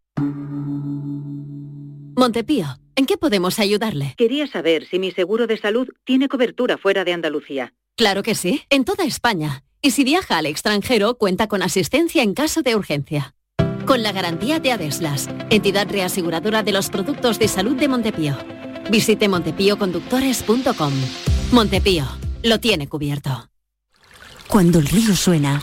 Montepío, 2.17 2.67
¿en 2.97 3.07
qué 3.07 3.17
podemos 3.17 3.59
ayudarle? 3.61 4.15
Quería 4.17 4.47
saber 4.49 4.87
si 4.89 4.99
mi 4.99 5.13
seguro 5.13 5.47
de 5.47 5.57
salud 5.57 5.89
tiene 6.05 6.29
cobertura 6.29 6.77
fuera 6.77 7.05
de 7.05 7.13
Andalucía. 7.13 7.75
Claro 7.97 8.23
que 8.23 8.35
sí, 8.35 8.63
en 8.71 8.85
toda 8.85 9.05
España. 9.05 9.63
Y 9.81 9.93
si 9.93 10.03
viaja 10.03 10.39
al 10.39 10.47
extranjero, 10.47 11.17
cuenta 11.17 11.47
con 11.47 11.63
asistencia 11.63 12.23
en 12.23 12.35
caso 12.35 12.63
de 12.63 12.75
urgencia. 12.75 13.35
Con 13.87 14.03
la 14.03 14.13
garantía 14.13 14.59
de 14.59 14.73
Adeslas, 14.73 15.29
entidad 15.51 15.89
reaseguradora 15.89 16.63
de 16.63 16.73
los 16.73 16.91
productos 16.91 17.39
de 17.39 17.49
salud 17.49 17.77
de 17.77 17.89
Montepío. 17.89 18.37
Visite 18.91 19.29
montepíoconductores.com. 19.29 20.93
Montepío, 21.53 22.05
lo 22.43 22.59
tiene 22.59 22.89
cubierto. 22.89 23.49
Cuando 24.49 24.79
el 24.79 24.87
río 24.87 25.15
suena, 25.15 25.63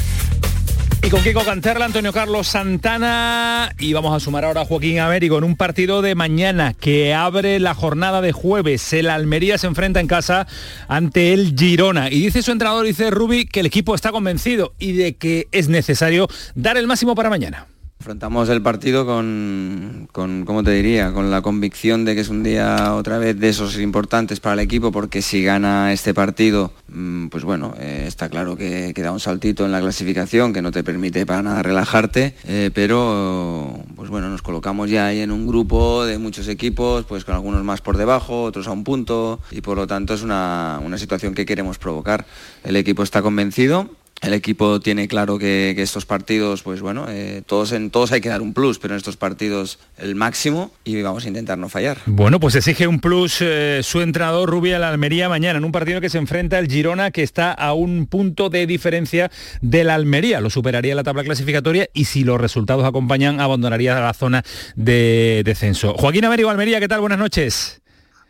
Y 1.03 1.09
con 1.09 1.23
Kiko 1.23 1.43
Canterla, 1.43 1.85
Antonio 1.85 2.13
Carlos 2.13 2.47
Santana 2.47 3.73
y 3.79 3.91
vamos 3.93 4.15
a 4.15 4.19
sumar 4.19 4.45
ahora 4.45 4.61
a 4.61 4.65
Joaquín 4.65 4.99
Américo 4.99 5.39
en 5.39 5.43
un 5.43 5.55
partido 5.55 6.03
de 6.03 6.13
mañana 6.13 6.75
que 6.75 7.15
abre 7.15 7.59
la 7.59 7.73
jornada 7.73 8.21
de 8.21 8.31
jueves. 8.31 8.93
El 8.93 9.09
Almería 9.09 9.57
se 9.57 9.65
enfrenta 9.65 9.99
en 9.99 10.05
casa 10.05 10.45
ante 10.87 11.33
el 11.33 11.55
Girona 11.57 12.11
y 12.11 12.21
dice 12.21 12.43
su 12.43 12.51
entrenador, 12.51 12.85
dice 12.85 13.09
Rubi, 13.09 13.47
que 13.47 13.61
el 13.61 13.65
equipo 13.65 13.95
está 13.95 14.11
convencido 14.11 14.73
y 14.77 14.91
de 14.91 15.15
que 15.15 15.47
es 15.51 15.69
necesario 15.69 16.27
dar 16.53 16.77
el 16.77 16.85
máximo 16.85 17.15
para 17.15 17.31
mañana. 17.31 17.65
Afrontamos 18.01 18.49
el 18.49 18.63
partido 18.63 19.05
con, 19.05 20.09
con, 20.11 20.43
¿cómo 20.43 20.63
te 20.63 20.71
diría? 20.71 21.13
Con 21.13 21.29
la 21.29 21.43
convicción 21.43 22.03
de 22.03 22.15
que 22.15 22.21
es 22.21 22.29
un 22.29 22.41
día 22.41 22.95
otra 22.95 23.19
vez 23.19 23.39
de 23.39 23.49
esos 23.49 23.77
importantes 23.77 24.39
para 24.39 24.53
el 24.53 24.59
equipo, 24.61 24.91
porque 24.91 25.21
si 25.21 25.43
gana 25.43 25.93
este 25.93 26.15
partido, 26.15 26.73
mm, 26.87 27.27
pues 27.27 27.43
bueno, 27.43 27.75
eh, 27.77 28.05
está 28.07 28.27
claro 28.27 28.57
que, 28.57 28.93
queda 28.95 29.11
un 29.11 29.19
saltito 29.19 29.65
en 29.65 29.71
la 29.71 29.81
clasificación 29.81 30.51
que 30.51 30.63
no 30.63 30.71
te 30.71 30.83
permite 30.83 31.27
para 31.27 31.43
nada 31.43 31.61
relajarte, 31.61 32.33
eh, 32.45 32.71
pero 32.73 33.79
pues 33.95 34.09
bueno, 34.09 34.29
nos 34.29 34.41
colocamos 34.41 34.89
ya 34.89 35.05
ahí 35.05 35.19
en 35.19 35.31
un 35.31 35.45
grupo 35.45 36.03
de 36.03 36.17
muchos 36.17 36.47
equipos, 36.47 37.05
pues 37.05 37.23
con 37.23 37.35
algunos 37.35 37.63
más 37.63 37.81
por 37.81 37.97
debajo, 37.97 38.41
otros 38.41 38.67
a 38.67 38.71
un 38.71 38.83
punto, 38.83 39.39
y 39.51 39.61
por 39.61 39.77
lo 39.77 39.85
tanto 39.85 40.15
es 40.15 40.23
una, 40.23 40.81
una 40.83 40.97
situación 40.97 41.35
que 41.35 41.45
queremos 41.45 41.77
provocar. 41.77 42.25
El 42.63 42.77
equipo 42.77 43.03
está 43.03 43.21
convencido, 43.21 43.91
el 44.21 44.33
equipo 44.33 44.79
tiene 44.79 45.07
claro 45.07 45.39
que, 45.39 45.75
estos 45.81 46.05
partidos, 46.05 46.61
pues 46.61 46.81
bueno, 46.81 47.07
eh, 47.09 47.41
todos 47.45 47.71
en 47.71 47.89
todos 47.89 48.11
hay 48.11 48.21
que 48.21 48.29
dar 48.29 48.41
un 48.41 48.53
plus, 48.53 48.77
pero 48.77 48.93
en 48.93 48.99
estos 48.99 49.17
partidos 49.17 49.79
el 49.97 50.15
máximo 50.15 50.71
y 50.83 51.01
vamos 51.01 51.25
a 51.25 51.27
intentar 51.27 51.57
no 51.57 51.69
fallar. 51.69 51.97
Bueno, 52.05 52.39
pues 52.39 52.55
exige 52.55 52.87
un 52.87 52.99
plus 52.99 53.39
eh, 53.41 53.81
su 53.83 54.01
entrenador 54.01 54.49
Rubia 54.49 54.77
la 54.77 54.89
Almería 54.89 55.27
mañana 55.27 55.57
en 55.57 55.65
un 55.65 55.71
partido 55.71 56.01
que 56.01 56.09
se 56.09 56.19
enfrenta 56.19 56.59
el 56.59 56.67
Girona 56.67 57.09
que 57.09 57.23
está 57.23 57.51
a 57.51 57.73
un 57.73 58.05
punto 58.05 58.49
de 58.49 58.67
diferencia 58.67 59.31
de 59.61 59.83
la 59.83 59.95
Almería. 59.95 60.39
Lo 60.39 60.51
superaría 60.51 60.93
la 60.93 61.03
tabla 61.03 61.23
clasificatoria 61.23 61.89
y 61.93 62.05
si 62.05 62.23
los 62.23 62.39
resultados 62.39 62.85
acompañan 62.85 63.39
abandonaría 63.39 63.99
la 63.99 64.13
zona 64.13 64.43
de 64.75 65.41
descenso. 65.43 65.95
Joaquín 65.95 66.25
Américo 66.25 66.49
Almería, 66.49 66.79
¿qué 66.79 66.87
tal? 66.87 67.01
Buenas 67.01 67.19
noches. 67.19 67.80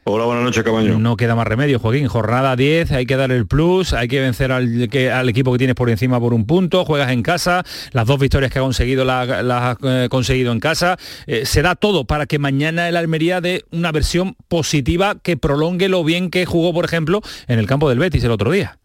Hola, 0.03 0.25
buenas 0.25 0.43
noches, 0.43 0.63
Cabaño. 0.63 0.97
No 0.97 1.15
queda 1.15 1.35
más 1.35 1.45
remedio, 1.45 1.77
Joaquín. 1.77 2.07
Jornada 2.07 2.55
10, 2.55 2.91
hay 2.91 3.05
que 3.05 3.15
dar 3.15 3.31
el 3.31 3.45
plus, 3.45 3.93
hay 3.93 4.07
que 4.07 4.19
vencer 4.19 4.51
al, 4.51 4.81
equipo 5.29 5.51
que 5.51 5.59
tienes 5.59 5.75
por 5.75 5.91
encima 5.91 6.19
por 6.19 6.33
un 6.33 6.47
punto, 6.47 6.85
juegas 6.85 7.11
en 7.11 7.21
casa, 7.21 7.63
las 7.91 8.07
dos 8.07 8.19
victorias 8.19 8.51
que 8.51 8.57
ha 8.57 8.63
conseguido 8.63 9.05
las 9.05 9.29
ha 9.29 9.77
eh, 9.83 10.07
conseguido 10.09 10.51
en 10.53 10.59
casa. 10.59 10.97
Eh, 11.27 11.45
se 11.45 11.61
da 11.61 11.75
todo 11.75 12.05
para 12.05 12.25
que 12.25 12.39
mañana 12.39 12.89
el 12.89 12.97
Almería 12.97 13.41
dé 13.41 13.63
una 13.71 13.91
versión 13.91 14.35
positiva 14.47 15.17
que 15.21 15.37
prolongue 15.37 15.87
lo 15.87 16.03
bien 16.03 16.31
que 16.31 16.47
jugó, 16.47 16.73
por 16.73 16.85
ejemplo, 16.85 17.21
en 17.47 17.59
el 17.59 17.67
campo 17.67 17.87
del 17.87 17.99
Betis 17.99 18.23
el 18.23 18.31
otro 18.31 18.49
día. 18.49 18.79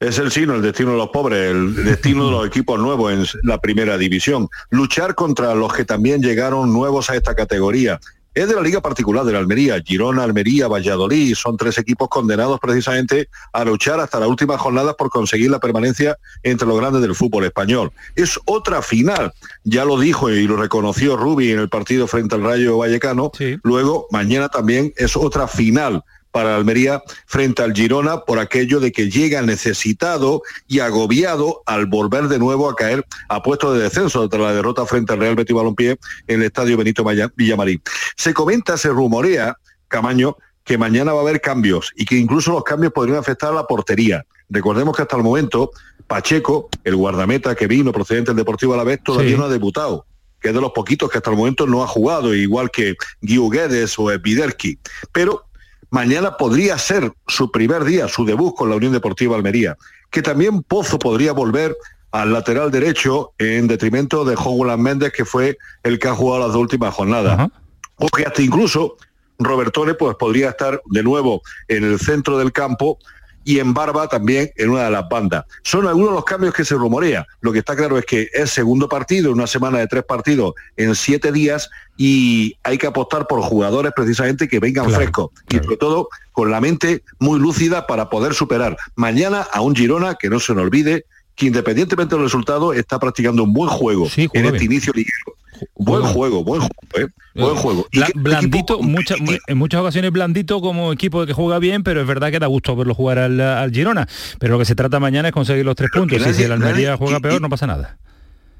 Es 0.00 0.18
el 0.18 0.32
sino, 0.32 0.56
el 0.56 0.62
destino 0.62 0.90
de 0.90 0.98
los 0.98 1.08
pobres, 1.08 1.52
el 1.52 1.84
destino 1.84 2.26
de 2.26 2.30
los 2.32 2.46
equipos 2.48 2.78
nuevos 2.80 3.12
en 3.12 3.24
la 3.48 3.60
primera 3.60 3.96
división. 3.96 4.48
Luchar 4.70 5.14
contra 5.14 5.54
los 5.54 5.72
que 5.72 5.84
también 5.84 6.20
llegaron 6.20 6.72
nuevos 6.72 7.08
a 7.10 7.14
esta 7.14 7.34
categoría 7.34 8.00
es 8.36 8.48
de 8.48 8.54
la 8.54 8.60
liga 8.60 8.82
particular 8.82 9.24
de 9.24 9.32
la 9.32 9.38
Almería, 9.38 9.80
Girona, 9.82 10.22
Almería, 10.22 10.68
Valladolid, 10.68 11.34
son 11.34 11.56
tres 11.56 11.78
equipos 11.78 12.08
condenados 12.08 12.60
precisamente 12.60 13.30
a 13.50 13.64
luchar 13.64 13.98
hasta 13.98 14.20
las 14.20 14.28
últimas 14.28 14.60
jornadas 14.60 14.94
por 14.94 15.08
conseguir 15.08 15.50
la 15.50 15.58
permanencia 15.58 16.18
entre 16.42 16.68
los 16.68 16.76
grandes 16.78 17.00
del 17.00 17.14
fútbol 17.14 17.44
español. 17.44 17.92
Es 18.14 18.38
otra 18.44 18.82
final, 18.82 19.32
ya 19.64 19.86
lo 19.86 19.98
dijo 19.98 20.30
y 20.30 20.46
lo 20.46 20.58
reconoció 20.58 21.16
Rubi 21.16 21.50
en 21.50 21.60
el 21.60 21.70
partido 21.70 22.06
frente 22.06 22.34
al 22.34 22.44
Rayo 22.44 22.76
Vallecano, 22.76 23.32
luego 23.62 24.06
mañana 24.10 24.50
también 24.50 24.92
es 24.98 25.16
otra 25.16 25.48
final 25.48 26.04
para 26.36 26.54
Almería 26.54 27.02
frente 27.24 27.62
al 27.62 27.72
Girona 27.72 28.20
por 28.20 28.38
aquello 28.38 28.78
de 28.78 28.92
que 28.92 29.10
llega 29.10 29.40
necesitado 29.40 30.42
y 30.68 30.80
agobiado 30.80 31.62
al 31.64 31.86
volver 31.86 32.28
de 32.28 32.38
nuevo 32.38 32.68
a 32.68 32.76
caer 32.76 33.06
a 33.30 33.42
puesto 33.42 33.72
de 33.72 33.84
descenso 33.84 34.28
tras 34.28 34.42
la 34.42 34.52
derrota 34.52 34.84
frente 34.84 35.14
al 35.14 35.20
Real 35.20 35.34
Betis 35.34 35.56
Balompié 35.56 35.96
en 36.26 36.40
el 36.40 36.42
Estadio 36.42 36.76
Benito 36.76 37.06
Villamarín. 37.36 37.80
Se 38.18 38.34
comenta, 38.34 38.76
se 38.76 38.90
rumorea, 38.90 39.56
Camaño, 39.88 40.36
que 40.62 40.76
mañana 40.76 41.14
va 41.14 41.20
a 41.20 41.22
haber 41.22 41.40
cambios 41.40 41.90
y 41.96 42.04
que 42.04 42.18
incluso 42.18 42.52
los 42.52 42.64
cambios 42.64 42.92
podrían 42.92 43.16
afectar 43.16 43.52
a 43.52 43.54
la 43.54 43.66
portería. 43.66 44.26
Recordemos 44.50 44.94
que 44.94 45.00
hasta 45.00 45.16
el 45.16 45.22
momento 45.22 45.70
Pacheco, 46.06 46.68
el 46.84 46.96
guardameta 46.96 47.54
que 47.54 47.66
vino 47.66 47.92
procedente 47.92 48.32
del 48.32 48.36
Deportivo 48.36 48.74
Alavés, 48.74 49.02
todavía 49.02 49.38
no 49.38 49.46
ha 49.46 49.48
debutado 49.48 50.04
que 50.40 50.48
es 50.48 50.54
de 50.54 50.60
los 50.60 50.72
poquitos 50.72 51.10
que 51.10 51.18
hasta 51.18 51.30
el 51.30 51.36
momento 51.36 51.66
no 51.66 51.82
ha 51.82 51.86
jugado, 51.86 52.34
igual 52.34 52.70
que 52.70 52.94
Guiu 53.22 53.48
Guedes 53.48 53.98
o 53.98 54.10
Epiderki. 54.12 54.78
Pero 55.10 55.45
Mañana 55.90 56.36
podría 56.36 56.78
ser 56.78 57.12
su 57.26 57.50
primer 57.50 57.84
día, 57.84 58.08
su 58.08 58.24
debut 58.24 58.54
con 58.54 58.70
la 58.70 58.76
Unión 58.76 58.92
Deportiva 58.92 59.36
Almería, 59.36 59.76
que 60.10 60.22
también 60.22 60.62
Pozo 60.62 60.98
podría 60.98 61.32
volver 61.32 61.76
al 62.10 62.32
lateral 62.32 62.70
derecho 62.70 63.32
en 63.38 63.66
detrimento 63.68 64.24
de 64.24 64.36
Jogulan 64.36 64.80
Méndez, 64.80 65.12
que 65.12 65.24
fue 65.24 65.58
el 65.82 65.98
que 65.98 66.08
ha 66.08 66.14
jugado 66.14 66.44
las 66.44 66.52
dos 66.52 66.62
últimas 66.62 66.94
jornadas. 66.94 67.48
O 67.96 68.08
que 68.08 68.24
hasta 68.24 68.42
incluso 68.42 68.96
Robertone 69.38 69.94
pues, 69.94 70.16
podría 70.16 70.50
estar 70.50 70.80
de 70.86 71.02
nuevo 71.02 71.42
en 71.68 71.84
el 71.84 71.98
centro 71.98 72.38
del 72.38 72.52
campo 72.52 72.98
y 73.46 73.60
en 73.60 73.72
Barba 73.72 74.08
también 74.08 74.50
en 74.56 74.70
una 74.70 74.84
de 74.84 74.90
las 74.90 75.08
bandas. 75.08 75.44
Son 75.62 75.86
algunos 75.86 76.10
de 76.10 76.14
los 76.16 76.24
cambios 76.24 76.52
que 76.52 76.64
se 76.64 76.74
rumorea. 76.74 77.24
Lo 77.40 77.52
que 77.52 77.60
está 77.60 77.76
claro 77.76 77.96
es 77.96 78.04
que 78.04 78.28
es 78.34 78.50
segundo 78.50 78.88
partido, 78.88 79.30
una 79.30 79.46
semana 79.46 79.78
de 79.78 79.86
tres 79.86 80.02
partidos 80.02 80.54
en 80.76 80.96
siete 80.96 81.30
días 81.30 81.70
y 81.96 82.58
hay 82.64 82.76
que 82.76 82.88
apostar 82.88 83.28
por 83.28 83.40
jugadores 83.42 83.92
precisamente 83.94 84.48
que 84.48 84.58
vengan 84.58 84.90
frescos. 84.90 85.30
Y 85.48 85.58
sobre 85.58 85.76
todo 85.76 86.08
con 86.32 86.50
la 86.50 86.60
mente 86.60 87.04
muy 87.20 87.38
lúcida 87.38 87.86
para 87.86 88.10
poder 88.10 88.34
superar. 88.34 88.76
Mañana 88.96 89.46
a 89.52 89.60
un 89.60 89.76
Girona 89.76 90.16
que 90.16 90.28
no 90.28 90.40
se 90.40 90.52
nos 90.52 90.64
olvide 90.64 91.06
que 91.36 91.46
independientemente 91.46 92.16
del 92.16 92.24
resultado 92.24 92.72
está 92.72 92.98
practicando 92.98 93.44
un 93.44 93.52
buen 93.52 93.70
juego 93.70 94.08
en 94.16 94.44
este 94.46 94.64
inicio 94.64 94.92
liguero 94.92 95.36
Buen 95.74 96.02
juego, 96.02 96.44
buen 96.44 96.60
juego, 96.60 96.74
¿eh? 96.96 97.06
buen 97.34 97.56
juego. 97.56 97.86
blandito, 98.14 98.80
en 98.80 99.58
muchas 99.58 99.80
ocasiones 99.80 100.10
blandito 100.12 100.60
como 100.60 100.92
equipo 100.92 101.26
que 101.26 101.32
juega 101.32 101.58
bien, 101.58 101.82
pero 101.82 102.00
es 102.00 102.06
verdad 102.06 102.30
que 102.30 102.38
da 102.38 102.46
gusto 102.46 102.74
verlo 102.76 102.94
jugar 102.94 103.18
al, 103.18 103.70
Girona. 103.72 104.08
Pero 104.38 104.54
lo 104.54 104.58
que 104.58 104.64
se 104.64 104.74
trata 104.74 105.00
mañana 105.00 105.28
es 105.28 105.34
conseguir 105.34 105.64
los 105.64 105.76
tres 105.76 105.90
puntos. 105.90 106.20
y 106.26 106.34
si 106.34 106.42
el 106.42 106.52
Almería 106.52 106.96
juega 106.96 107.20
peor, 107.20 107.40
no 107.40 107.48
pasa 107.48 107.66
nada. 107.66 107.98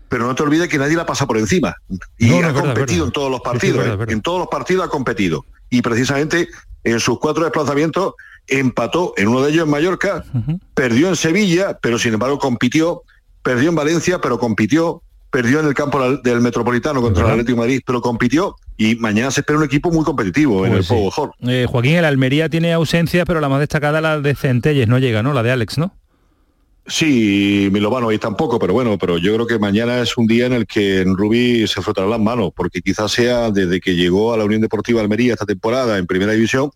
Pero 0.09 0.26
no 0.26 0.34
te 0.34 0.42
olvides 0.42 0.68
que 0.68 0.78
nadie 0.78 0.97
la 0.97 1.05
pasa 1.05 1.26
por 1.26 1.36
encima. 1.36 1.74
Y 2.18 2.32
ha 2.32 2.53
competido 2.53 3.07
en 3.07 3.12
todos 3.12 3.30
los 3.30 3.40
partidos. 3.40 3.86
¿eh? 3.86 4.12
En 4.12 4.20
todos 4.20 4.38
los 4.38 4.49
partidos 4.49 4.86
ha 4.86 4.88
competido. 4.88 5.44
Y 5.68 5.82
precisamente 5.82 6.49
en 6.84 7.01
sus 7.01 7.18
cuatro 7.18 7.42
desplazamientos 7.42 8.14
empató 8.47 9.14
en 9.16 9.28
uno 9.28 9.42
de 9.42 9.51
ellos 9.51 9.64
en 9.64 9.70
Mallorca, 9.70 10.24
perdió 10.74 11.09
en 11.09 11.16
Sevilla, 11.16 11.78
pero 11.82 11.99
sin 11.99 12.14
embargo 12.14 12.38
compitió, 12.38 13.03
perdió 13.42 13.70
en 13.70 13.74
Valencia, 13.74 14.20
pero 14.20 14.38
compitió, 14.38 15.03
perdió 15.31 15.61
en 15.61 15.66
el 15.66 15.74
campo 15.74 16.18
del 16.18 16.41
Metropolitano 16.41 17.03
contra 17.03 17.24
el 17.24 17.31
Atlético 17.33 17.57
de 17.57 17.66
Madrid, 17.66 17.81
pero 17.85 18.01
compitió 18.01 18.57
y 18.77 18.95
mañana 18.97 19.31
se 19.31 19.41
espera 19.41 19.59
un 19.59 19.64
equipo 19.64 19.91
muy 19.91 20.05
competitivo 20.05 20.64
en 20.64 20.72
pues 20.72 20.83
el 20.83 20.89
juego 20.89 21.05
mejor. 21.07 21.33
Eh, 21.49 21.66
Joaquín, 21.68 21.97
el 21.97 22.05
Almería 22.05 22.49
tiene 22.49 22.72
ausencias, 22.72 23.24
pero 23.27 23.41
la 23.41 23.49
más 23.49 23.61
destacada 23.61 24.01
la 24.01 24.20
de 24.20 24.35
Centelles, 24.35 24.89
no 24.89 24.99
llega, 24.99 25.22
¿no? 25.22 25.33
La 25.33 25.43
de 25.43 25.51
Alex, 25.51 25.79
¿no? 25.79 25.95
Sí, 26.89 27.68
Milovano 27.72 28.11
ahí 28.11 28.18
tampoco, 28.18 28.61
pero 28.61 28.72
bueno, 28.72 28.97
pero 28.97 29.18
yo 29.18 29.35
creo 29.35 29.47
que 29.47 29.59
mañana 29.59 30.01
es 30.01 30.16
un 30.16 30.29
día 30.29 30.47
en 30.47 30.53
el 30.53 30.66
que 30.66 31.01
en 31.01 31.16
Rubí 31.16 31.66
se 31.66 31.83
frotarán 31.83 32.11
las 32.11 32.20
manos, 32.20 32.51
porque 32.55 32.81
quizás 32.81 33.11
sea 33.11 33.51
desde 33.51 33.81
que 33.81 33.97
llegó 33.97 34.33
a 34.33 34.37
la 34.37 34.45
Unión 34.45 34.61
Deportiva 34.61 35.01
Almería 35.01 35.33
esta 35.33 35.47
temporada 35.47 35.99
en 35.99 36.07
Primera 36.07 36.33
División, 36.33 36.70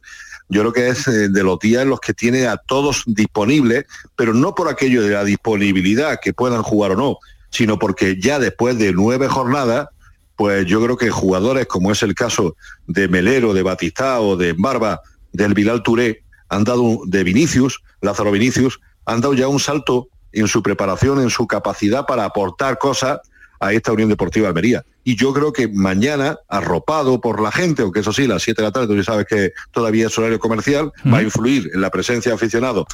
yo 0.49 0.63
creo 0.63 0.73
que 0.73 0.89
es 0.89 1.07
eh, 1.07 1.29
de 1.29 1.43
los 1.45 1.61
días 1.61 1.83
en 1.85 1.91
los 1.91 2.01
que 2.01 2.13
tiene 2.13 2.49
a 2.49 2.57
todos 2.57 3.05
disponibles, 3.07 3.85
pero 4.17 4.35
no 4.35 4.53
por 4.53 4.69
aquello 4.69 5.01
de 5.03 5.11
la 5.11 5.23
disponibilidad 5.23 6.19
que 6.21 6.35
puedan 6.35 6.63
jugar 6.65 6.91
o 6.93 6.97
no, 6.97 7.19
sino 7.51 7.79
porque 7.79 8.21
ya 8.21 8.39
después 8.39 8.79
de 8.79 8.93
nueve 8.93 9.29
jornadas, 9.29 9.89
pues 10.37 10.67
yo 10.67 10.83
creo 10.83 10.97
que 10.97 11.11
jugadores 11.11 11.67
como 11.67 11.93
es 11.93 12.03
el 12.03 12.15
caso 12.15 12.57
de 12.87 13.09
Melero, 13.09 13.53
de 13.53 13.63
Batista 13.63 14.21
o 14.21 14.37
de 14.37 14.55
Barba, 14.57 15.01
del 15.33 15.55
Bilal 15.55 15.83
Touré, 15.83 16.25
han 16.49 16.65
dado 16.65 17.01
de 17.05 17.23
Vinicius, 17.25 17.83
Lázaro 18.01 18.33
Vinicius, 18.33 18.81
han 19.05 19.21
dado 19.21 19.35
ya 19.35 19.49
un 19.49 19.61
salto 19.61 20.09
en 20.33 20.49
su 20.49 20.63
preparación, 20.63 21.21
en 21.21 21.31
su 21.31 21.47
capacidad 21.47 22.07
para 22.07 22.25
aportar 22.25 22.79
cosas 22.79 23.21
a 23.61 23.73
esta 23.73 23.93
Unión 23.93 24.09
Deportiva 24.09 24.49
Almería. 24.49 24.85
Y 25.05 25.17
yo 25.17 25.33
creo 25.33 25.53
que 25.53 25.69
mañana, 25.69 26.39
arropado 26.49 27.21
por 27.21 27.41
la 27.41 27.53
gente, 27.53 27.83
aunque 27.83 28.01
eso 28.01 28.13
sí, 28.13 28.27
las 28.27 28.43
7 28.43 28.63
de 28.63 28.69
la 28.69 28.73
tarde, 28.73 28.87
tú 28.87 28.97
ya 28.97 29.05
sabes 29.05 29.27
que 29.27 29.53
todavía 29.71 30.07
es 30.07 30.19
horario 30.19 30.41
comercial, 30.41 30.93
va 31.13 31.19
a 31.19 31.23
influir 31.23 31.71
en 31.75 31.81
la 31.81 31.91
presencia 31.91 32.31
de 32.31 32.37
aficionados 32.37 32.87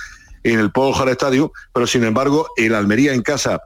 en 0.43 0.61
el 0.61 0.71
Polo 0.71 1.11
Estadio, 1.11 1.53
pero 1.73 1.87
sin 1.87 2.05
embargo, 2.05 2.49
el 2.57 2.75
Almería 2.75 3.13
en 3.13 3.23
casa 3.23 3.61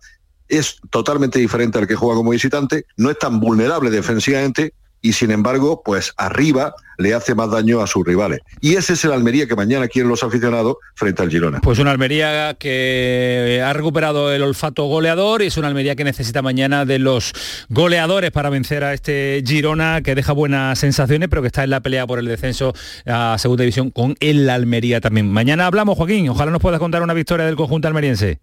es 0.50 0.78
totalmente 0.90 1.38
diferente 1.38 1.78
al 1.78 1.86
que 1.86 1.94
juega 1.94 2.16
como 2.16 2.30
visitante, 2.30 2.86
no 2.96 3.10
es 3.10 3.18
tan 3.18 3.40
vulnerable 3.40 3.90
defensivamente 3.90 4.74
y 5.02 5.14
sin 5.14 5.30
embargo, 5.30 5.82
pues 5.82 6.12
arriba 6.16 6.74
le 6.98 7.14
hace 7.14 7.34
más 7.34 7.50
daño 7.50 7.80
a 7.80 7.86
sus 7.86 8.04
rivales. 8.04 8.40
Y 8.60 8.74
ese 8.74 8.92
es 8.92 9.04
el 9.04 9.12
Almería 9.12 9.46
que 9.46 9.56
mañana 9.56 9.88
quieren 9.88 10.10
los 10.10 10.22
aficionados 10.22 10.76
frente 10.94 11.22
al 11.22 11.30
Girona. 11.30 11.60
Pues 11.60 11.78
una 11.78 11.90
Almería 11.90 12.54
que 12.58 13.62
ha 13.64 13.72
recuperado 13.72 14.30
el 14.32 14.42
olfato 14.42 14.84
goleador 14.84 15.40
y 15.40 15.46
es 15.46 15.56
una 15.56 15.68
Almería 15.68 15.96
que 15.96 16.04
necesita 16.04 16.42
mañana 16.42 16.84
de 16.84 16.98
los 16.98 17.32
goleadores 17.70 18.30
para 18.30 18.50
vencer 18.50 18.84
a 18.84 18.92
este 18.92 19.42
Girona 19.46 20.02
que 20.02 20.14
deja 20.14 20.32
buenas 20.32 20.78
sensaciones, 20.78 21.30
pero 21.30 21.40
que 21.40 21.48
está 21.48 21.64
en 21.64 21.70
la 21.70 21.80
pelea 21.80 22.06
por 22.06 22.18
el 22.18 22.26
descenso 22.26 22.74
a 23.06 23.36
segunda 23.38 23.62
división 23.62 23.90
con 23.90 24.16
el 24.20 24.50
Almería 24.50 25.00
también. 25.00 25.32
Mañana 25.32 25.66
hablamos, 25.66 25.96
Joaquín. 25.96 26.28
Ojalá 26.28 26.50
nos 26.50 26.60
puedas 26.60 26.78
contar 26.78 27.02
una 27.02 27.14
victoria 27.14 27.46
del 27.46 27.56
conjunto 27.56 27.88
almeriense. 27.88 28.40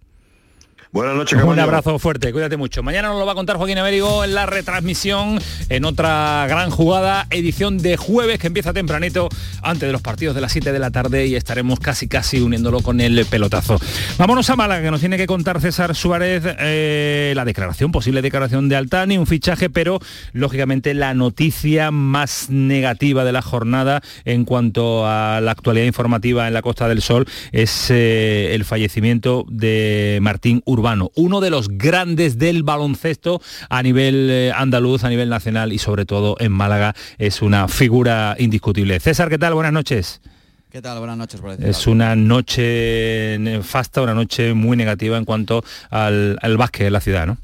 Buenas 0.91 1.15
noches, 1.15 1.33
Un 1.33 1.41
Camaño. 1.41 1.63
abrazo 1.63 1.99
fuerte, 1.99 2.31
cuídate 2.31 2.55
mucho. 2.55 2.81
Mañana 2.81 3.09
nos 3.09 3.19
lo 3.19 3.25
va 3.25 3.33
a 3.33 3.35
contar 3.35 3.57
Joaquín 3.57 3.77
Américo 3.77 4.23
en 4.23 4.33
la 4.33 4.45
retransmisión, 4.45 5.39
en 5.69 5.85
otra 5.85 6.45
gran 6.47 6.69
jugada, 6.69 7.27
edición 7.29 7.77
de 7.77 7.97
jueves 7.97 8.39
que 8.39 8.47
empieza 8.47 8.71
tempranito, 8.71 9.27
antes 9.61 9.85
de 9.87 9.91
los 9.91 10.01
partidos 10.01 10.33
de 10.33 10.41
las 10.41 10.53
7 10.53 10.71
de 10.71 10.79
la 10.79 10.89
tarde 10.89 11.27
y 11.27 11.35
estaremos 11.35 11.79
casi 11.79 12.07
casi 12.07 12.39
uniéndolo 12.39 12.81
con 12.81 13.01
el 13.01 13.25
pelotazo. 13.25 13.79
Vámonos 14.17 14.49
a 14.49 14.55
Málaga, 14.55 14.81
que 14.81 14.91
nos 14.91 15.01
tiene 15.01 15.17
que 15.17 15.27
contar 15.27 15.59
César 15.59 15.93
Suárez 15.93 16.43
eh, 16.45 17.33
la 17.35 17.43
declaración, 17.43 17.91
posible 17.91 18.21
declaración 18.21 18.69
de 18.69 18.77
Altani, 18.77 19.17
un 19.17 19.27
fichaje, 19.27 19.69
pero 19.69 19.99
lógicamente 20.31 20.93
la 20.93 21.13
noticia 21.13 21.91
más 21.91 22.49
negativa 22.49 23.25
de 23.25 23.33
la 23.33 23.41
jornada 23.41 24.01
en 24.23 24.45
cuanto 24.45 25.05
a 25.05 25.41
la 25.41 25.51
actualidad 25.51 25.85
informativa 25.85 26.47
en 26.47 26.53
la 26.53 26.61
Costa 26.61 26.87
del 26.87 27.01
Sol 27.01 27.27
es 27.51 27.87
eh, 27.91 28.55
el 28.55 28.63
fallecimiento 28.63 29.45
de 29.49 30.19
Martín 30.21 30.61
Urbano, 30.77 31.11
uno 31.15 31.41
de 31.41 31.49
los 31.49 31.69
grandes 31.69 32.37
del 32.37 32.63
baloncesto 32.63 33.41
a 33.69 33.81
nivel 33.81 34.29
eh, 34.29 34.51
andaluz, 34.55 35.03
a 35.03 35.09
nivel 35.09 35.27
nacional 35.29 35.73
y 35.73 35.79
sobre 35.79 36.05
todo 36.05 36.37
en 36.39 36.51
Málaga 36.51 36.93
es 37.17 37.41
una 37.41 37.67
figura 37.67 38.35
indiscutible. 38.37 38.99
César, 38.99 39.29
¿qué 39.29 39.39
tal? 39.39 39.55
Buenas 39.55 39.73
noches. 39.73 40.21
¿Qué 40.69 40.81
tal? 40.81 40.99
Buenas 40.99 41.17
noches. 41.17 41.41
Por 41.41 41.51
Es 41.63 41.87
una 41.87 42.15
noche 42.15 43.37
nefasta, 43.39 44.01
una 44.01 44.13
noche 44.13 44.53
muy 44.53 44.77
negativa 44.77 45.17
en 45.17 45.25
cuanto 45.25 45.63
al, 45.89 46.37
al 46.41 46.57
básquet 46.57 46.83
de 46.83 46.91
la 46.91 47.01
ciudad, 47.01 47.25
¿no? 47.25 47.37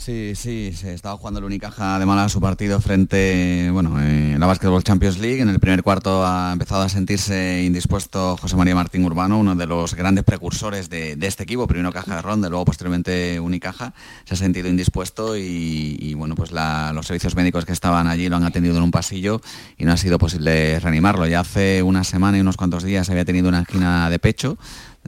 Sí, 0.00 0.34
sí, 0.36 0.72
se 0.74 0.94
estaba 0.94 1.16
jugando 1.18 1.40
el 1.40 1.44
Unicaja 1.44 1.98
de 1.98 2.06
Málaga 2.06 2.28
su 2.28 2.40
partido 2.40 2.80
frente, 2.80 3.68
bueno, 3.72 4.00
en 4.00 4.38
la 4.38 4.46
Basketball 4.46 4.84
Champions 4.84 5.18
League. 5.18 5.40
En 5.42 5.48
el 5.48 5.58
primer 5.58 5.82
cuarto 5.82 6.24
ha 6.24 6.52
empezado 6.52 6.82
a 6.82 6.88
sentirse 6.88 7.64
indispuesto 7.64 8.36
José 8.36 8.54
María 8.54 8.76
Martín 8.76 9.04
Urbano, 9.04 9.38
uno 9.40 9.56
de 9.56 9.66
los 9.66 9.94
grandes 9.96 10.22
precursores 10.22 10.88
de, 10.88 11.16
de 11.16 11.26
este 11.26 11.42
equipo. 11.42 11.66
Primero 11.66 11.92
Caja 11.92 12.14
de 12.14 12.22
Ronda, 12.22 12.48
luego 12.48 12.64
posteriormente 12.64 13.40
Unicaja. 13.40 13.92
Se 14.24 14.34
ha 14.34 14.36
sentido 14.36 14.68
indispuesto 14.68 15.36
y, 15.36 15.96
y, 15.98 16.14
bueno, 16.14 16.36
pues 16.36 16.52
la- 16.52 16.92
los 16.94 17.08
servicios 17.08 17.34
médicos 17.34 17.64
que 17.64 17.72
estaban 17.72 18.06
allí 18.06 18.28
lo 18.28 18.36
han 18.36 18.44
atendido 18.44 18.76
en 18.76 18.84
un 18.84 18.92
pasillo 18.92 19.40
y 19.78 19.84
no 19.84 19.92
ha 19.92 19.96
sido 19.96 20.16
posible 20.18 20.78
reanimarlo. 20.78 21.26
Ya 21.26 21.40
hace 21.40 21.82
una 21.82 22.04
semana 22.04 22.38
y 22.38 22.40
unos 22.40 22.56
cuantos 22.56 22.84
días 22.84 23.10
había 23.10 23.24
tenido 23.24 23.48
una 23.48 23.58
angina 23.58 24.08
de 24.10 24.20
pecho 24.20 24.58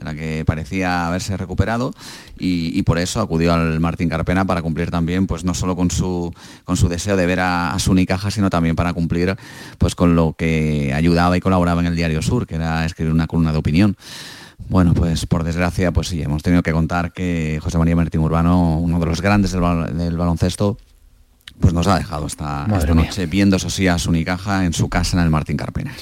de 0.01 0.05
la 0.05 0.15
que 0.15 0.43
parecía 0.45 1.05
haberse 1.07 1.37
recuperado 1.37 1.93
y, 2.39 2.77
y 2.77 2.81
por 2.83 2.97
eso 2.97 3.21
acudió 3.21 3.53
al 3.53 3.79
Martín 3.79 4.09
Carpena 4.09 4.45
para 4.45 4.61
cumplir 4.63 4.89
también, 4.89 5.27
pues 5.27 5.43
no 5.43 5.53
solo 5.53 5.75
con 5.75 5.91
su, 5.91 6.33
con 6.63 6.75
su 6.75 6.89
deseo 6.89 7.15
de 7.15 7.25
ver 7.27 7.39
a, 7.39 7.71
a 7.73 7.79
su 7.79 7.91
Unicaja, 7.91 8.31
sino 8.31 8.49
también 8.49 8.75
para 8.75 8.93
cumplir 8.93 9.35
pues 9.77 9.93
con 9.93 10.15
lo 10.15 10.33
que 10.37 10.91
ayudaba 10.93 11.37
y 11.37 11.39
colaboraba 11.39 11.81
en 11.81 11.87
el 11.87 11.95
Diario 11.95 12.21
Sur, 12.23 12.47
que 12.47 12.55
era 12.55 12.83
escribir 12.85 13.13
una 13.13 13.27
columna 13.27 13.51
de 13.51 13.59
opinión. 13.59 13.95
Bueno, 14.69 14.93
pues 14.93 15.25
por 15.25 15.43
desgracia, 15.43 15.91
pues 15.91 16.07
sí, 16.07 16.21
hemos 16.21 16.41
tenido 16.43 16.63
que 16.63 16.71
contar 16.71 17.13
que 17.13 17.59
José 17.61 17.77
María 17.77 17.95
Martín 17.95 18.21
Urbano, 18.21 18.77
uno 18.79 18.99
de 18.99 19.05
los 19.05 19.21
grandes 19.21 19.51
del, 19.51 19.61
bal- 19.61 19.93
del 19.93 20.17
baloncesto, 20.17 20.77
pues 21.59 21.73
nos 21.73 21.85
ha 21.87 21.97
dejado 21.97 22.25
esta, 22.25 22.65
noche 22.95 23.25
viendo 23.27 23.57
eso 23.57 23.69
sí 23.69 23.87
a 23.87 23.99
su 23.99 24.09
Unicaja 24.09 24.65
en 24.65 24.73
su 24.73 24.89
casa 24.89 25.17
en 25.17 25.23
el 25.23 25.29
Martín 25.29 25.57
Carpena. 25.57 25.93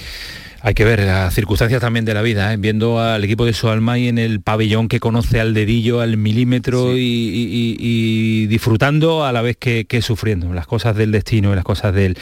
Hay 0.62 0.74
que 0.74 0.84
ver 0.84 1.00
las 1.00 1.34
circunstancias 1.34 1.80
también 1.80 2.04
de 2.04 2.14
la 2.14 2.22
vida, 2.22 2.54
¿eh? 2.54 2.58
viendo 2.58 3.00
al 3.00 3.24
equipo 3.24 3.46
de 3.46 3.54
Soalmay 3.54 4.10
en 4.10 4.18
el 4.18 4.42
pabellón 4.42 4.90
que 4.90 5.00
conoce 5.00 5.40
al 5.40 5.54
dedillo, 5.54 6.02
al 6.02 6.18
milímetro 6.18 6.98
y, 6.98 7.00
y- 7.00 7.48
y- 7.50 7.78
y 7.80 8.48
disfrutando 8.48 9.24
a 9.26 9.32
la 9.32 9.42
vez 9.42 9.56
que, 9.58 9.86
que 9.86 10.02
sufriendo 10.02 10.54
las 10.54 10.68
cosas 10.68 10.98
del 10.98 11.12
destino 11.14 11.54
y 11.54 11.56
las 11.56 11.64
cosas 11.64 11.94
del, 11.96 12.18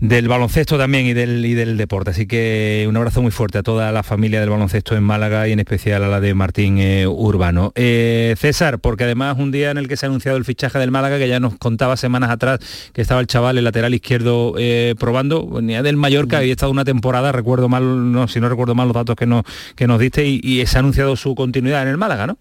del 0.00 0.28
baloncesto 0.28 0.78
también 0.78 1.06
y 1.06 1.12
del, 1.12 1.44
y 1.44 1.54
del 1.54 1.76
deporte. 1.76 2.10
Así 2.10 2.26
que 2.26 2.86
un 2.88 2.96
abrazo 2.96 3.20
muy 3.20 3.32
fuerte 3.32 3.58
a 3.58 3.62
toda 3.62 3.90
la 3.90 4.02
familia 4.02 4.40
del 4.40 4.50
baloncesto 4.50 4.96
en 4.96 5.02
Málaga 5.02 5.48
y 5.48 5.52
en 5.52 5.58
especial 5.58 6.04
a 6.04 6.08
la 6.08 6.20
de 6.20 6.34
Martín 6.34 6.78
eh, 6.78 7.06
Urbano. 7.06 7.72
Eh, 7.74 8.34
César, 8.38 8.78
porque 8.78 9.04
además 9.04 9.36
un 9.38 9.50
día 9.50 9.70
en 9.70 9.78
el 9.78 9.88
que 9.88 9.96
se 9.96 10.06
ha 10.06 10.08
anunciado 10.08 10.38
el 10.38 10.44
fichaje 10.44 10.78
del 10.78 10.90
Málaga, 10.90 11.18
que 11.18 11.28
ya 11.28 11.40
nos 11.40 11.56
contaba 11.56 11.96
semanas 11.96 12.30
atrás 12.30 12.60
que 12.92 13.02
estaba 13.02 13.20
el 13.20 13.26
chaval, 13.26 13.58
el 13.58 13.64
lateral 13.64 13.92
izquierdo, 13.92 14.54
eh, 14.56 14.94
probando, 14.98 15.48
venía 15.48 15.82
del 15.82 15.96
Mallorca 15.96 16.44
y 16.44 16.50
ha 16.50 16.52
estado 16.52 16.70
una 16.70 16.84
temporada, 16.84 17.32
recuerdo 17.32 17.68
mal, 17.68 18.12
no, 18.12 18.28
si 18.28 18.40
no 18.40 18.48
recuerdo 18.48 18.74
mal 18.74 18.86
los 18.86 18.94
datos 18.94 19.16
que 19.16 19.26
nos, 19.26 19.42
que 19.74 19.86
nos 19.86 19.98
diste, 19.98 20.26
y, 20.26 20.40
y 20.42 20.64
se 20.66 20.76
ha 20.76 20.80
anunciado 20.80 21.16
su 21.16 21.34
continuidad 21.34 21.82
en 21.82 21.88
el 21.88 21.96
Málaga, 21.96 22.26
¿no? 22.26 22.38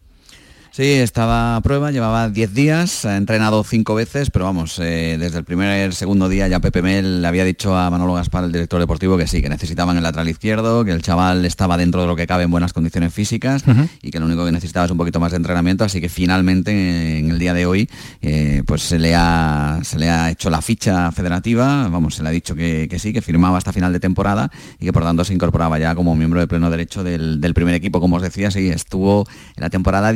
Sí, 0.78 0.94
estaba 0.94 1.56
a 1.56 1.62
prueba, 1.62 1.90
llevaba 1.90 2.30
10 2.30 2.54
días, 2.54 3.04
ha 3.06 3.18
entrenado 3.18 3.64
cinco 3.64 3.96
veces, 3.96 4.30
pero 4.30 4.46
vamos, 4.46 4.78
eh, 4.78 5.18
desde 5.20 5.40
el 5.40 5.44
primer, 5.44 5.96
segundo 5.96 6.30
día 6.30 6.48
ya 6.48 6.60
Pepe 6.60 6.84
Mel 6.84 7.24
le 7.24 7.28
había 7.28 7.44
dicho 7.46 7.76
a 7.76 7.90
Manolo 7.90 8.14
Gaspar, 8.14 8.44
el 8.44 8.52
director 8.52 8.80
deportivo, 8.80 9.18
que 9.18 9.26
sí, 9.26 9.42
que 9.42 9.50
necesitaban 9.50 9.98
el 9.98 10.04
lateral 10.04 10.30
izquierdo, 10.30 10.86
que 10.86 10.92
el 10.92 11.02
chaval 11.02 11.46
estaba 11.46 11.78
dentro 11.78 12.02
de 12.02 12.06
lo 12.06 12.16
que 12.16 12.28
cabe 12.28 12.44
en 12.44 12.52
buenas 12.52 12.74
condiciones 12.74 13.12
físicas 13.12 13.64
y 14.04 14.12
que 14.12 14.20
lo 14.20 14.28
único 14.28 14.46
que 14.46 14.52
necesitaba 14.52 14.86
es 14.86 14.92
un 14.92 15.00
poquito 15.00 15.20
más 15.20 15.32
de 15.32 15.38
entrenamiento, 15.38 15.84
así 15.84 16.00
que 16.00 16.10
finalmente 16.10 17.18
en 17.18 17.32
el 17.32 17.40
día 17.40 17.56
de 17.56 17.66
hoy 17.66 17.90
eh, 18.22 18.62
pues 18.68 18.84
se 18.84 19.00
le, 19.00 19.16
ha, 19.16 19.80
se 19.82 19.98
le 19.98 20.12
ha 20.12 20.30
hecho 20.30 20.52
la 20.52 20.62
ficha 20.62 21.12
federativa, 21.12 21.90
vamos, 21.90 22.14
se 22.14 22.22
le 22.22 22.30
ha 22.30 22.32
dicho 22.32 22.54
que, 22.54 22.88
que 22.88 23.00
sí, 23.00 23.14
que 23.14 23.24
firmaba 23.24 23.58
hasta 23.58 23.74
final 23.74 23.94
de 23.94 24.00
temporada 24.00 24.52
y 24.80 24.86
que 24.86 24.94
por 24.94 25.02
tanto 25.02 25.26
se 25.26 25.34
incorporaba 25.34 25.80
ya 25.80 25.96
como 25.96 26.16
miembro 26.16 26.40
de 26.40 26.46
pleno 26.46 26.70
derecho 26.70 27.04
del, 27.04 27.42
del 27.42 27.56
primer 27.56 27.74
equipo, 27.74 28.00
como 28.00 28.18
os 28.18 28.22
decía, 28.22 28.52
sí, 28.52 28.70
estuvo 28.70 29.28
en 29.56 29.64
la 29.64 29.72
temporada 29.72 30.12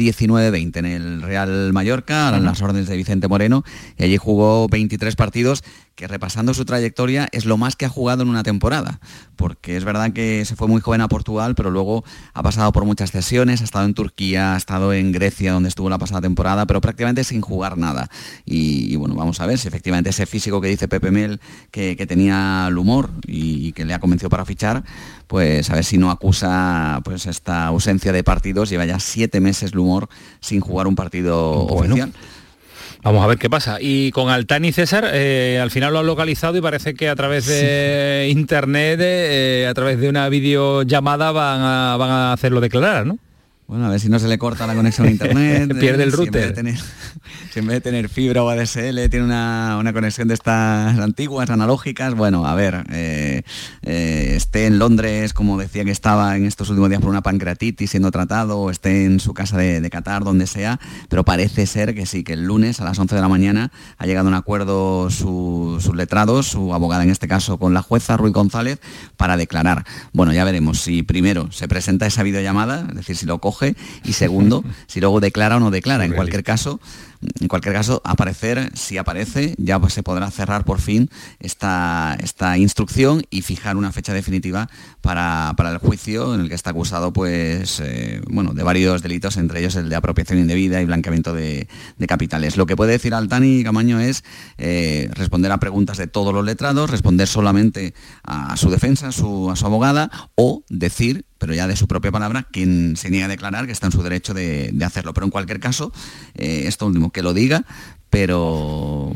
19-20 0.51 0.77
en 0.77 0.85
el 0.85 1.21
Real 1.21 1.73
Mallorca, 1.73 2.29
a 2.29 2.39
las 2.39 2.61
órdenes 2.61 2.87
de 2.87 2.97
Vicente 2.97 3.27
Moreno, 3.27 3.63
y 3.97 4.03
allí 4.03 4.17
jugó 4.17 4.67
23 4.67 5.15
partidos, 5.15 5.63
que 6.01 6.07
repasando 6.07 6.55
su 6.55 6.65
trayectoria 6.65 7.29
es 7.31 7.45
lo 7.45 7.57
más 7.57 7.75
que 7.75 7.85
ha 7.85 7.89
jugado 7.89 8.23
en 8.23 8.29
una 8.29 8.41
temporada, 8.41 8.99
porque 9.35 9.77
es 9.77 9.83
verdad 9.83 10.11
que 10.13 10.43
se 10.45 10.55
fue 10.55 10.67
muy 10.67 10.81
joven 10.81 10.99
a 11.01 11.07
Portugal, 11.07 11.53
pero 11.53 11.69
luego 11.69 12.03
ha 12.33 12.41
pasado 12.41 12.71
por 12.71 12.85
muchas 12.85 13.11
cesiones, 13.11 13.61
ha 13.61 13.65
estado 13.65 13.85
en 13.85 13.93
Turquía, 13.93 14.55
ha 14.55 14.57
estado 14.57 14.93
en 14.93 15.11
Grecia, 15.11 15.53
donde 15.53 15.69
estuvo 15.69 15.91
la 15.91 15.99
pasada 15.99 16.21
temporada, 16.21 16.65
pero 16.65 16.81
prácticamente 16.81 17.23
sin 17.23 17.41
jugar 17.41 17.77
nada. 17.77 18.09
Y, 18.45 18.91
y 18.91 18.95
bueno, 18.95 19.13
vamos 19.13 19.41
a 19.41 19.45
ver 19.45 19.59
si 19.59 19.67
efectivamente 19.67 20.09
ese 20.09 20.25
físico 20.25 20.59
que 20.59 20.69
dice 20.69 20.87
Pepe 20.87 21.11
Mel, 21.11 21.39
que, 21.69 21.95
que 21.95 22.07
tenía 22.07 22.65
el 22.67 22.79
humor 22.79 23.11
y, 23.27 23.67
y 23.67 23.71
que 23.73 23.85
le 23.85 23.93
ha 23.93 23.99
convencido 23.99 24.31
para 24.31 24.43
fichar, 24.43 24.83
pues 25.27 25.69
a 25.69 25.75
ver 25.75 25.83
si 25.85 25.99
no 25.99 26.09
acusa 26.09 26.99
pues 27.03 27.27
esta 27.27 27.67
ausencia 27.67 28.11
de 28.11 28.23
partidos, 28.23 28.71
lleva 28.71 28.85
ya 28.85 28.99
siete 28.99 29.39
meses 29.39 29.71
el 29.73 29.77
humor 29.77 30.09
sin 30.39 30.61
jugar 30.61 30.87
un 30.87 30.95
partido 30.95 31.67
Bueno. 31.67 31.93
oficial. 31.93 32.11
Vamos 33.03 33.23
a 33.23 33.27
ver 33.27 33.37
qué 33.37 33.49
pasa. 33.49 33.77
Y 33.79 34.11
con 34.11 34.29
Altani 34.29 34.71
César, 34.71 35.09
eh, 35.11 35.59
al 35.61 35.71
final 35.71 35.93
lo 35.93 35.99
han 35.99 36.05
localizado 36.05 36.57
y 36.57 36.61
parece 36.61 36.93
que 36.93 37.09
a 37.09 37.15
través 37.15 37.47
de 37.47 38.29
internet, 38.29 38.99
eh, 39.01 39.67
a 39.67 39.73
través 39.73 39.99
de 39.99 40.07
una 40.07 40.29
videollamada 40.29 41.31
van 41.31 41.61
a, 41.61 41.97
van 41.97 42.09
a 42.11 42.33
hacerlo 42.33 42.61
declarar, 42.61 43.07
¿no? 43.07 43.17
Bueno, 43.71 43.85
a 43.85 43.89
ver 43.89 44.01
si 44.01 44.09
no 44.09 44.19
se 44.19 44.27
le 44.27 44.37
corta 44.37 44.67
la 44.67 44.75
conexión 44.75 45.07
a 45.07 45.11
internet. 45.11 45.71
Pierde 45.79 46.03
el 46.03 46.11
si 46.11 46.23
en 46.23 46.31
vez 46.31 46.33
de 46.33 46.41
router. 46.41 46.53
tener- 46.53 46.77
si 47.53 47.59
en 47.59 47.67
vez 47.67 47.75
de 47.75 47.79
tener 47.81 48.09
fibra 48.09 48.43
o 48.43 48.49
ADSL 48.49 49.07
tiene 49.09 49.23
una, 49.23 49.77
una 49.79 49.93
conexión 49.93 50.27
de 50.27 50.33
estas 50.33 50.99
antiguas, 50.99 51.49
analógicas, 51.49 52.13
bueno, 52.13 52.45
a 52.45 52.53
ver, 52.53 52.83
eh, 52.91 53.43
eh, 53.83 54.33
esté 54.35 54.65
en 54.65 54.77
Londres, 54.77 55.31
como 55.33 55.57
decía 55.57 55.85
que 55.85 55.91
estaba 55.91 56.35
en 56.35 56.45
estos 56.45 56.69
últimos 56.69 56.89
días 56.89 56.99
por 56.99 57.09
una 57.09 57.21
pancreatitis 57.21 57.89
siendo 57.91 58.11
tratado, 58.11 58.59
o 58.59 58.71
esté 58.71 59.05
en 59.05 59.21
su 59.21 59.33
casa 59.33 59.57
de, 59.57 59.79
de 59.79 59.89
Qatar, 59.89 60.25
donde 60.25 60.47
sea, 60.47 60.77
pero 61.07 61.23
parece 61.23 61.65
ser 61.65 61.95
que 61.95 62.05
sí, 62.05 62.25
que 62.25 62.33
el 62.33 62.43
lunes 62.43 62.81
a 62.81 62.83
las 62.83 62.99
11 62.99 63.15
de 63.15 63.21
la 63.21 63.29
mañana 63.29 63.71
ha 63.97 64.05
llegado 64.05 64.27
a 64.27 64.31
un 64.31 64.35
acuerdo 64.35 65.09
su- 65.09 65.77
sus 65.79 65.95
letrados, 65.95 66.45
su 66.47 66.73
abogada 66.73 67.03
en 67.05 67.09
este 67.09 67.29
caso 67.29 67.57
con 67.57 67.73
la 67.73 67.81
jueza 67.81 68.17
Ruiz 68.17 68.33
González, 68.33 68.79
para 69.15 69.37
declarar. 69.37 69.85
Bueno, 70.11 70.33
ya 70.33 70.43
veremos 70.43 70.81
si 70.81 71.03
primero 71.03 71.49
se 71.53 71.69
presenta 71.69 72.05
esa 72.05 72.21
videollamada, 72.23 72.85
es 72.89 72.95
decir, 72.97 73.15
si 73.15 73.25
lo 73.25 73.39
coge, 73.39 73.60
y 74.03 74.13
segundo, 74.13 74.63
si 74.87 74.99
luego 74.99 75.19
declara 75.19 75.57
o 75.57 75.59
no 75.59 75.71
declara. 75.71 76.05
En 76.05 76.13
cualquier 76.13 76.43
caso, 76.43 76.79
en 77.39 77.47
cualquier 77.47 77.73
caso, 77.73 78.01
aparecer, 78.03 78.71
si 78.75 78.97
aparece, 78.97 79.55
ya 79.57 79.79
pues, 79.79 79.93
se 79.93 80.03
podrá 80.03 80.29
cerrar 80.31 80.65
por 80.65 80.79
fin 80.79 81.09
esta, 81.39 82.17
esta 82.21 82.57
instrucción 82.57 83.23
y 83.29 83.41
fijar 83.41 83.77
una 83.77 83.91
fecha 83.91 84.13
definitiva 84.13 84.69
para, 85.01 85.53
para 85.57 85.71
el 85.71 85.77
juicio 85.77 86.33
en 86.33 86.41
el 86.41 86.49
que 86.49 86.55
está 86.55 86.71
acusado 86.71 87.13
pues 87.13 87.79
eh, 87.79 88.21
bueno, 88.29 88.53
de 88.53 88.63
varios 88.63 89.01
delitos, 89.01 89.37
entre 89.37 89.59
ellos 89.59 89.75
el 89.75 89.89
de 89.89 89.95
apropiación 89.95 90.39
indebida 90.39 90.81
y 90.81 90.85
blanqueamiento 90.85 91.33
de, 91.33 91.67
de 91.97 92.07
capitales. 92.07 92.57
Lo 92.57 92.65
que 92.65 92.75
puede 92.75 92.93
decir 92.93 93.13
Altani 93.13 93.63
Camaño 93.63 93.99
es 93.99 94.23
eh, 94.57 95.09
responder 95.13 95.51
a 95.51 95.59
preguntas 95.59 95.97
de 95.97 96.07
todos 96.07 96.33
los 96.33 96.45
letrados, 96.45 96.89
responder 96.89 97.27
solamente 97.27 97.93
a 98.23 98.57
su 98.57 98.69
defensa, 98.69 99.09
a 99.09 99.11
su, 99.11 99.49
a 99.51 99.55
su 99.55 99.65
abogada, 99.65 100.09
o 100.35 100.63
decir 100.69 101.25
pero 101.41 101.55
ya 101.55 101.67
de 101.67 101.75
su 101.75 101.87
propia 101.87 102.11
palabra, 102.11 102.47
quien 102.51 102.95
se 102.95 103.09
niega 103.09 103.25
a 103.25 103.27
declarar 103.27 103.65
que 103.65 103.71
está 103.71 103.87
en 103.87 103.91
su 103.91 104.03
derecho 104.03 104.35
de, 104.35 104.69
de 104.71 104.85
hacerlo. 104.85 105.11
Pero 105.15 105.25
en 105.25 105.31
cualquier 105.31 105.59
caso, 105.59 105.91
eh, 106.35 106.65
esto 106.67 106.85
último, 106.85 107.10
que 107.11 107.21
lo 107.21 107.33
diga, 107.33 107.63
pero, 108.09 109.13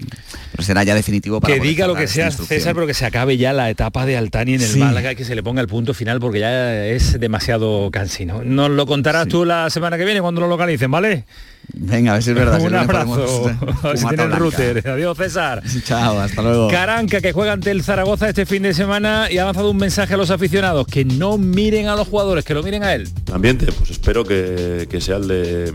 pero 0.52 0.64
será 0.64 0.84
ya 0.84 0.96
definitivo 0.96 1.42
para 1.42 1.54
Que 1.54 1.60
diga 1.60 1.86
lo 1.86 1.96
que 1.96 2.08
sea. 2.08 2.32
César, 2.32 2.74
pero 2.74 2.88
que 2.88 2.94
se 2.94 3.06
acabe 3.06 3.36
ya 3.38 3.52
la 3.52 3.70
etapa 3.70 4.06
de 4.06 4.16
Altani 4.16 4.54
en 4.56 4.62
el 4.62 4.68
Sí. 4.68 4.80
Málaga 4.80 5.12
y 5.12 5.16
que 5.18 5.26
se 5.26 5.36
le 5.36 5.44
ponga 5.44 5.62
el 5.62 5.68
punto 5.68 5.94
final 5.94 6.20
porque 6.22 6.40
ya 6.40 6.86
es 6.86 7.20
demasiado 7.20 7.90
cansino. 7.92 8.42
Nos 8.44 8.70
lo 8.70 8.86
contarás 8.86 9.28
tú 9.28 9.44
la 9.44 9.70
semana 9.70 9.98
que 9.98 10.06
viene 10.06 10.22
cuando 10.22 10.40
lo 10.42 10.48
localicen, 10.48 10.90
¿vale? 10.90 11.26
Venga, 11.74 12.12
a 12.12 12.14
ver 12.16 12.24
si 12.24 12.30
es 12.30 12.36
verdad. 12.38 12.62
Un 12.62 12.74
abrazo. 12.76 13.52
A 13.84 13.88
ver 13.90 13.98
si 13.98 14.06
router. 14.06 14.88
Adiós, 14.88 15.18
César. 15.18 15.62
Chao, 15.84 16.20
hasta 16.20 16.42
luego. 16.42 16.70
Caranca 16.70 17.20
que 17.20 17.34
juega 17.34 17.52
ante 17.52 17.72
el 17.72 17.84
Zaragoza 17.84 18.30
este 18.30 18.46
fin 18.46 18.64
de 18.64 18.74
semana 18.74 19.28
y 19.30 19.40
ha 19.40 19.42
avanzado 19.42 19.72
un 19.72 19.78
mensaje 19.78 20.14
a 20.14 20.18
los 20.18 20.30
aficionados 20.30 20.88
que 20.88 21.04
no 21.04 21.38
miren 21.38 21.88
a 21.88 21.96
los 21.96 22.08
jugadores, 22.08 22.46
que 22.46 22.54
lo 22.54 22.64
miren 22.64 22.84
a 22.84 22.94
él. 22.94 23.10
ambiente, 23.34 23.66
pues 23.78 23.90
espero 23.90 24.24
que, 24.24 24.88
que 24.90 25.02
sea 25.02 25.18
el 25.18 25.28
de 25.28 25.74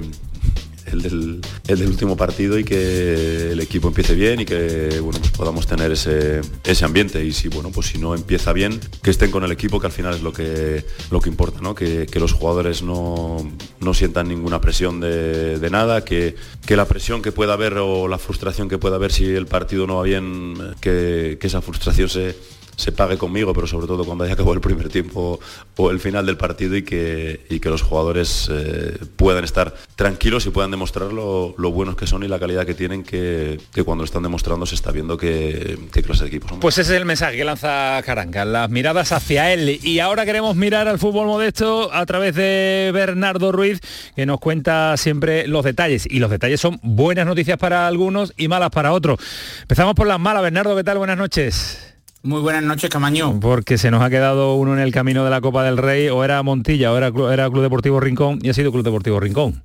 el 0.93 1.03
del, 1.03 1.41
el 1.68 1.78
del 1.78 1.88
último 1.88 2.16
partido 2.16 2.59
y 2.59 2.64
que 2.64 3.53
el 3.53 3.61
equipo 3.61 3.88
empiece 3.88 4.14
bien 4.14 4.41
y 4.41 4.45
que 4.45 5.01
bueno, 5.01 5.18
pues 5.18 5.30
podamos 5.32 5.66
tener 5.66 5.93
ese, 5.93 6.41
ese 6.64 6.84
ambiente. 6.84 7.24
Y 7.24 7.32
si 7.32 7.49
bueno, 7.49 7.70
pues 7.70 7.88
si 7.88 7.99
no 7.99 8.14
empieza 8.14 8.53
bien, 8.53 8.80
que 9.03 9.11
estén 9.11 9.30
con 9.30 9.45
el 9.45 9.53
equipo, 9.53 9.80
que 9.80 9.86
al 9.86 9.93
final 9.93 10.14
es 10.14 10.22
lo 10.22 10.32
que, 10.32 10.84
lo 11.11 11.20
que 11.20 11.28
importa, 11.28 11.61
¿no? 11.61 11.74
que, 11.74 12.07
que 12.07 12.20
los 12.20 12.32
jugadores 12.32 12.82
no, 12.82 13.38
no 13.80 13.95
sientan 13.95 14.28
ninguna 14.28 14.61
presión 14.61 15.01
de, 15.01 15.68
nada, 15.70 16.05
que, 16.05 16.34
que 16.66 16.76
la 16.76 16.86
presión 16.86 17.22
que 17.22 17.32
pueda 17.32 17.53
haber 17.53 17.78
o 17.78 18.09
la 18.09 18.18
frustración 18.18 18.68
que 18.68 18.78
pueda 18.78 18.97
haber 18.97 19.12
si 19.12 19.24
el 19.24 19.47
partido 19.47 19.86
no 19.86 19.97
va 19.97 20.03
bien, 20.03 20.55
que 20.80 21.38
esa 21.41 21.61
frustración 21.61 22.09
se 22.09 22.34
se 22.76 22.92
pague 22.92 23.18
conmigo, 23.18 23.52
pero 23.52 23.66
sobre 23.66 23.86
todo 23.86 24.04
cuando 24.04 24.24
haya 24.24 24.34
acabado 24.34 24.54
el 24.54 24.60
primer 24.60 24.88
tiempo 24.88 25.40
o 25.76 25.90
el 25.90 26.00
final 26.00 26.26
del 26.26 26.36
partido 26.36 26.76
y 26.76 26.82
que, 26.82 27.46
y 27.48 27.60
que 27.60 27.68
los 27.68 27.82
jugadores 27.82 28.48
eh, 28.50 28.98
puedan 29.16 29.44
estar 29.44 29.74
tranquilos 29.96 30.46
y 30.46 30.50
puedan 30.50 30.70
demostrar 30.70 31.12
lo, 31.12 31.54
lo, 31.58 31.70
buenos 31.70 31.96
que 31.96 32.06
son 32.06 32.22
y 32.22 32.28
la 32.28 32.38
calidad 32.38 32.66
que 32.66 32.74
tienen, 32.74 33.02
que, 33.02 33.60
que 33.72 33.82
cuando 33.82 34.04
están 34.04 34.22
demostrando 34.22 34.66
se 34.66 34.74
está 34.74 34.90
viendo 34.90 35.16
qué, 35.16 35.78
qué 35.92 36.02
clase 36.02 36.24
de 36.24 36.28
equipo 36.28 36.48
son. 36.48 36.60
Pues 36.60 36.78
ese 36.78 36.94
es 36.94 36.98
el 36.98 37.06
mensaje 37.06 37.36
que 37.36 37.44
lanza 37.44 38.02
Caranca, 38.04 38.44
las 38.44 38.70
miradas 38.70 39.12
hacia 39.12 39.52
él. 39.52 39.78
Y 39.82 40.00
ahora 40.00 40.24
queremos 40.24 40.56
mirar 40.56 40.88
al 40.88 40.98
fútbol 40.98 41.26
modesto 41.26 41.92
a 41.92 42.04
través 42.06 42.34
de 42.34 42.90
Bernardo 42.92 43.52
Ruiz, 43.52 43.80
que 44.14 44.26
nos 44.26 44.40
cuenta 44.40 44.96
siempre 44.96 45.46
los 45.46 45.64
detalles. 45.64 46.06
Y 46.10 46.18
los 46.18 46.30
detalles 46.30 46.60
son 46.60 46.78
buenas 46.82 47.26
noticias 47.26 47.58
para 47.58 47.86
algunos 47.86 48.32
y 48.36 48.48
malas 48.48 48.70
para 48.70 48.92
otros. 48.92 49.18
Empezamos 49.62 49.94
por 49.94 50.06
las 50.06 50.20
malas. 50.20 50.42
Bernardo, 50.42 50.76
¿qué 50.76 50.84
tal? 50.84 50.98
Buenas 50.98 51.18
noches. 51.18 51.89
Muy 52.22 52.42
buenas 52.42 52.62
noches, 52.62 52.90
Camaño. 52.90 53.40
Porque 53.40 53.78
se 53.78 53.90
nos 53.90 54.02
ha 54.02 54.10
quedado 54.10 54.54
uno 54.56 54.74
en 54.74 54.80
el 54.80 54.92
camino 54.92 55.24
de 55.24 55.30
la 55.30 55.40
Copa 55.40 55.64
del 55.64 55.78
Rey, 55.78 56.08
o 56.08 56.22
era 56.22 56.42
Montilla, 56.42 56.92
o 56.92 56.96
era, 56.98 57.12
era 57.32 57.48
Club 57.50 57.62
Deportivo 57.62 57.98
Rincón, 57.98 58.38
y 58.42 58.50
ha 58.50 58.54
sido 58.54 58.72
Club 58.72 58.84
Deportivo 58.84 59.20
Rincón. 59.20 59.62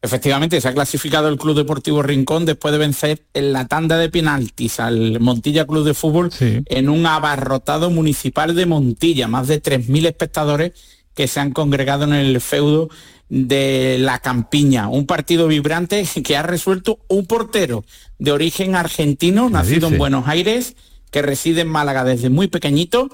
Efectivamente, 0.00 0.60
se 0.60 0.68
ha 0.68 0.74
clasificado 0.74 1.28
el 1.28 1.38
Club 1.38 1.56
Deportivo 1.56 2.02
Rincón 2.02 2.44
después 2.44 2.72
de 2.72 2.78
vencer 2.78 3.22
en 3.32 3.52
la 3.52 3.66
tanda 3.68 3.96
de 3.96 4.10
penaltis 4.10 4.80
al 4.80 5.18
Montilla 5.20 5.66
Club 5.66 5.84
de 5.84 5.94
Fútbol 5.94 6.30
sí. 6.30 6.62
en 6.66 6.90
un 6.90 7.06
abarrotado 7.06 7.90
municipal 7.90 8.54
de 8.54 8.66
Montilla, 8.66 9.28
más 9.28 9.48
de 9.48 9.62
3.000 9.62 10.06
espectadores 10.06 10.72
que 11.14 11.26
se 11.26 11.40
han 11.40 11.52
congregado 11.52 12.04
en 12.04 12.12
el 12.12 12.40
feudo 12.40 12.90
de 13.30 13.96
la 13.98 14.18
Campiña, 14.18 14.88
un 14.88 15.06
partido 15.06 15.48
vibrante 15.48 16.06
que 16.22 16.36
ha 16.36 16.42
resuelto 16.42 16.98
un 17.08 17.26
portero 17.26 17.84
de 18.18 18.32
origen 18.32 18.74
argentino, 18.74 19.48
nacido 19.48 19.88
en 19.88 19.96
Buenos 19.96 20.28
Aires, 20.28 20.76
que 21.14 21.22
reside 21.22 21.60
en 21.60 21.68
Málaga 21.68 22.02
desde 22.02 22.28
muy 22.28 22.48
pequeñito 22.48 23.08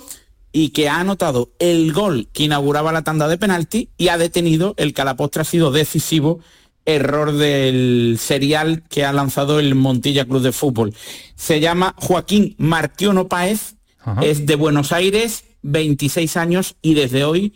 y 0.53 0.70
que 0.70 0.88
ha 0.88 1.01
anotado 1.01 1.51
el 1.59 1.92
gol 1.92 2.28
que 2.32 2.44
inauguraba 2.44 2.92
la 2.92 3.03
tanda 3.03 3.28
de 3.28 3.36
penalti 3.36 3.90
y 3.98 4.09
ha 4.09 4.16
detenido 4.16 4.72
el 4.78 4.94
que 4.94 5.03
a 5.03 5.05
la 5.05 5.16
postre 5.16 5.42
ha 5.42 5.44
sido 5.44 5.70
decisivo 5.70 6.40
error 6.86 7.32
del 7.32 8.16
serial 8.18 8.84
que 8.88 9.05
ha 9.05 9.12
lanzado 9.12 9.61
el 9.61 9.74
Montilla 9.74 10.24
Club 10.24 10.40
de 10.40 10.53
Fútbol. 10.53 10.94
Se 11.34 11.61
llama 11.61 11.94
Joaquín 11.98 12.55
Martiono 12.57 13.28
Páez, 13.28 13.74
Ajá. 13.98 14.22
es 14.22 14.46
de 14.46 14.55
Buenos 14.55 14.92
Aires, 14.92 15.44
26 15.61 16.38
años 16.38 16.76
y 16.80 16.94
desde 16.94 17.24
hoy 17.24 17.53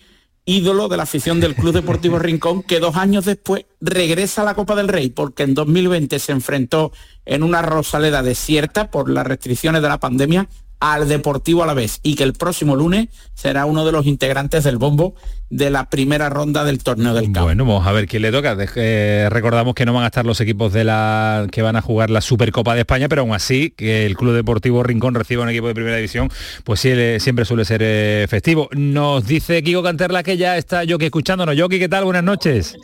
ídolo 0.47 0.89
de 0.89 0.97
la 0.97 1.05
afición 1.05 1.41
del 1.41 1.55
Club 1.55 1.73
Deportivo 1.73 2.19
Rincón, 2.19 2.63
que 2.63 2.81
dos 2.81 2.97
años 2.97 3.25
después 3.25 3.65
regresa 3.81 4.43
a 4.43 4.45
la 4.45 4.55
Copa 4.55 4.75
del 4.75 4.89
Rey, 4.89 5.09
porque 5.09 5.43
en 5.43 5.55
2020 5.55 6.19
se 6.19 6.33
enfrentó 6.33 6.93
en 7.25 7.43
una 7.43 7.63
Rosaleda 7.63 8.23
desierta 8.23 8.91
por 8.91 9.09
las 9.09 9.27
restricciones 9.27 9.81
de 9.81 9.89
la 9.89 10.01
pandemia 10.01 10.49
al 10.81 11.09
Deportivo 11.09 11.63
a 11.63 11.67
la 11.67 11.75
vez 11.75 12.01
y 12.03 12.15
que 12.15 12.25
el 12.25 12.33
próximo 12.33 12.77
lunes 12.77 13.09
será 13.35 13.65
uno 13.65 13.85
de 13.85 13.93
los 13.93 14.07
integrantes 14.07 14.65
del 14.65 14.79
bombo 14.79 15.15
de 15.51 15.71
la 15.71 15.89
primera 15.89 16.29
ronda 16.31 16.65
del 16.65 16.83
torneo 16.83 17.15
del 17.15 17.27
campo. 17.27 17.45
Bueno, 17.45 17.65
vamos 17.65 17.87
a 17.87 17.93
ver 17.93 18.07
quién 18.07 18.23
le 18.23 18.33
toca. 18.33 18.57
Eh, 18.77 19.29
recordamos 19.31 19.75
que 19.75 19.87
no 19.87 19.93
van 19.93 20.05
a 20.05 20.07
estar 20.07 20.27
los 20.27 20.41
equipos 20.41 20.73
de 20.73 20.85
la 20.85 21.47
que 21.51 21.63
van 21.63 21.77
a 21.77 21.83
jugar 21.83 22.11
la 22.11 22.21
Supercopa 22.21 22.75
de 22.75 22.81
España, 22.81 23.09
pero 23.09 23.23
aún 23.23 23.33
así 23.33 23.71
que 23.71 24.07
el 24.07 24.17
Club 24.17 24.35
Deportivo 24.35 24.83
Rincón 24.83 25.15
reciba 25.15 25.43
un 25.43 25.49
equipo 25.51 25.69
de 25.69 25.75
primera 25.75 25.97
división, 25.97 26.29
pues 26.65 26.81
sí, 26.81 26.93
siempre 27.21 27.45
suele 27.45 27.65
ser 27.65 27.81
eh, 27.85 28.27
festivo. 28.29 28.69
Nos 28.73 29.27
dice 29.27 29.63
Kiko 29.63 29.83
Canterla 29.83 30.23
que 30.23 30.37
ya 30.37 30.57
está 30.57 30.85
Yoki 30.85 31.07
escuchándonos. 31.07 31.57
Yoki, 31.57 31.79
¿qué 31.79 31.89
tal? 31.89 32.05
Buenas 32.05 32.25
noches. 32.25 32.77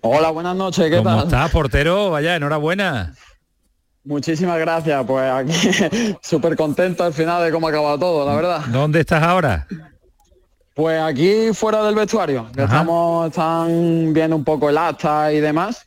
Hola, 0.00 0.30
buenas 0.30 0.56
noches, 0.56 0.84
¿qué 0.90 0.98
¿Cómo 0.98 1.04
tal? 1.04 1.14
¿Cómo 1.20 1.24
estás, 1.24 1.50
portero? 1.50 2.10
Vaya, 2.10 2.36
enhorabuena. 2.36 3.14
Muchísimas 4.04 4.58
gracias, 4.58 5.02
pues 5.06 5.30
aquí 5.30 6.16
súper 6.22 6.56
contento 6.56 7.04
al 7.04 7.14
final 7.14 7.42
de 7.42 7.50
cómo 7.50 7.66
ha 7.66 7.70
acabado 7.70 7.98
todo, 7.98 8.28
la 8.28 8.36
verdad. 8.36 8.60
¿Dónde 8.66 9.00
estás 9.00 9.22
ahora? 9.22 9.66
Pues 10.74 11.00
aquí 11.00 11.54
fuera 11.54 11.82
del 11.84 11.94
vestuario, 11.94 12.50
que 12.54 12.64
estamos, 12.64 13.28
están 13.28 14.12
viendo 14.12 14.36
un 14.36 14.44
poco 14.44 14.68
el 14.68 14.76
acta 14.76 15.32
y 15.32 15.40
demás. 15.40 15.86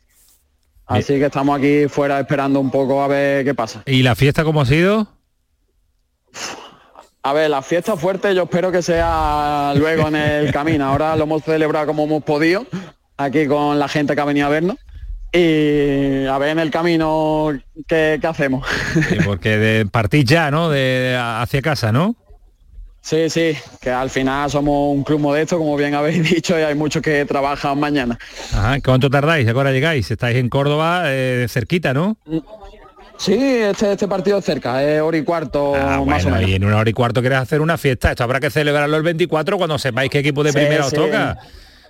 Así 0.86 1.18
que 1.18 1.26
estamos 1.26 1.56
aquí 1.56 1.86
fuera 1.86 2.18
esperando 2.18 2.58
un 2.58 2.70
poco 2.70 3.02
a 3.02 3.06
ver 3.06 3.44
qué 3.44 3.54
pasa. 3.54 3.82
¿Y 3.86 4.02
la 4.02 4.16
fiesta 4.16 4.42
cómo 4.42 4.62
ha 4.62 4.66
sido? 4.66 5.06
A 7.22 7.32
ver, 7.34 7.50
la 7.50 7.62
fiesta 7.62 7.96
fuerte 7.96 8.34
yo 8.34 8.44
espero 8.44 8.72
que 8.72 8.82
sea 8.82 9.74
luego 9.76 10.08
en 10.08 10.16
el 10.16 10.52
camino. 10.52 10.86
Ahora 10.86 11.14
lo 11.14 11.24
hemos 11.24 11.44
celebrado 11.44 11.86
como 11.86 12.04
hemos 12.04 12.24
podido, 12.24 12.66
aquí 13.16 13.46
con 13.46 13.78
la 13.78 13.86
gente 13.86 14.14
que 14.14 14.20
ha 14.20 14.24
venido 14.24 14.46
a 14.46 14.50
vernos 14.50 14.76
y 15.32 16.26
a 16.26 16.38
ver 16.38 16.50
en 16.50 16.58
el 16.58 16.70
camino 16.70 17.50
qué, 17.86 18.18
qué 18.20 18.26
hacemos. 18.26 18.66
Sí, 19.08 19.16
porque 19.24 19.56
de 19.58 19.86
partir 19.86 20.24
ya, 20.24 20.50
¿no? 20.50 20.70
De 20.70 21.16
hacia 21.18 21.62
casa, 21.62 21.92
¿no? 21.92 22.16
Sí, 23.00 23.30
sí, 23.30 23.56
que 23.80 23.90
al 23.90 24.10
final 24.10 24.50
somos 24.50 24.94
un 24.94 25.02
club 25.02 25.20
modesto, 25.20 25.56
como 25.56 25.76
bien 25.76 25.94
habéis 25.94 26.22
dicho, 26.30 26.58
y 26.58 26.62
hay 26.62 26.74
muchos 26.74 27.00
que 27.02 27.24
trabajan 27.24 27.78
mañana. 27.80 28.18
Ajá, 28.52 28.80
¿cuánto 28.84 29.08
tardáis? 29.08 29.48
¿Ahora 29.48 29.72
llegáis? 29.72 30.10
Estáis 30.10 30.36
en 30.36 30.48
Córdoba, 30.48 31.04
eh, 31.06 31.46
cerquita, 31.48 31.94
¿no? 31.94 32.18
Sí, 33.16 33.34
este, 33.34 33.92
este 33.92 34.06
partido 34.06 34.38
es 34.38 34.44
cerca, 34.44 34.82
es 34.84 35.00
hora 35.00 35.16
y 35.16 35.22
cuarto 35.24 35.74
ah, 35.74 36.02
más 36.04 36.22
bueno, 36.22 36.28
o 36.28 36.30
menos. 36.38 36.50
Y 36.50 36.54
en 36.54 36.64
una 36.64 36.76
hora 36.76 36.90
y 36.90 36.92
cuarto 36.92 37.20
querés 37.22 37.38
hacer 37.38 37.60
una 37.60 37.76
fiesta. 37.78 38.10
Esto 38.10 38.24
habrá 38.24 38.38
que 38.40 38.50
celebrarlo 38.50 38.96
el 38.96 39.02
24 39.02 39.56
cuando 39.56 39.78
sepáis 39.78 40.10
qué 40.10 40.18
equipo 40.20 40.44
de 40.44 40.52
Sí, 40.52 40.58
primera 40.58 40.84
os 40.84 40.90
sí. 40.90 40.96
toca. 40.96 41.36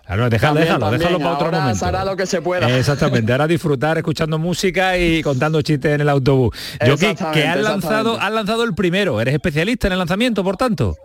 Claro, 0.09 0.31
déjalo, 0.31 0.55
También, 0.55 0.65
déjalo, 0.67 0.81
también. 0.81 0.99
déjalo 1.01 1.19
para 1.19 1.33
otro 1.35 1.45
Ahora 1.47 1.61
momento. 1.61 1.85
hará 1.87 2.05
lo 2.05 2.17
que 2.17 2.27
se 2.27 2.41
pueda. 2.43 2.79
Exactamente, 2.79 3.31
ahora 3.31 3.47
disfrutar 3.47 3.99
escuchando 3.99 4.39
música 4.39 4.97
y 4.97 5.23
contando 5.23 5.61
chistes 5.63 5.93
en 5.93 6.01
el 6.01 6.09
autobús. 6.09 6.57
Yo 6.87 6.97
que, 6.97 7.15
que 7.35 7.47
has 7.47 7.61
lanzado, 7.61 8.19
has 8.19 8.33
lanzado 8.33 8.65
el 8.65 8.75
primero, 8.75 9.21
eres 9.21 9.35
especialista 9.35 9.87
en 9.87 9.93
el 9.93 9.99
lanzamiento, 9.99 10.43
por 10.43 10.57
tanto. 10.57 10.97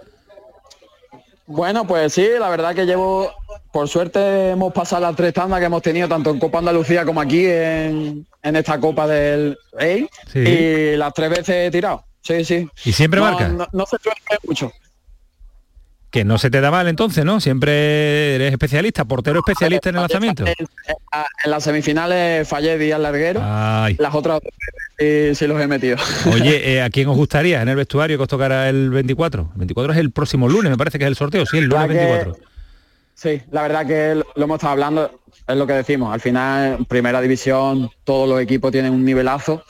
Bueno, 1.45 1.85
pues 1.85 2.13
sí, 2.13 2.25
la 2.39 2.49
verdad 2.49 2.73
que 2.73 2.85
llevo, 2.85 3.29
por 3.73 3.89
suerte 3.89 4.51
hemos 4.51 4.71
pasado 4.71 5.01
las 5.01 5.15
tres 5.15 5.33
tandas 5.33 5.59
que 5.59 5.65
hemos 5.65 5.81
tenido, 5.81 6.07
tanto 6.07 6.29
en 6.29 6.39
Copa 6.39 6.59
Andalucía 6.59 7.03
como 7.03 7.19
aquí 7.19 7.45
en, 7.45 8.25
en 8.41 8.55
esta 8.55 8.79
Copa 8.79 9.05
del 9.07 9.57
Rey, 9.73 10.07
Sí. 10.31 10.39
y 10.39 10.95
las 10.95 11.13
tres 11.13 11.29
veces 11.29 11.49
he 11.67 11.71
tirado. 11.71 12.05
Sí, 12.21 12.45
sí. 12.45 12.69
¿Y 12.85 12.93
siempre 12.93 13.19
no, 13.19 13.25
marca? 13.29 13.49
No, 13.49 13.67
no 13.73 13.85
se 13.85 13.97
suele 14.01 14.17
mucho. 14.47 14.71
Que 16.13 16.23
no 16.23 16.37
se 16.37 16.51
te 16.51 16.61
da 16.61 16.69
mal 16.69 16.87
entonces, 16.87 17.25
¿no? 17.25 17.39
Siempre 17.41 18.35
eres 18.35 18.51
especialista, 18.51 19.03
portero 19.03 19.39
especialista 19.39 19.89
en 19.89 19.95
el 19.95 20.01
lanzamiento. 20.01 20.45
En, 20.45 20.53
en 21.43 21.51
las 21.51 21.63
semifinales 21.63 22.47
fallé 22.47 22.77
días 22.77 22.99
largueros, 22.99 23.41
Ay. 23.43 23.95
las 23.97 24.13
otras 24.13 24.39
sí, 24.99 25.33
sí 25.33 25.47
los 25.47 25.59
he 25.59 25.65
metido. 25.65 25.97
Oye, 26.31 26.61
eh, 26.75 26.83
¿a 26.83 26.91
quién 26.91 27.07
os 27.07 27.17
gustaría 27.17 27.63
en 27.63 27.69
el 27.69 27.75
vestuario 27.77 28.17
que 28.17 28.21
os 28.21 28.29
tocará 28.29 28.69
el 28.69 28.91
24? 28.91 29.49
El 29.53 29.57
24 29.57 29.93
es 29.93 29.99
el 29.99 30.11
próximo 30.11 30.47
lunes, 30.47 30.69
me 30.69 30.77
parece 30.77 30.99
que 30.99 31.05
es 31.05 31.07
el 31.07 31.15
sorteo, 31.15 31.47
sí, 31.47 31.57
el 31.57 31.63
lunes 31.65 31.81
La 31.81 31.87
que- 31.87 31.93
24. 31.95 32.37
Sí, 33.15 33.41
la 33.51 33.61
verdad 33.63 33.87
que 33.87 34.13
lo 34.15 34.25
lo 34.35 34.43
hemos 34.43 34.55
estado 34.57 34.73
hablando, 34.73 35.19
es 35.47 35.55
lo 35.57 35.65
que 35.65 35.73
decimos. 35.73 36.13
Al 36.13 36.19
final, 36.21 36.85
primera 36.87 37.21
división, 37.21 37.89
todos 38.03 38.29
los 38.29 38.39
equipos 38.39 38.71
tienen 38.71 38.93
un 38.93 39.03
nivelazo 39.03 39.63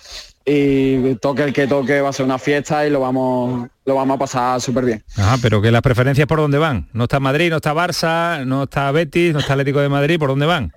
y 0.45 1.15
toque 1.15 1.43
el 1.43 1.53
que 1.53 1.67
toque 1.67 2.01
va 2.01 2.09
a 2.09 2.13
ser 2.13 2.25
una 2.25 2.37
fiesta 2.37 2.85
y 2.85 2.89
lo 2.89 2.99
vamos, 2.99 3.67
lo 3.85 3.95
vamos 3.95 4.15
a 4.15 4.19
pasar 4.19 4.61
súper 4.61 4.85
bien. 4.85 5.03
Ajá, 5.17 5.37
pero 5.41 5.61
que 5.61 5.71
las 5.71 5.81
preferencias 5.81 6.27
por 6.27 6.39
dónde 6.39 6.57
van. 6.57 6.89
No 6.93 7.03
está 7.03 7.19
Madrid, 7.19 7.49
no 7.49 7.57
está 7.57 7.73
Barça, 7.73 8.45
no 8.45 8.63
está 8.63 8.91
Betis, 8.91 9.33
no 9.33 9.39
está 9.39 9.53
Atlético 9.53 9.79
de 9.79 9.89
Madrid, 9.89 10.19
¿por 10.19 10.29
dónde 10.29 10.45
van? 10.45 10.73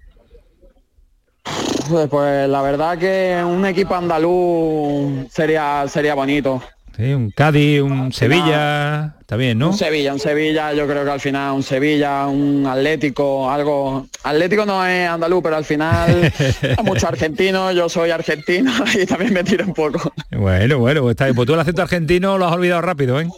Pues, 1.89 2.09
pues 2.09 2.49
la 2.49 2.63
verdad 2.63 2.99
que 2.99 3.43
un 3.45 3.65
equipo 3.65 3.95
andaluz 3.95 5.31
sería, 5.31 5.85
sería 5.89 6.15
bonito. 6.15 6.63
Sí, 6.97 7.13
un 7.13 7.31
Cádiz, 7.31 7.83
un 7.83 8.11
Sevilla, 8.11 9.17
está 9.21 9.37
bien, 9.37 9.59
¿no? 9.59 9.69
Un 9.69 9.77
Sevilla, 9.77 10.15
un 10.15 10.19
Sevilla, 10.19 10.73
yo 10.73 10.87
creo 10.87 11.05
que 11.05 11.11
al 11.11 11.21
final 11.21 11.53
un 11.53 11.63
Sevilla, 11.63 12.27
un 12.27 12.65
Atlético, 12.67 13.51
algo. 13.51 14.07
Atlético 14.23 14.65
no 14.65 14.87
es 14.87 15.07
andaluz, 15.07 15.43
pero 15.43 15.57
al 15.57 15.67
final 15.67 16.33
hay 16.63 16.85
muchos 16.85 17.05
argentinos, 17.05 17.75
yo 17.75 17.91
soy 17.91 18.13
argentino 18.13 18.73
y 18.95 19.05
también 19.05 19.35
me 19.35 19.45
tiro 19.45 19.67
un 19.67 19.75
poco. 19.75 20.11
Bueno, 20.31 20.79
bueno, 20.79 21.03
pues, 21.03 21.13
está 21.13 21.27
bien. 21.27 21.37
Pues 21.37 21.47
tú 21.47 21.53
el 21.53 21.61
acento 21.61 21.83
argentino 21.83 22.39
lo 22.39 22.47
has 22.47 22.55
olvidado 22.55 22.81
rápido, 22.81 23.21
¿eh? 23.21 23.29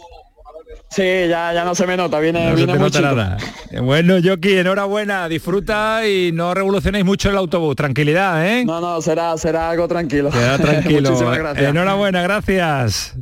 Sí, 0.89 1.03
ya, 1.03 1.53
ya 1.53 1.65
no 1.65 1.75
se 1.75 1.85
me 1.85 1.97
nota, 1.97 2.17
viene, 2.19 2.45
No 2.45 2.49
se 2.51 2.55
viene 2.55 2.73
te 2.73 2.79
muy 2.79 2.87
nota 2.87 3.01
nada. 3.01 3.37
Bueno, 3.83 4.15
Joki, 4.23 4.57
enhorabuena, 4.57 5.27
disfruta 5.27 6.07
y 6.07 6.31
no 6.31 6.53
revolucionéis 6.53 7.03
mucho 7.03 7.29
el 7.29 7.35
autobús. 7.35 7.75
Tranquilidad, 7.75 8.47
¿eh? 8.47 8.63
No, 8.65 8.79
no, 8.79 9.01
será, 9.01 9.37
será 9.37 9.69
algo 9.69 9.87
tranquilo. 9.89 10.31
Queda 10.31 10.57
tranquilo. 10.61 11.09
Muchísimas 11.09 11.37
gracias. 11.37 11.69
Enhorabuena, 11.69 12.21
gracias. 12.21 13.15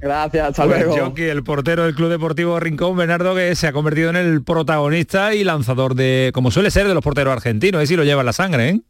Gracias, 0.00 0.48
hasta 0.48 0.64
Pues 0.64 0.86
luego. 0.86 1.06
Joki, 1.06 1.22
el 1.22 1.42
portero 1.42 1.84
del 1.84 1.94
Club 1.94 2.08
Deportivo 2.08 2.58
Rincón, 2.60 2.96
Bernardo, 2.96 3.34
que 3.34 3.54
se 3.56 3.66
ha 3.66 3.72
convertido 3.72 4.10
en 4.10 4.16
el 4.16 4.44
protagonista 4.44 5.34
y 5.34 5.42
lanzador 5.42 5.94
de, 5.94 6.30
como 6.32 6.50
suele 6.50 6.70
ser, 6.70 6.86
de 6.86 6.94
los 6.94 7.02
porteros 7.02 7.32
argentinos, 7.32 7.82
es 7.82 7.88
si 7.88 7.96
lo 7.96 8.04
lleva 8.04 8.20
en 8.22 8.26
la 8.26 8.32
sangre, 8.32 8.68
¿eh? 8.68 8.80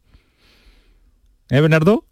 ¿Eh, 1.49 1.61
Bernardo? 1.61 2.05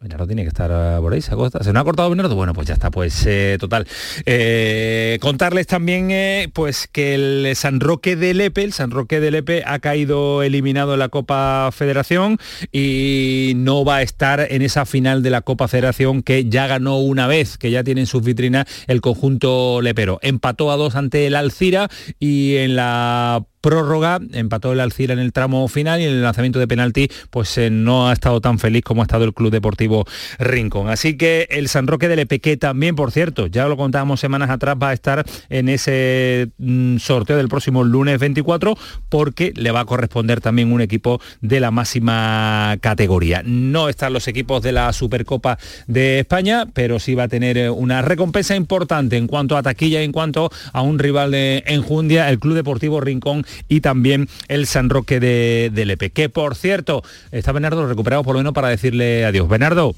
Bernardo 0.00 0.26
tiene 0.26 0.44
que 0.44 0.48
estar 0.48 0.72
ah, 0.72 0.98
por 0.98 1.12
ahí, 1.12 1.20
se, 1.20 1.34
acosta. 1.34 1.62
¿Se 1.62 1.74
no 1.74 1.80
ha 1.80 1.84
cortado 1.84 2.08
Bernardo? 2.08 2.34
Bueno, 2.34 2.54
pues 2.54 2.66
ya 2.66 2.72
está, 2.72 2.90
pues 2.90 3.26
eh, 3.26 3.58
total. 3.60 3.86
Eh, 4.24 5.18
contarles 5.20 5.66
también 5.66 6.10
eh, 6.10 6.48
pues 6.54 6.88
que 6.90 7.14
el 7.14 7.54
San 7.54 7.80
Roque 7.80 8.16
de 8.16 8.32
Lepe, 8.32 8.62
el 8.62 8.72
San 8.72 8.90
Roque 8.90 9.20
de 9.20 9.30
Lepe 9.30 9.62
ha 9.66 9.78
caído 9.78 10.42
eliminado 10.42 10.94
en 10.94 11.00
la 11.00 11.10
Copa 11.10 11.68
Federación 11.70 12.38
y 12.72 13.52
no 13.56 13.84
va 13.84 13.96
a 13.96 14.02
estar 14.02 14.40
en 14.50 14.62
esa 14.62 14.86
final 14.86 15.22
de 15.22 15.28
la 15.28 15.42
Copa 15.42 15.68
Federación 15.68 16.22
que 16.22 16.48
ya 16.48 16.66
ganó 16.66 16.96
una 16.96 17.26
vez, 17.26 17.58
que 17.58 17.70
ya 17.70 17.84
tiene 17.84 18.00
en 18.00 18.06
sus 18.06 18.24
vitrinas 18.24 18.64
el 18.86 19.02
conjunto 19.02 19.82
lepero. 19.82 20.18
Empató 20.22 20.72
a 20.72 20.76
dos 20.76 20.94
ante 20.94 21.26
el 21.26 21.34
Alcira 21.34 21.90
y 22.18 22.56
en 22.56 22.74
la 22.74 23.44
prórroga, 23.60 24.20
empató 24.32 24.72
el 24.72 24.80
Alcira 24.80 25.12
en 25.12 25.18
el 25.18 25.32
tramo 25.32 25.66
final 25.68 26.00
y 26.00 26.04
en 26.04 26.10
el 26.10 26.22
lanzamiento 26.22 26.58
de 26.58 26.68
penalti 26.68 27.10
pues 27.30 27.56
eh, 27.58 27.70
no 27.70 28.08
ha 28.08 28.12
estado 28.12 28.40
tan 28.40 28.58
feliz 28.58 28.82
como 28.82 29.02
ha 29.02 29.04
estado 29.04 29.24
el 29.24 29.34
Club 29.34 29.50
Deportivo 29.50 30.06
Rincón. 30.38 30.88
Así 30.88 31.16
que 31.16 31.46
el 31.50 31.68
San 31.68 31.86
Roque 31.86 32.08
de 32.08 32.16
Lepeque 32.16 32.56
también, 32.56 32.96
por 32.96 33.12
cierto, 33.12 33.46
ya 33.46 33.66
lo 33.68 33.76
contábamos 33.76 34.20
semanas 34.20 34.50
atrás, 34.50 34.76
va 34.80 34.90
a 34.90 34.92
estar 34.92 35.24
en 35.48 35.68
ese 35.68 36.48
mm, 36.58 36.98
sorteo 36.98 37.36
del 37.36 37.48
próximo 37.48 37.84
lunes 37.84 38.18
24 38.18 38.76
porque 39.08 39.52
le 39.54 39.70
va 39.70 39.80
a 39.80 39.84
corresponder 39.84 40.40
también 40.40 40.72
un 40.72 40.80
equipo 40.80 41.20
de 41.40 41.60
la 41.60 41.70
máxima 41.70 42.76
categoría. 42.80 43.42
No 43.44 43.88
están 43.88 44.12
los 44.12 44.28
equipos 44.28 44.62
de 44.62 44.72
la 44.72 44.92
Supercopa 44.92 45.58
de 45.86 46.20
España, 46.20 46.66
pero 46.72 46.98
sí 46.98 47.14
va 47.14 47.24
a 47.24 47.28
tener 47.28 47.58
eh, 47.58 47.70
una 47.70 48.02
recompensa 48.02 48.56
importante 48.56 49.16
en 49.16 49.26
cuanto 49.26 49.56
a 49.56 49.62
taquilla, 49.62 50.02
en 50.02 50.12
cuanto 50.12 50.50
a 50.72 50.82
un 50.82 50.98
rival 50.98 51.30
de 51.30 51.62
enjundia, 51.66 52.28
el 52.30 52.38
Club 52.38 52.54
Deportivo 52.54 53.00
Rincón 53.00 53.44
y 53.68 53.80
también 53.80 54.28
el 54.48 54.66
San 54.66 54.90
Roque 54.90 55.20
de, 55.20 55.84
Lepe. 55.84 56.10
Que 56.10 56.28
por 56.28 56.54
cierto, 56.54 57.02
está 57.32 57.52
Bernardo 57.52 57.86
recuperado 57.86 58.22
por 58.22 58.34
lo 58.34 58.40
menos 58.40 58.52
para 58.52 58.68
decirle 58.68 59.24
adiós. 59.24 59.48
Bernardo. 59.48 59.94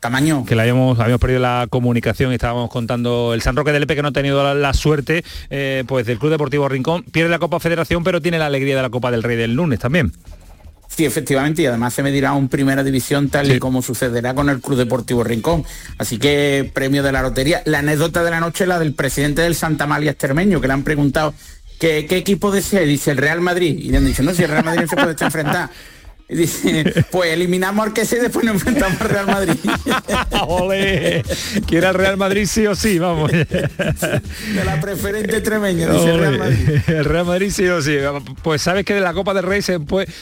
Tamaño. 0.00 0.44
Que 0.44 0.54
le 0.54 0.62
habíamos, 0.62 0.98
habíamos 1.00 1.20
perdido 1.20 1.40
la 1.40 1.66
comunicación 1.70 2.30
y 2.30 2.34
estábamos 2.34 2.70
contando 2.70 3.32
el 3.34 3.42
San 3.42 3.56
Roque 3.56 3.72
de 3.72 3.80
Lepe 3.80 3.96
que 3.96 4.02
no 4.02 4.08
ha 4.08 4.12
tenido 4.12 4.54
la, 4.54 4.74
suerte 4.74 5.24
eh, 5.50 5.84
pues 5.86 6.06
del 6.06 6.18
Club 6.18 6.30
Deportivo 6.30 6.68
Rincón. 6.68 7.02
Pierde 7.04 7.30
la 7.30 7.38
Copa 7.38 7.60
Federación, 7.60 8.04
pero 8.04 8.20
tiene 8.20 8.38
la 8.38 8.46
alegría 8.46 8.76
de 8.76 8.82
la 8.82 8.90
Copa 8.90 9.10
del 9.10 9.22
Rey 9.22 9.36
del 9.36 9.54
lunes 9.54 9.80
también. 9.80 10.12
Sí, 10.88 11.04
efectivamente, 11.04 11.62
y 11.62 11.66
además 11.66 11.92
se 11.92 12.02
medirá 12.02 12.32
un 12.32 12.48
primera 12.48 12.82
división 12.82 13.28
tal 13.28 13.50
y 13.52 13.58
como 13.58 13.82
sucederá 13.82 14.34
con 14.34 14.48
el 14.48 14.60
Club 14.60 14.78
Deportivo 14.78 15.24
Rincón. 15.24 15.64
Así 15.98 16.18
que 16.18 16.70
premio 16.72 17.02
de 17.02 17.12
la 17.12 17.22
lotería. 17.22 17.60
La 17.66 17.80
anécdota 17.80 18.22
de 18.22 18.30
la 18.30 18.40
noche, 18.40 18.66
la 18.66 18.78
del 18.78 18.94
presidente 18.94 19.42
del 19.42 19.54
Santa 19.54 19.86
María 19.86 20.12
Extremeño, 20.12 20.60
que 20.60 20.68
le 20.68 20.72
han 20.72 20.84
preguntado 20.84 21.34
¿qué, 21.78 22.06
equipo 22.10 22.50
desea? 22.50 22.80
Dice 22.80 23.10
el 23.12 23.16
Real 23.16 23.40
Madrid. 23.40 23.78
Y 23.78 23.90
le 23.90 23.98
han 23.98 24.06
dicho, 24.06 24.22
no, 24.22 24.34
si 24.34 24.42
el 24.42 24.50
Real 24.50 24.64
Madrid 24.64 24.82
no 24.82 24.88
se 24.88 24.96
puede 24.96 25.16
enfrentar. 25.18 25.70
Y 26.28 26.34
dice, 26.34 27.04
pues 27.12 27.32
eliminamos 27.32 27.86
al 27.86 27.92
que 27.92 28.04
sea 28.04 28.18
y 28.18 28.22
después 28.22 28.44
nos 28.44 28.54
enfrentamos 28.54 29.00
al 29.00 29.08
Real 29.08 29.26
Madrid. 29.26 29.54
Ole, 30.48 31.22
quiere 31.68 31.86
el 31.86 31.94
Real 31.94 32.16
Madrid 32.16 32.46
sí 32.50 32.66
o 32.66 32.74
sí, 32.74 32.98
vamos. 32.98 33.30
De 33.30 34.64
la 34.64 34.80
preferente 34.80 35.40
tremeña, 35.40 35.88
dice 35.88 36.10
el 36.10 36.18
Real 36.18 36.38
Madrid. 36.38 36.80
El 36.88 37.04
Real 37.04 37.26
Madrid 37.26 37.50
sí 37.54 37.68
o 37.68 37.80
sí. 37.80 37.98
Pues 38.42 38.60
sabes 38.60 38.84
que 38.84 38.94
de 38.94 39.00
la 39.00 39.12
Copa 39.12 39.34
del 39.34 39.44
Rey 39.44 39.62
se 39.62 39.78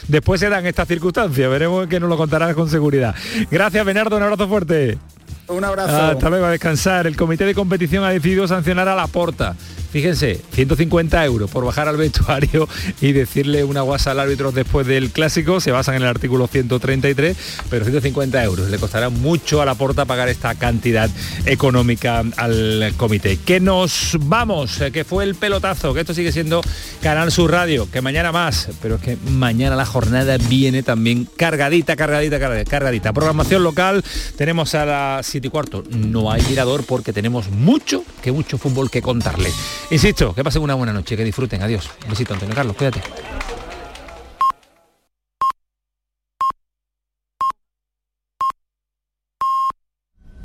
después 0.07 0.39
se 0.39 0.49
dan 0.49 0.67
estas 0.67 0.87
circunstancias. 0.87 1.49
Veremos 1.49 1.87
que 1.87 1.99
nos 1.99 2.09
lo 2.09 2.17
contarás 2.17 2.53
con 2.53 2.69
seguridad. 2.69 3.15
Gracias, 3.49 3.83
Bernardo, 3.83 4.17
un 4.17 4.23
abrazo 4.23 4.47
fuerte. 4.47 4.99
Un 5.47 5.63
abrazo. 5.63 5.95
Hasta 5.95 6.29
luego 6.29 6.45
a 6.45 6.51
descansar. 6.51 7.07
El 7.07 7.15
comité 7.15 7.45
de 7.45 7.53
competición 7.53 8.03
ha 8.03 8.09
decidido 8.09 8.47
sancionar 8.47 8.87
a 8.87 8.95
la 8.95 9.07
porta 9.07 9.55
Fíjense, 9.95 10.41
150 10.51 11.23
euros 11.23 11.49
por 11.49 11.63
bajar 11.63 11.87
al 11.87 11.95
vestuario 11.95 12.67
y 12.99 13.13
decirle 13.13 13.63
una 13.63 13.79
guasa 13.79 14.11
al 14.11 14.19
árbitro 14.19 14.51
después 14.51 14.85
del 14.85 15.09
clásico, 15.11 15.61
se 15.61 15.71
basan 15.71 15.95
en 15.95 16.01
el 16.01 16.09
artículo 16.09 16.47
133, 16.47 17.37
pero 17.69 17.85
150 17.85 18.43
euros. 18.43 18.69
Le 18.69 18.77
costará 18.77 19.07
mucho 19.07 19.61
a 19.61 19.65
la 19.65 19.75
porta 19.75 20.03
pagar 20.03 20.27
esta 20.27 20.53
cantidad 20.55 21.09
económica 21.45 22.25
al 22.35 22.93
comité. 22.97 23.37
Que 23.37 23.61
nos 23.61 24.17
vamos, 24.19 24.81
que 24.91 25.05
fue 25.05 25.23
el 25.23 25.33
pelotazo, 25.35 25.93
que 25.93 26.01
esto 26.01 26.13
sigue 26.13 26.33
siendo 26.33 26.59
Canal 27.01 27.31
Sur 27.31 27.51
Radio, 27.51 27.89
que 27.89 28.01
mañana 28.01 28.33
más, 28.33 28.67
pero 28.81 28.95
es 28.95 29.01
que 29.01 29.17
mañana 29.29 29.77
la 29.77 29.85
jornada 29.85 30.35
viene 30.49 30.83
también 30.83 31.25
cargadita, 31.37 31.95
cargadita, 31.95 32.37
cargadita. 32.37 32.69
cargadita. 32.69 33.13
Programación 33.13 33.63
local, 33.63 34.03
tenemos 34.35 34.75
a 34.75 34.85
las 34.85 35.34
7 35.35 35.47
y 35.47 35.51
cuarto, 35.51 35.83
no 35.89 36.31
hay 36.31 36.41
mirador 36.43 36.85
porque 36.85 37.11
tenemos 37.11 37.49
mucho, 37.49 38.05
que 38.21 38.31
mucho 38.31 38.57
fútbol 38.57 38.89
que 38.89 39.01
contarle. 39.01 39.51
Insisto, 39.91 40.33
que 40.33 40.45
pasen 40.45 40.61
una 40.61 40.75
buena 40.75 40.93
noche, 40.93 41.17
que 41.17 41.25
disfruten. 41.25 41.61
Adiós. 41.61 41.89
Un 42.05 42.11
besito, 42.11 42.33
Antonio 42.33 42.55
Carlos, 42.55 42.77
cuídate. 42.77 43.01